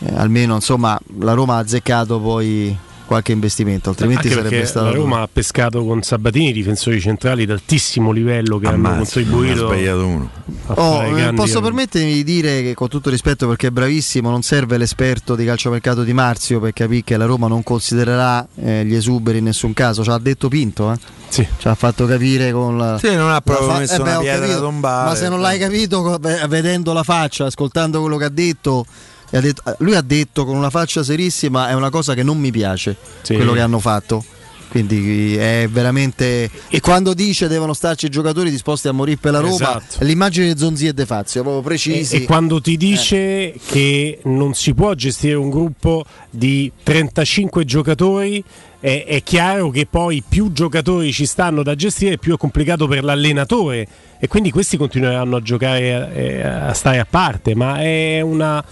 [0.00, 2.76] Eh, almeno insomma la Roma ha azzeccato poi
[3.06, 8.10] qualche investimento, altrimenti Anche sarebbe stato la Roma ha pescato con Sabatini difensori centrali d'altissimo
[8.10, 10.30] livello che hanno Ammazza, contribuito ne ha sbagliato uno.
[10.66, 14.78] Oh, eh, posso permettermi di dire che con tutto rispetto perché è bravissimo, non serve
[14.78, 19.38] l'esperto di calciomercato di Marzio per capire che la Roma non considererà eh, gli esuberi
[19.38, 20.96] in nessun caso, ci ha detto Pinto, eh?
[21.28, 21.46] Sì.
[21.58, 22.96] ci ha fatto capire con la...
[22.98, 25.08] Sì, non ha proprio fa- messo eh beh, una pietra tombale.
[25.10, 26.18] Ma se non l'hai capito
[26.48, 28.86] vedendo la faccia, ascoltando quello che ha detto,
[29.32, 32.38] ha detto- eh, lui ha detto con una faccia serissima è una cosa che non
[32.38, 33.34] mi piace, Sì.
[33.34, 34.24] quello che hanno fatto.
[34.70, 36.50] Quindi è veramente.
[36.68, 40.04] E quando dice devono starci i giocatori disposti a morire per la Roma, Esatto.
[40.04, 42.16] l'immagine di Zonzi e De Fazio, proprio precisi.
[42.16, 48.42] E, e quando ti dice che non si può gestire un gruppo di 35 giocatori,
[48.80, 53.04] è, è chiaro che poi più giocatori ci stanno da gestire, più è complicato per
[53.04, 53.86] l'allenatore.
[54.18, 58.64] E quindi questi continueranno a giocare, eh, a stare a parte, ma è una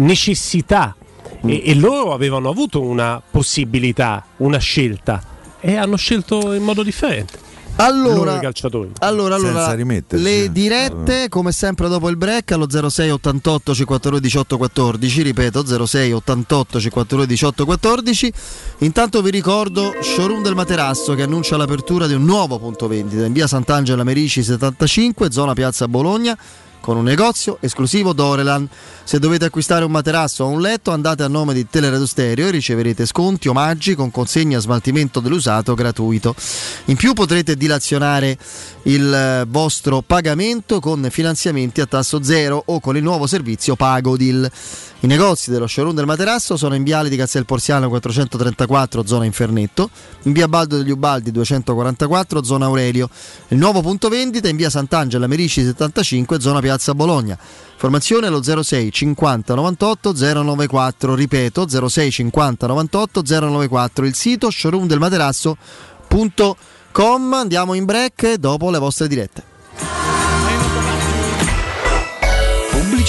[0.00, 0.94] necessità.
[1.42, 5.22] E, e loro avevano avuto una possibilità, una scelta,
[5.60, 7.48] e hanno scelto in modo differente.
[7.76, 8.38] Allora-.
[8.98, 10.52] Allora, allora le eh.
[10.52, 16.80] dirette come sempre dopo il break allo 06 88 52 18 14, ripeto 06 88
[16.80, 18.32] 52 18 14.
[18.78, 23.32] Intanto vi ricordo Showroom del Materasso che annuncia l'apertura di un nuovo punto vendita in
[23.32, 26.36] via Sant'Angela Merici 75, zona Piazza Bologna.
[26.80, 28.68] Con un negozio esclusivo Dorelan.
[29.04, 32.50] Se dovete acquistare un materasso o un letto, andate a nome di Teleradio Stereo e
[32.50, 36.34] riceverete sconti, omaggi con consegna e smaltimento dell'usato gratuito.
[36.86, 38.38] In più potrete dilazionare
[38.84, 44.50] il eh, vostro pagamento con finanziamenti a tasso zero o con il nuovo servizio Pagodil.
[45.02, 49.88] I negozi dello showroom del materasso sono in viale di Castel Porziano 434 zona Infernetto,
[50.24, 53.08] in via Baldo degli Ubaldi 244 zona Aurelio.
[53.48, 57.38] Il nuovo punto vendita in via Sant'Angela Merici 75 zona Piazza Bologna.
[57.72, 67.32] Informazione allo 06 50 98 094, ripeto 06 50 98 094, il sito showroomdelmaterasso.com.
[67.32, 69.49] Andiamo in break dopo le vostre dirette.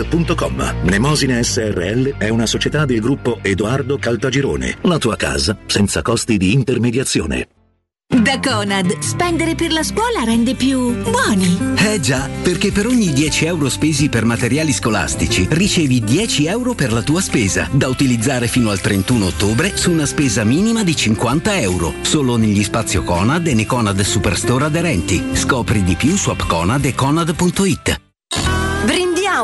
[0.00, 0.74] www.kcult.com.
[0.84, 4.78] Mnemosine SRL è una società del gruppo Edoardo Caltagirone.
[4.82, 7.48] La tua casa senza costi di intermediazione.
[8.10, 11.76] Da Conad, spendere per la scuola rende più buoni.
[11.76, 16.92] Eh già, perché per ogni 10 euro spesi per materiali scolastici ricevi 10 euro per
[16.92, 21.60] la tua spesa, da utilizzare fino al 31 ottobre su una spesa minima di 50
[21.60, 25.22] euro, solo negli spazio Conad e nei Conad Superstore aderenti.
[25.34, 28.09] Scopri di più su appconad e conad.it.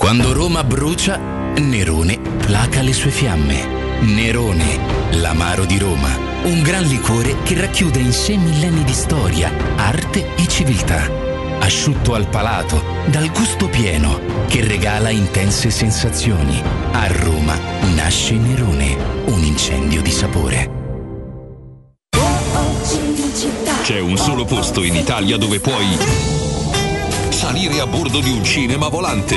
[0.00, 1.16] Quando Roma brucia,
[1.56, 3.98] Nerone placa le sue fiamme.
[4.02, 4.78] Nerone,
[5.16, 6.16] l'amaro di Roma.
[6.44, 11.10] Un gran liquore che racchiude in sé millenni di storia, arte e civiltà.
[11.58, 16.62] Asciutto al palato, dal gusto pieno, che regala intense sensazioni.
[16.92, 17.58] A Roma
[17.96, 20.70] nasce Nerone, un incendio di sapore.
[23.82, 26.56] C'è un solo posto in Italia dove puoi
[27.30, 29.36] salire a bordo di un cinema volante,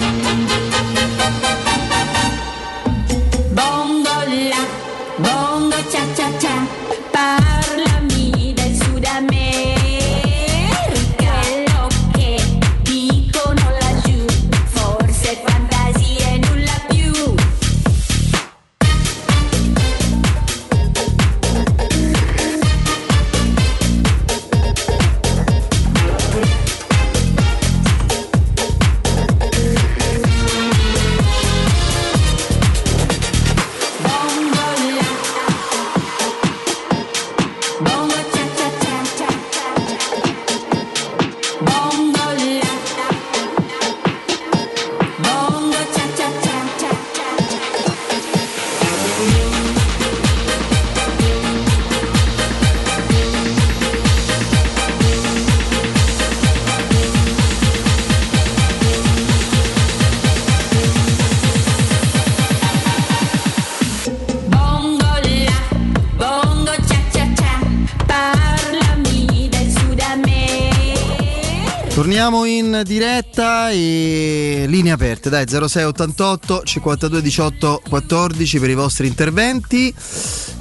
[72.31, 79.93] Torniamo in diretta e linee aperte, dai 0688 52 18 14 per i vostri interventi.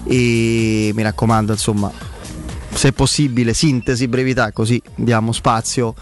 [0.05, 1.93] E mi raccomando insomma
[2.75, 5.95] se possibile sintesi, brevità così diamo spazio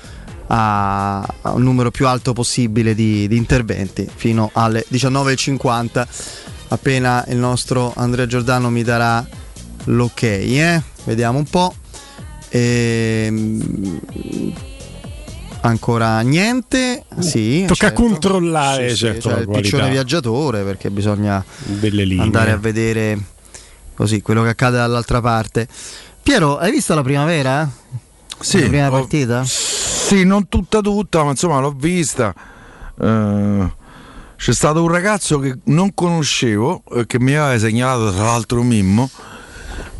[0.46, 6.06] a, a un numero più alto possibile di, di interventi fino alle 19.50
[6.68, 9.22] appena il nostro Andrea Giordano mi darà
[9.84, 10.82] l'ok eh?
[11.04, 11.74] vediamo un po'
[12.50, 14.00] Ehm,
[15.60, 18.02] ancora niente sì Tocca certo.
[18.02, 19.68] controllare Sì, sì, certo, cioè la il qualità.
[19.70, 21.44] piccione viaggiatore perché bisogna
[22.18, 23.18] andare a vedere
[23.94, 25.66] così quello che accade dall'altra parte
[26.22, 27.68] Piero hai visto la primavera?
[28.40, 29.42] Sì, la prima ho- partita?
[29.44, 32.34] Sì, non tutta tutta, ma insomma l'ho vista.
[33.00, 33.72] Eh,
[34.36, 39.08] c'è stato un ragazzo che non conoscevo, eh, che mi aveva segnalato tra l'altro Mimmo,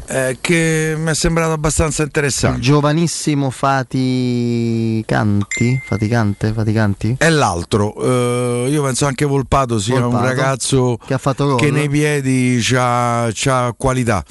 [0.09, 2.61] eh, che mi è sembrato abbastanza il interessante.
[2.61, 10.25] giovanissimo Fati Canti Faticante Faticanti È l'altro, eh, io penso anche Volpato sia un Volpato,
[10.25, 14.25] ragazzo che ha fatto gol che nei piedi ha qualità.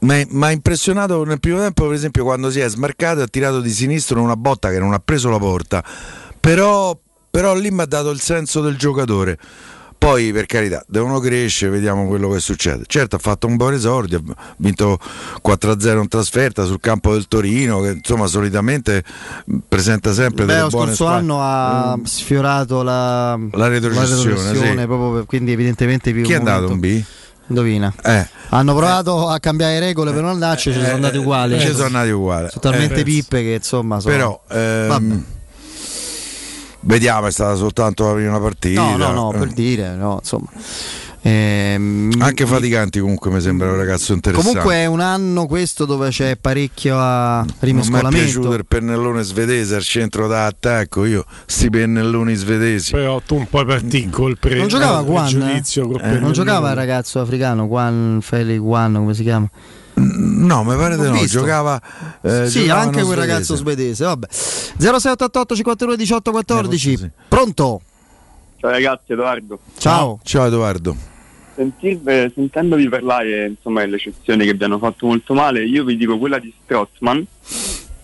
[0.00, 3.60] Mi ha impressionato nel primo tempo, per esempio, quando si è smarcato e ha tirato
[3.60, 5.82] di sinistro una botta che non ha preso la porta.
[6.38, 6.96] Però,
[7.28, 9.36] però lì mi ha dato il senso del giocatore.
[9.98, 12.84] Poi, per carità, devono crescere, vediamo quello che succede.
[12.86, 14.98] Certo, ha fatto un buon esordio, ha vinto
[15.42, 19.02] 4-0 in trasferta sul campo del Torino, che insomma solitamente
[19.68, 21.20] presenta sempre Beh, delle lo buone scorso squadre.
[21.20, 22.04] anno ha Mm.
[22.04, 24.86] sfiorato la, La retrocessione, retrocessione, sì.
[24.86, 27.02] proprio quindi evidentemente più Chi è andato un B?
[27.48, 27.92] Indovina.
[28.04, 28.26] Eh.
[28.50, 31.58] Hanno provato a cambiare regole per non andarci, ci sono andati uguali.
[31.58, 32.48] Ci sono andati uguali.
[32.50, 34.12] Sono talmente Eh, pippe che insomma sono...
[34.14, 35.24] Però ehm.
[36.80, 38.82] Vediamo, è stata soltanto la prima partita.
[38.82, 39.38] No, no, no, Eh.
[39.38, 40.46] per dire, no, insomma.
[41.20, 44.50] Ehm, Anche faticanti comunque mi sembra un ragazzo interessante.
[44.60, 48.16] Comunque è un anno questo dove c'è parecchio a non mi è rimescolamento.
[48.16, 52.92] piaciuto il pennellone svedese al centro d'attacco, io sti pennelloni svedesi.
[52.92, 55.42] Però tu un po' partì col pre- Non giocava eh, Guan?
[55.42, 55.62] eh?
[55.74, 59.50] col Non giocava il ragazzo africano, Juan Felix Juan, come si chiama?
[59.98, 61.38] No, mi pare di no, visto.
[61.38, 61.80] giocava
[62.22, 63.26] eh, sì, giocava anche quel svedese.
[63.26, 64.04] ragazzo svedese.
[64.04, 64.26] Vabbè.
[64.30, 67.10] 0688 51 18 14.
[67.28, 67.80] Pronto?
[68.56, 69.58] Ciao ragazzi, Edoardo.
[69.78, 70.20] Ciao.
[70.22, 70.96] Ciao Edoardo.
[71.54, 76.16] Sentirvi- sentendovi parlare insomma delle eccezioni che vi hanno fatto molto male, io vi dico
[76.18, 77.26] quella di Strottman,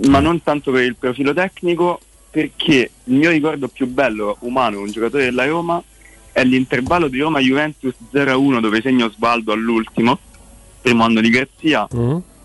[0.09, 2.01] ma non tanto per il profilo tecnico,
[2.31, 5.81] perché il mio ricordo più bello umano, un giocatore della Roma,
[6.33, 10.19] è l'intervallo di Roma-Juventus 0-1 dove segna Osvaldo all'ultimo,
[10.85, 11.89] primo anno di Garzia,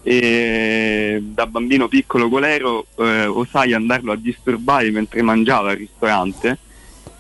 [0.02, 6.58] e da bambino piccolo colero eh, osai andarlo a disturbare mentre mangiava al ristorante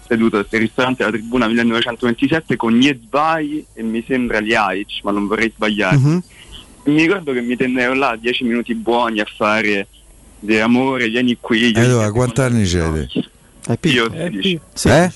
[0.07, 5.51] seduto al ristorante della tribuna 1927 con Niezvai e mi sembra Liaic, ma non vorrei
[5.53, 5.97] sbagliare.
[5.97, 6.23] Mhm.
[6.83, 9.87] E Mi ricordo che mi tennero là 10 minuti buoni a fare
[10.39, 11.69] di amore, vieni qui.
[11.69, 13.07] io- Edoardo, quanti anni te?
[13.89, 14.59] Io 16.
[14.85, 15.11] Eh?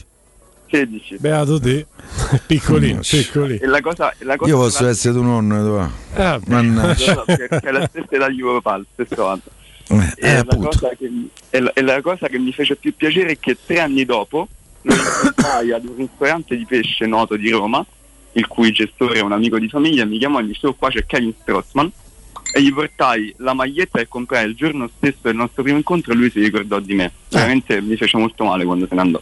[0.70, 1.16] 16.
[1.18, 1.88] Beato te.
[2.46, 3.58] Piccoli, piccoli.
[3.58, 5.94] E la cosa, e la cosa Io posso essere tuo nonno, Edoardo.
[6.14, 7.14] Ah, Mannaggia.
[7.16, 9.42] No, perché è la stessa papà, lo stesso anno.
[9.88, 10.68] Eh, E, la appunto.
[10.70, 13.58] cosa che, mi- e la, e la cosa che mi fece più piacere è che
[13.66, 14.48] tre anni dopo
[14.82, 17.86] lo incontrai ad un ristorante di pesce noto di Roma,
[18.34, 20.90] il cui gestore è un amico di famiglia, mi chiamò e mi disse "Oh, qua
[20.90, 21.92] c'è Kevin Strossman
[22.54, 26.16] e gli portai la maglietta che comprai il giorno stesso del nostro primo incontro e
[26.16, 27.12] lui si ricordò di me.
[27.30, 29.22] Veramente mi fece molto male quando se ne andò.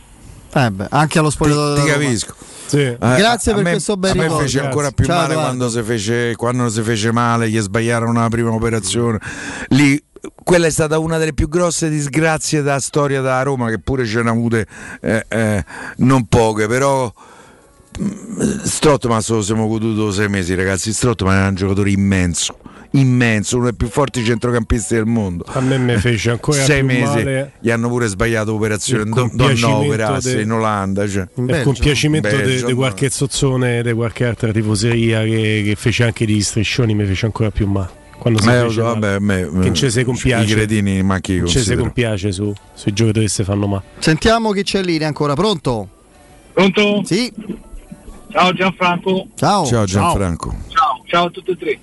[0.54, 1.92] Eh beh, anche allo spogliatoio Ti Roma.
[1.94, 2.36] capisco.
[2.72, 2.96] Sì.
[2.98, 4.44] Grazie a per me- questo bel A me ricordo.
[4.44, 4.96] fece ancora Grazie.
[4.96, 9.20] più Ciao, male quando si, fece, quando si fece male, gli sbagliarono la prima operazione.
[9.70, 10.02] Lì,
[10.44, 14.22] quella è stata una delle più grosse disgrazie da storia da Roma, che pure ce
[14.22, 14.68] ne ha avute
[15.02, 15.66] eh, eh,
[15.98, 17.12] non poche, però.
[18.02, 22.58] mm, Strottman se lo siamo goduto sei mesi ragazzi Strottman era un giocatore immenso
[22.94, 26.88] immenso uno dei più forti centrocampisti del mondo A me mi fece ancora sei più
[26.98, 31.08] mesi male gli hanno pure sbagliato operazione Il Do- compiacimento Donnover Asse, de- in Olanda
[31.08, 31.28] cioè.
[31.36, 36.94] il compiacimento di qualche zozzone, di qualche altra tifoseria che, che fece anche di striscioni,
[36.94, 38.00] mi fece ancora più male.
[38.18, 38.70] Quando si so, male.
[39.00, 40.52] vabbè, me- che non ci si compiace.
[40.52, 43.84] i cretini ma chi Non ci si compiace su, sui giocatori che si fanno male.
[44.00, 45.34] Sentiamo chi c'è linea ancora.
[45.34, 45.88] Pronto?
[46.54, 47.02] Pronto?
[47.06, 47.32] Sì.
[48.32, 49.28] Ciao Gianfranco.
[49.36, 49.66] Ciao.
[49.66, 51.80] ciao Gianfranco Ciao, ciao a tutti e tre.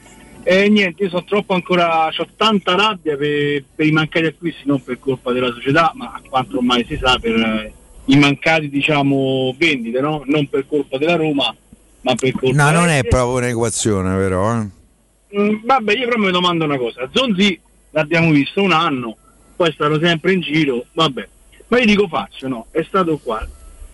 [0.50, 4.82] E niente, io sono troppo ancora, ho tanta rabbia per, per i mancati acquisti, non
[4.82, 7.72] per colpa della società, ma a quanto ormai si sa per eh,
[8.06, 10.22] i mancati diciamo vendite, no?
[10.24, 11.54] Non per colpa della Roma,
[12.00, 15.38] ma per colpa no non è proprio un'equazione però eh.
[15.38, 17.06] Mm, vabbè, io però mi domando una cosa.
[17.12, 17.60] Zonzi
[17.90, 19.18] l'abbiamo visto un anno,
[19.54, 21.28] poi è stato sempre in giro, vabbè.
[21.66, 22.66] Ma io dico faccio, no?
[22.70, 23.46] È stato qua.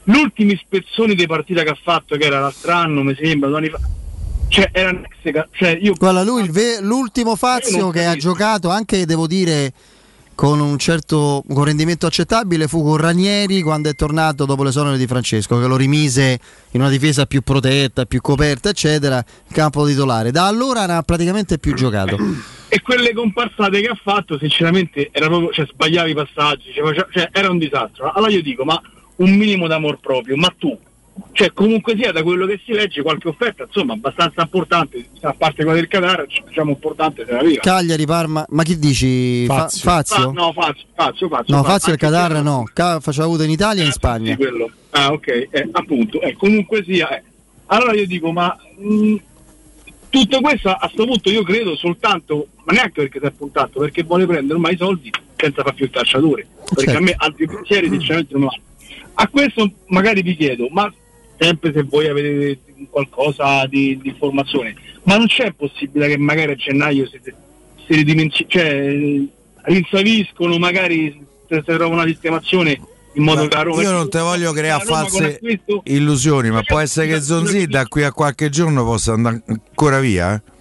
[0.04, 3.70] L'ultima ispezione di partita che ha fatto, che era l'altro anno, mi sembra, due anni
[3.70, 3.80] fa.
[4.48, 8.16] Cioè, era un ex ca- cioè, io Guarda, lui ve- l'ultimo Io Fazio che ha
[8.16, 9.72] giocato anche, devo dire,
[10.34, 15.06] con un certo con rendimento accettabile fu con Ranieri quando è tornato dopo l'esonero di
[15.06, 16.38] Francesco, che lo rimise
[16.72, 20.30] in una difesa più protetta, più coperta, eccetera, in campo titolare.
[20.30, 22.16] Da allora non ha praticamente più giocato.
[22.68, 27.28] e quelle comparsate che ha fatto, sinceramente, era proprio, cioè, sbagliava i passaggi, cioè, cioè,
[27.32, 28.10] era un disastro.
[28.12, 28.80] Allora io dico, ma
[29.16, 30.76] un minimo d'amor proprio, ma tu,
[31.32, 35.62] cioè comunque sia da quello che si legge, qualche offerta, insomma, abbastanza importante, a parte
[35.62, 37.60] quella del Qatar, diciamo importante se la viva.
[37.60, 39.46] Cagliari, Parma, ma chi dici?
[39.46, 40.30] Fa- Fa- Fazio?
[40.32, 41.54] no, Fazio, Fazio, Fazio.
[41.54, 44.30] No, Fazio, Fazio il Qatar no, Ca- faceva avuto in Italia e in Spagna.
[44.32, 44.70] Sì, quello.
[44.90, 47.16] Ah, ok, eh, appunto, eh, comunque sia.
[47.16, 47.22] eh.
[47.66, 49.14] Allora io dico, ma mh,
[50.10, 54.02] tutto questo a questo punto io credo soltanto, ma neanche perché si è puntato, perché
[54.04, 56.46] vuole prendere ormai i soldi senza far più il calciatore.
[56.68, 56.98] Perché Certo.
[56.98, 58.62] a me altri pensieri sinceramente non vanno.
[59.14, 60.92] A questo magari vi chiedo, ma
[61.38, 62.58] sempre se voi avete
[62.90, 68.46] qualcosa di, di informazione, ma non c'è possibile che magari a gennaio si, si ridimensi-
[68.48, 68.96] cioè,
[69.62, 72.80] rinsaviscono, magari se si trova una sistemazione
[73.16, 75.40] in modo che la Roma io non te voglio creare false
[75.84, 80.34] illusioni ma può essere che Zonzi da qui a qualche giorno possa andare ancora via
[80.34, 80.52] eh?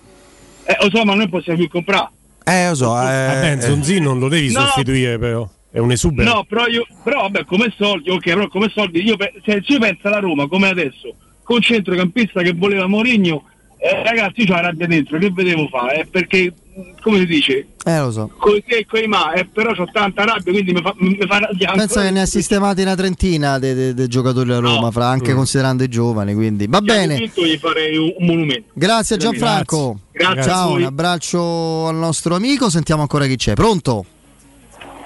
[0.65, 2.09] Eh, lo so, ma noi possiamo più comprare.
[2.45, 2.89] Eh, lo so.
[2.89, 4.61] Vabbè, Zonzi non lo devi No.
[4.61, 5.49] sostituire, però.
[5.73, 6.31] È un esubero.
[6.31, 10.07] No, però io, però vabbè, come soldi, ok, però come soldi, io, se, io penso
[10.07, 13.45] alla Roma come adesso, con il centrocampista che voleva Mourinho,
[13.79, 16.01] eh, ragazzi, io c'ho la rabbia dentro, che vedevo fare?
[16.01, 16.53] Eh, perché,
[17.01, 18.29] come si dice, Eh, lo so.
[18.37, 21.17] con te e con i ma, eh, però ho tanta rabbia, quindi mi fa, mi
[21.27, 25.07] fa arrabbiare Pensa ancora che ne ha sistemati una trentina dei giocatori della Roma, fra-
[25.07, 25.35] anche Mm.
[25.35, 26.35] considerando i giovani.
[26.35, 27.17] Quindi va bene.
[27.17, 28.69] Vinto, gli farei un, un monumento.
[28.73, 29.99] Grazie Gianfranco.
[30.11, 30.33] Grazie.
[30.35, 32.69] Grazie a Ciao, un abbraccio al nostro amico.
[32.69, 33.53] Sentiamo ancora chi c'è.
[33.53, 34.05] Pronto?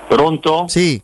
[0.08, 0.66] Pronto?
[0.68, 1.02] Sì.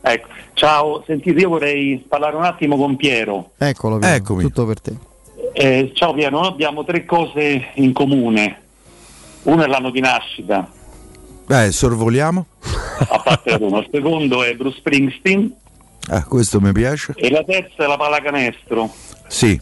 [0.00, 0.28] Ecco.
[0.54, 3.50] Ciao, sentite, io vorrei parlare un attimo con Piero.
[3.58, 4.42] Eccolo, Piero, Eccomi.
[4.42, 4.96] tutto per te.
[5.52, 8.60] Eh, ciao Piero, noi abbiamo tre cose in comune.
[9.44, 10.68] Uno è l'anno di nascita,
[11.46, 12.46] Beh, sorvoliamo.
[13.08, 13.78] a parte la Roma.
[13.78, 15.54] Il secondo è Bruce Springsteen
[16.08, 17.12] Ah, questo mi piace.
[17.16, 18.90] e la terza è la pallacanestro,
[19.26, 19.60] Sì.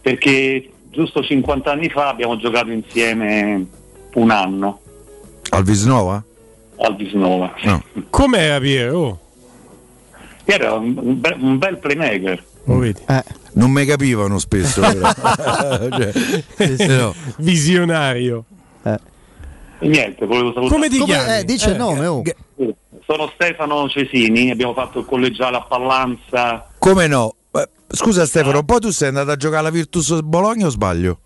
[0.00, 3.66] perché giusto 50 anni fa abbiamo giocato insieme
[4.14, 4.80] un anno
[5.50, 6.22] Al Visnova?
[6.78, 7.54] Al Visnova.
[7.62, 7.82] No.
[8.10, 8.98] Com'era Piero?
[8.98, 9.18] Oh,
[10.44, 12.44] Piero era un, un bel, un bel playmaker.
[12.64, 13.00] lo vedi?
[13.54, 14.82] Non mi capivano spesso.
[16.56, 17.14] Cioè, no.
[17.38, 18.44] Visionario.
[18.82, 20.68] E niente, volevo salutare.
[20.68, 21.38] Come ti Come- chiami?
[21.38, 22.22] eh, dice il nome, oh.
[23.06, 26.66] Sono Stefano Cesini, abbiamo fatto il collegiale a Pallanza.
[26.78, 27.34] Come no?
[27.52, 31.18] Eh, Scusa Stefano, poi tu sei andato a giocare alla Virtus Bologna o sbaglio?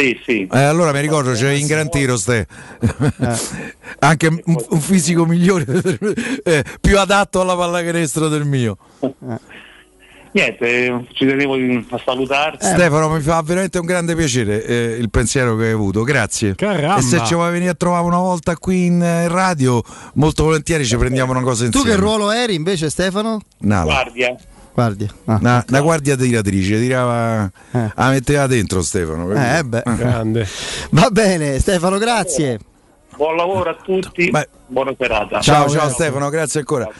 [0.00, 0.48] Sì, sì.
[0.50, 2.46] Eh, allora mi ricordo c'è in Gran Tiro ste.
[3.98, 5.66] Anche un, un fisico migliore,
[6.42, 8.78] eh, più adatto alla pallacanestro del mio.
[10.32, 11.54] Niente, eh, ci tenevo
[11.90, 12.64] a salutarti.
[12.64, 16.54] Stefano, mi fa veramente un grande piacere eh, il pensiero che hai avuto, grazie.
[16.54, 16.96] Caramba.
[16.96, 19.82] E se ci vuoi venire a trovare una volta qui in eh, radio,
[20.14, 21.90] molto volentieri ci prendiamo una cosa Tu insieme.
[21.90, 23.40] che ruolo eri invece, Stefano?
[23.58, 23.84] Nala.
[23.84, 24.34] Guardia.
[24.80, 25.08] Guardia.
[25.26, 25.38] Ah.
[25.40, 29.30] Una, una guardia tiratrice, tirava, la metteva dentro Stefano.
[29.32, 29.82] Eh, beh.
[29.84, 30.46] Grande.
[30.90, 32.58] Va bene, Stefano, grazie.
[33.16, 34.48] Buon lavoro a tutti, Beh.
[34.66, 35.40] buona serata.
[35.40, 35.92] Ciao, ciao, grazie.
[35.92, 36.88] Stefano, grazie ancora.
[36.88, 36.92] Eh,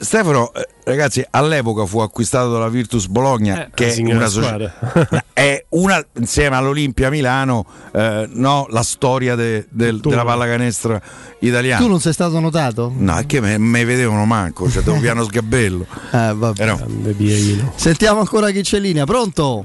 [0.00, 5.24] Stefano, eh, ragazzi, all'epoca fu acquistato dalla Virtus Bologna, Eh, che è una, soci- squadra.
[5.34, 10.08] è una insieme all'Olimpia Milano, eh, no, la storia de- Tu.
[10.08, 11.00] della pallacanestro
[11.40, 11.82] italiana.
[11.82, 12.92] Tu non sei stato notato?
[12.96, 15.86] No, è che me, me vedevano manco, cioè un piano sgabello.
[16.12, 16.64] Eh, vabbè.
[16.64, 17.72] Grande Pierino.
[17.76, 19.04] Sentiamo ancora chi c'è in linea.
[19.04, 19.64] Pronto?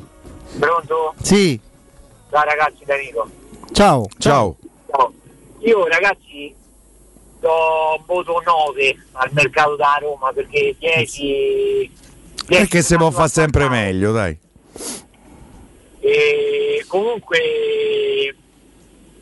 [0.60, 1.14] Pronto?
[1.22, 1.60] Sì.
[2.30, 3.30] Ciao ragazzi, Danilo.
[3.72, 4.06] Ciao.
[4.18, 4.58] ciao.
[4.92, 5.14] Ciao.
[5.62, 6.54] Io ragazzi
[7.50, 11.92] do voto 9 al mercato da Roma perché 10
[12.46, 14.36] Perché si può fare sempre meglio, dai.
[16.00, 18.36] E comunque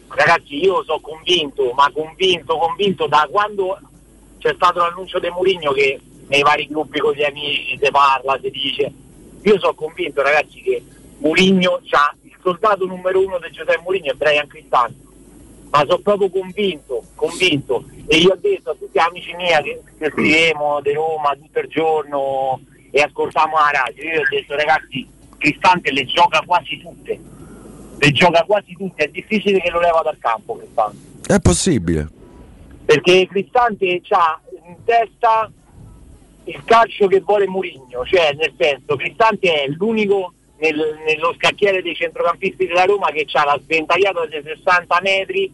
[0.08, 3.80] ragazzi io sono convinto, ma convinto, convinto da quando
[4.38, 8.50] c'è stato l'annuncio di Mourinho che nei vari gruppi con gli amici si parla, si
[8.50, 8.94] dice.
[9.42, 10.82] Io sono convinto ragazzi che
[11.18, 15.07] Mourinho c'ha il soldato numero uno di Giuseppe Mourinho è Brian Cristante.
[15.70, 17.84] Ma sono proprio convinto, convinto.
[18.08, 21.60] E io ho detto a tutti gli amici miei che, che scriviamo di Roma tutto
[21.60, 27.20] il giorno e ascoltiamo la radio, io ho detto ragazzi, Cristante le gioca quasi tutte.
[28.00, 30.98] Le gioca quasi tutte, è difficile che lo leva dal campo Cristante.
[31.28, 32.08] È possibile.
[32.86, 35.52] Perché Cristante ha in testa
[36.46, 41.96] il calcio che vuole Murigno, cioè nel senso Cristante è l'unico nel- nello scacchiere dei
[41.96, 45.54] centrocampisti della Roma che ha la sventagliata dei 60 metri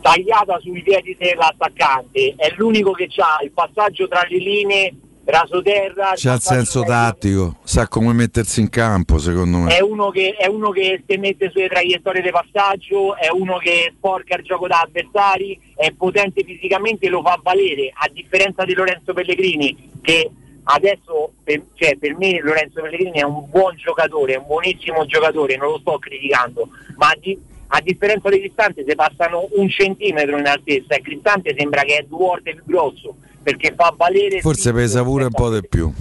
[0.00, 6.34] tagliata sui piedi dell'attaccante, è l'unico che ha il passaggio tra le linee, rasoterra, C'ha
[6.34, 9.76] il senso tattico, sa come mettersi in campo, secondo me.
[9.76, 13.92] è uno, che, è uno che si mette sulle traiettorie di passaggio, è uno che
[13.96, 19.12] sporca il gioco da avversari, è potente fisicamente lo fa valere, a differenza di Lorenzo
[19.12, 20.30] Pellegrini che
[20.68, 25.56] adesso per, cioè, per me Lorenzo Pellegrini è un buon giocatore, è un buonissimo giocatore,
[25.56, 27.38] non lo sto criticando, ma a, di-
[27.68, 32.04] a differenza di Cristante se passano un centimetro in altezza e Cristante sembra che è
[32.08, 35.92] due volte più grosso perché fa valere Forse pesa pure un po' di più.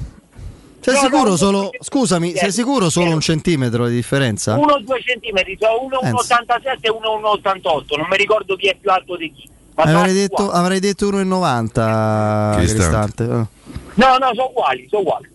[0.80, 4.56] Sei No, sicuro no, solo, no, scusami, sei sicuro solo un centimetro di differenza?
[4.56, 9.50] 1-2 centimetri, so 1,87 e 1,88, non mi ricordo chi è più alto di chi.
[9.76, 13.48] Sono Avrei detto, avrei detto 1,90 Cristante.
[13.96, 15.30] No, no, sono uguali, sono uguali.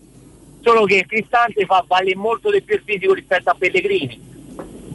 [0.61, 4.29] Solo che Cristante fa vale molto di più il fisico rispetto a Pellegrini.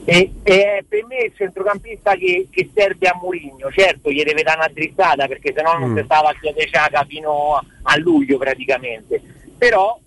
[0.07, 3.71] E, e è per me il centrocampista che, che serve a Mourinho.
[3.71, 5.97] Certo, gli deve dare una drizzata perché sennò non Mm.
[5.97, 9.19] si stava a chiedere Ciaca fino a, a luglio praticamente.
[9.57, 9.97] Però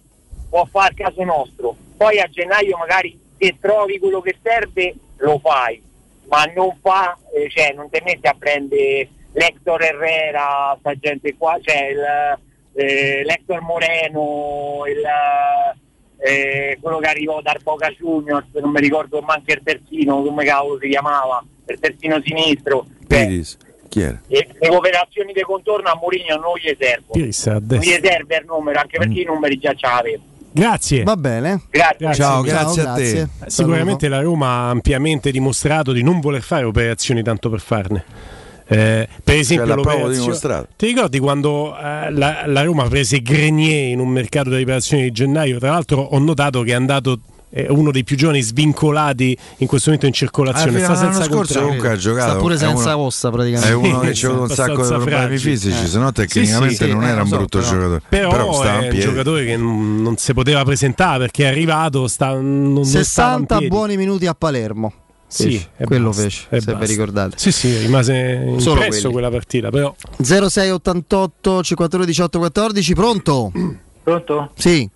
[0.49, 1.75] può fare il caso nostro.
[1.97, 5.83] Poi a gennaio magari se trovi quello che serve lo fai,
[6.29, 11.59] ma non fa, eh, cioè non ti metti a prendere l'Hector Herrera, sta gente qua,
[11.61, 12.39] cioè il,
[12.79, 15.03] eh, l'Hector Moreno, il,
[16.19, 20.79] eh, quello che arrivò da Boca Juniors, non mi ricordo manco il terzino, come cavolo
[20.81, 22.87] si chiamava, il terzino sinistro.
[23.07, 23.57] Piris,
[23.89, 24.21] chi era?
[24.29, 27.13] e le operazioni di contorno a Mourinho non gli servono.
[27.13, 30.23] Piris Non gli serve il numero, anche perché i numeri già ce l'avevo.
[30.51, 31.03] Grazie.
[31.03, 31.63] Va bene.
[31.71, 31.99] Grazie.
[31.99, 33.03] Ciao, Ciao, grazie a te.
[33.03, 33.29] grazie.
[33.47, 38.05] Sicuramente la Roma ha ampiamente dimostrato di non voler fare operazioni tanto per farne.
[38.71, 40.69] Eh, per esempio, dimostrato.
[40.77, 45.11] ti ricordi quando eh, la, la Roma prese Grenier in un mercato di riparazione di
[45.11, 45.59] gennaio?
[45.59, 47.19] Tra l'altro, ho notato che è andato
[47.51, 50.83] è uno dei più giovani svincolati in questo momento in circolazione.
[50.83, 52.31] Ah, sta senza scorso comunque ha giocato.
[52.33, 53.71] Sta pure senza uno- ossa praticamente.
[53.71, 55.39] È uno che Sì, c'ha un sacco di problemi fragile.
[55.39, 55.87] fisici, Eh.
[55.87, 58.03] se no tecnicamente Sì, sì, non eh, era un so, brutto però- giocatore.
[58.11, 62.07] Però, stava in è un giocatore che non, non si poteva presentare perché è arrivato,
[62.07, 63.75] sta, non, non stava in 60 piedi.
[63.75, 64.93] buoni minuti a Palermo.
[65.31, 65.69] Sì, Fece.
[65.77, 66.87] e quello basta, fece, se vi basta.
[66.87, 67.37] ricordate.
[67.39, 73.53] Sì, sì, rimase Solo impresso quella partita, però 0688 54 18 14, pronto?
[74.03, 74.51] Pronto?
[74.57, 74.89] Sì.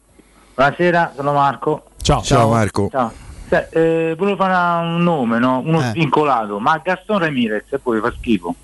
[0.54, 1.84] Buonasera, sono Marco.
[2.00, 2.22] Ciao.
[2.22, 2.88] Ciao Marco.
[2.90, 3.12] Ciao.
[3.48, 5.58] Se- eh, volevo fare un nome, no?
[5.64, 5.90] uno Eh.
[5.90, 8.54] svincolato, ma Gaston Ramirez e poi fa schifo.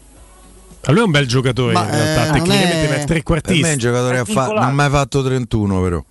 [0.84, 2.88] a lui è un bel giocatore Ma, in realtà, eh, tecnicamente è- ma è Per
[2.88, 3.76] me è un trequartista.
[3.76, 6.02] giocatore che fa- non ha mai fatto 31 però.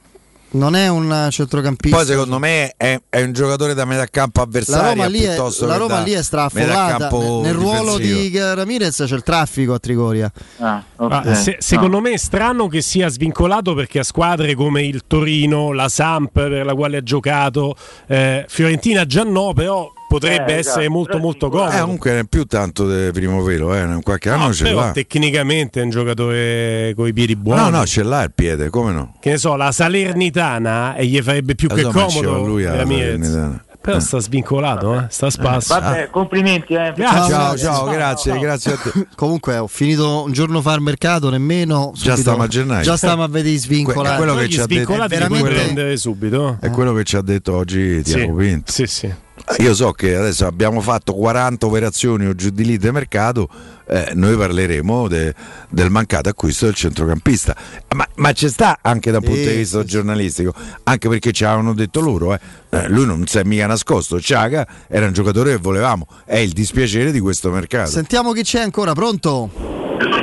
[0.49, 1.97] Non è un centrocampista.
[1.97, 5.35] Poi secondo me è, è un giocatore da metà campo la avversario Roma lì è,
[5.35, 6.97] la Roma lì è straffollata.
[6.97, 10.31] campo Nel ruolo di Ramirez c'è il traffico a Trigoria.
[10.59, 11.11] Ah, ok.
[11.11, 15.73] Ah, se- secondo me è strano che sia svincolato perché a squadre come il Torino,
[15.73, 17.75] la Samp per la quale ha giocato,
[18.07, 21.69] eh, Fiorentina già no, però potrebbe Eh, essere esatto, molto molto svincolato.
[21.69, 21.83] Eh, comodo.
[21.85, 23.81] comunque non è più tanto di primo velo, eh.
[23.81, 24.91] in qualche anno No, ce l'ha.
[24.91, 27.61] tecnicamente è un giocatore con i piedi buoni.
[27.61, 29.13] No, no, ce l'ha il piede, come no?
[29.19, 32.45] Che ne so, la Salernitana e gli farebbe più che so, ma ci va comodo
[32.47, 32.77] lui alla.
[32.85, 33.61] Salernitana.
[33.79, 34.01] Però Eh.
[34.01, 35.05] sta svincolato, eh?
[35.09, 35.79] sta spasso.
[35.79, 36.91] Vabbè, complimenti, eh.
[36.93, 37.33] Grazie.
[37.33, 39.07] Ciao, ciao, grazie, grazie a te.
[39.15, 41.91] Comunque ho finito un giorno fa al mercato, nemmeno.
[41.93, 42.83] Già subito- stiamo a gennaio.
[42.83, 44.15] Già stiamo a vedere svincolati.
[44.17, 46.57] Que- quello che ci ha detto- veramente- puoi prendere subito.
[46.59, 48.71] È quello che ci ha detto oggi Tiago Sì, Pinto.
[48.73, 49.13] sì, sì.
[49.59, 53.47] Io so che adesso abbiamo fatto 40 operazioni o giù di lì di mercato,
[53.87, 55.33] eh, noi parleremo de-
[55.69, 57.55] del mancato acquisto del centrocampista.
[57.95, 59.91] Ma, ma ci sta anche dal punto Sì, di vista sì, sì.
[59.93, 62.39] giornalistico, anche perché ci avevano detto loro, eh,
[62.71, 66.51] eh, lui non si è mica nascosto, Ciaga era un giocatore che volevamo, è il
[66.51, 67.89] dispiacere di questo mercato.
[67.89, 69.49] Sentiamo chi c'è ancora, pronto?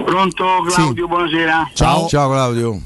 [0.05, 1.71] Pronto Claudio, buonasera.
[1.73, 2.07] Ciao.
[2.09, 2.81] Ciao Claudio.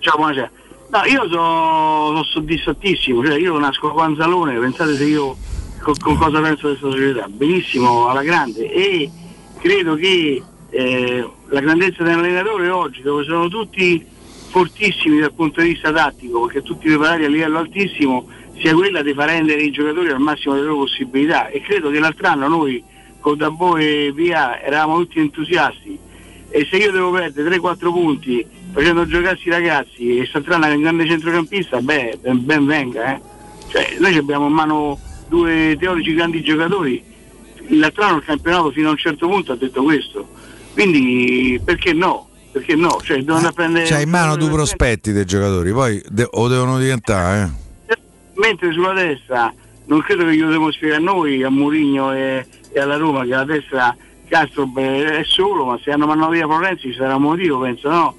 [0.00, 0.50] Ciao, buonasera.
[0.90, 5.36] No, io sono soddisfattissimo, cioè io nasco a Panzalone, pensate se io
[5.80, 9.10] co- cosa penso di questa società, benissimo, alla grande e
[9.58, 14.04] credo che eh, la grandezza dell'allenatore oggi, dove sono tutti
[14.48, 18.26] fortissimi dal punto di vista tattico, perché tutti preparati a livello altissimo,
[18.58, 21.98] sia quella di far rendere i giocatori al massimo delle loro possibilità e credo che
[21.98, 22.82] l'altro anno noi
[23.18, 25.98] con Dabò e via eravamo tutti entusiasti
[26.50, 30.82] e se io devo perdere 3-4 punti facendo giocarsi i ragazzi e Satrana è un
[30.82, 33.14] grande centrocampista, beh, ben, ben venga.
[33.14, 33.20] Eh.
[33.68, 34.98] Cioè, noi abbiamo in mano
[35.30, 37.02] due teorici grandi giocatori,
[37.68, 40.28] l'altro anno il campionato fino a un certo punto ha detto questo,
[40.74, 42.28] quindi perché no?
[42.52, 42.98] Perché no?
[43.00, 43.86] Cioè, devono andare a prendere...
[43.86, 47.50] C'hai in mano due prospetti dei giocatori, poi de- o devono diventare,
[47.86, 47.98] eh.
[48.34, 52.96] mentre sulla destra non credo che glielo dobbiamo spiegare noi a Mourinho e, e alla
[52.96, 53.96] Roma che la destra
[54.28, 58.16] Castro è solo ma se hanno mandato via Florenzi ci sarà un motivo penso no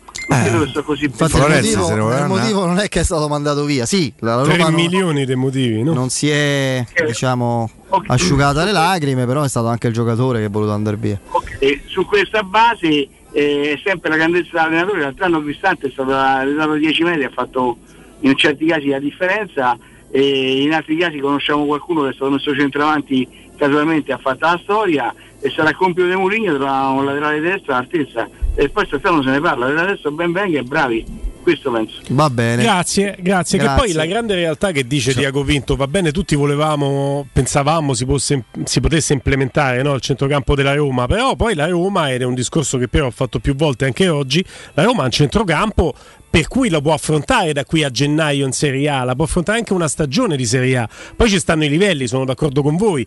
[0.83, 3.85] così Infatti Florenzi il motivo, il motivo non è che è stato mandato via.
[3.85, 5.93] Sì, la 3 Roma non, milioni dei motivi, no?
[5.93, 7.69] non si è diciamo
[8.07, 11.19] asciugata le lacrime, però è stato anche il giocatore che è voluto andare via.
[11.59, 15.01] E su questa base eh, è sempre la grandezza dell'allenatore.
[15.01, 17.77] L'altro anno Cristante è stato arrivato a 10 metri ha fatto
[18.21, 19.77] in certi casi la differenza.
[20.13, 24.59] E in altri casi conosciamo qualcuno che è stato messo centravanti casualmente ha fatto la
[24.61, 29.29] storia e sarà compito di Mourinho tra un laterale destro all'altezza e poi stasera se
[29.29, 32.61] ne parla laterale destro ben venga e bravi questo penso Va bene.
[32.61, 33.83] Grazie, grazie, Che Grazie.
[33.83, 38.43] poi la grande realtà che dice Diago Pinto, va bene, tutti volevamo, pensavamo si, posse-
[38.63, 42.35] si potesse implementare no, il centrocampo della Roma, però poi la Roma, ed è un
[42.35, 45.93] discorso che però ho fatto più volte anche oggi, la Roma ha un centrocampo
[46.29, 49.57] per cui lo può affrontare da qui a gennaio in Serie A, la può affrontare
[49.57, 50.89] anche una stagione di Serie A.
[51.15, 53.05] Poi ci stanno i livelli, sono d'accordo con voi.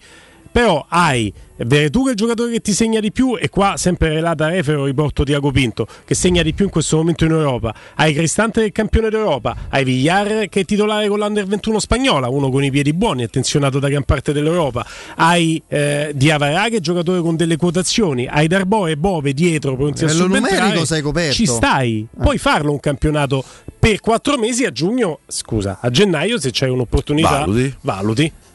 [0.54, 4.10] Però hai Veretù che è il giocatore che ti segna di più e qua sempre
[4.10, 7.74] relata a Refero riporto Tiago Pinto che segna di più in questo momento in Europa.
[7.96, 9.56] Hai Cristante è campione d'Europa.
[9.68, 13.80] Hai Villar che è titolare con l'Under 21 spagnola uno con i piedi buoni attenzionato
[13.80, 14.86] da gran parte dell'Europa.
[15.16, 18.28] Hai eh, Diavara che è giocatore con delle quotazioni.
[18.28, 21.34] Hai Darbo e Bove dietro pronti a numerico sei coperto.
[21.34, 22.06] ci stai.
[22.16, 23.44] Puoi farlo un campionato
[23.76, 27.40] per quattro mesi a giugno scusa a gennaio se c'hai un'opportunità.
[27.40, 27.74] Valuti.
[27.80, 28.32] valuti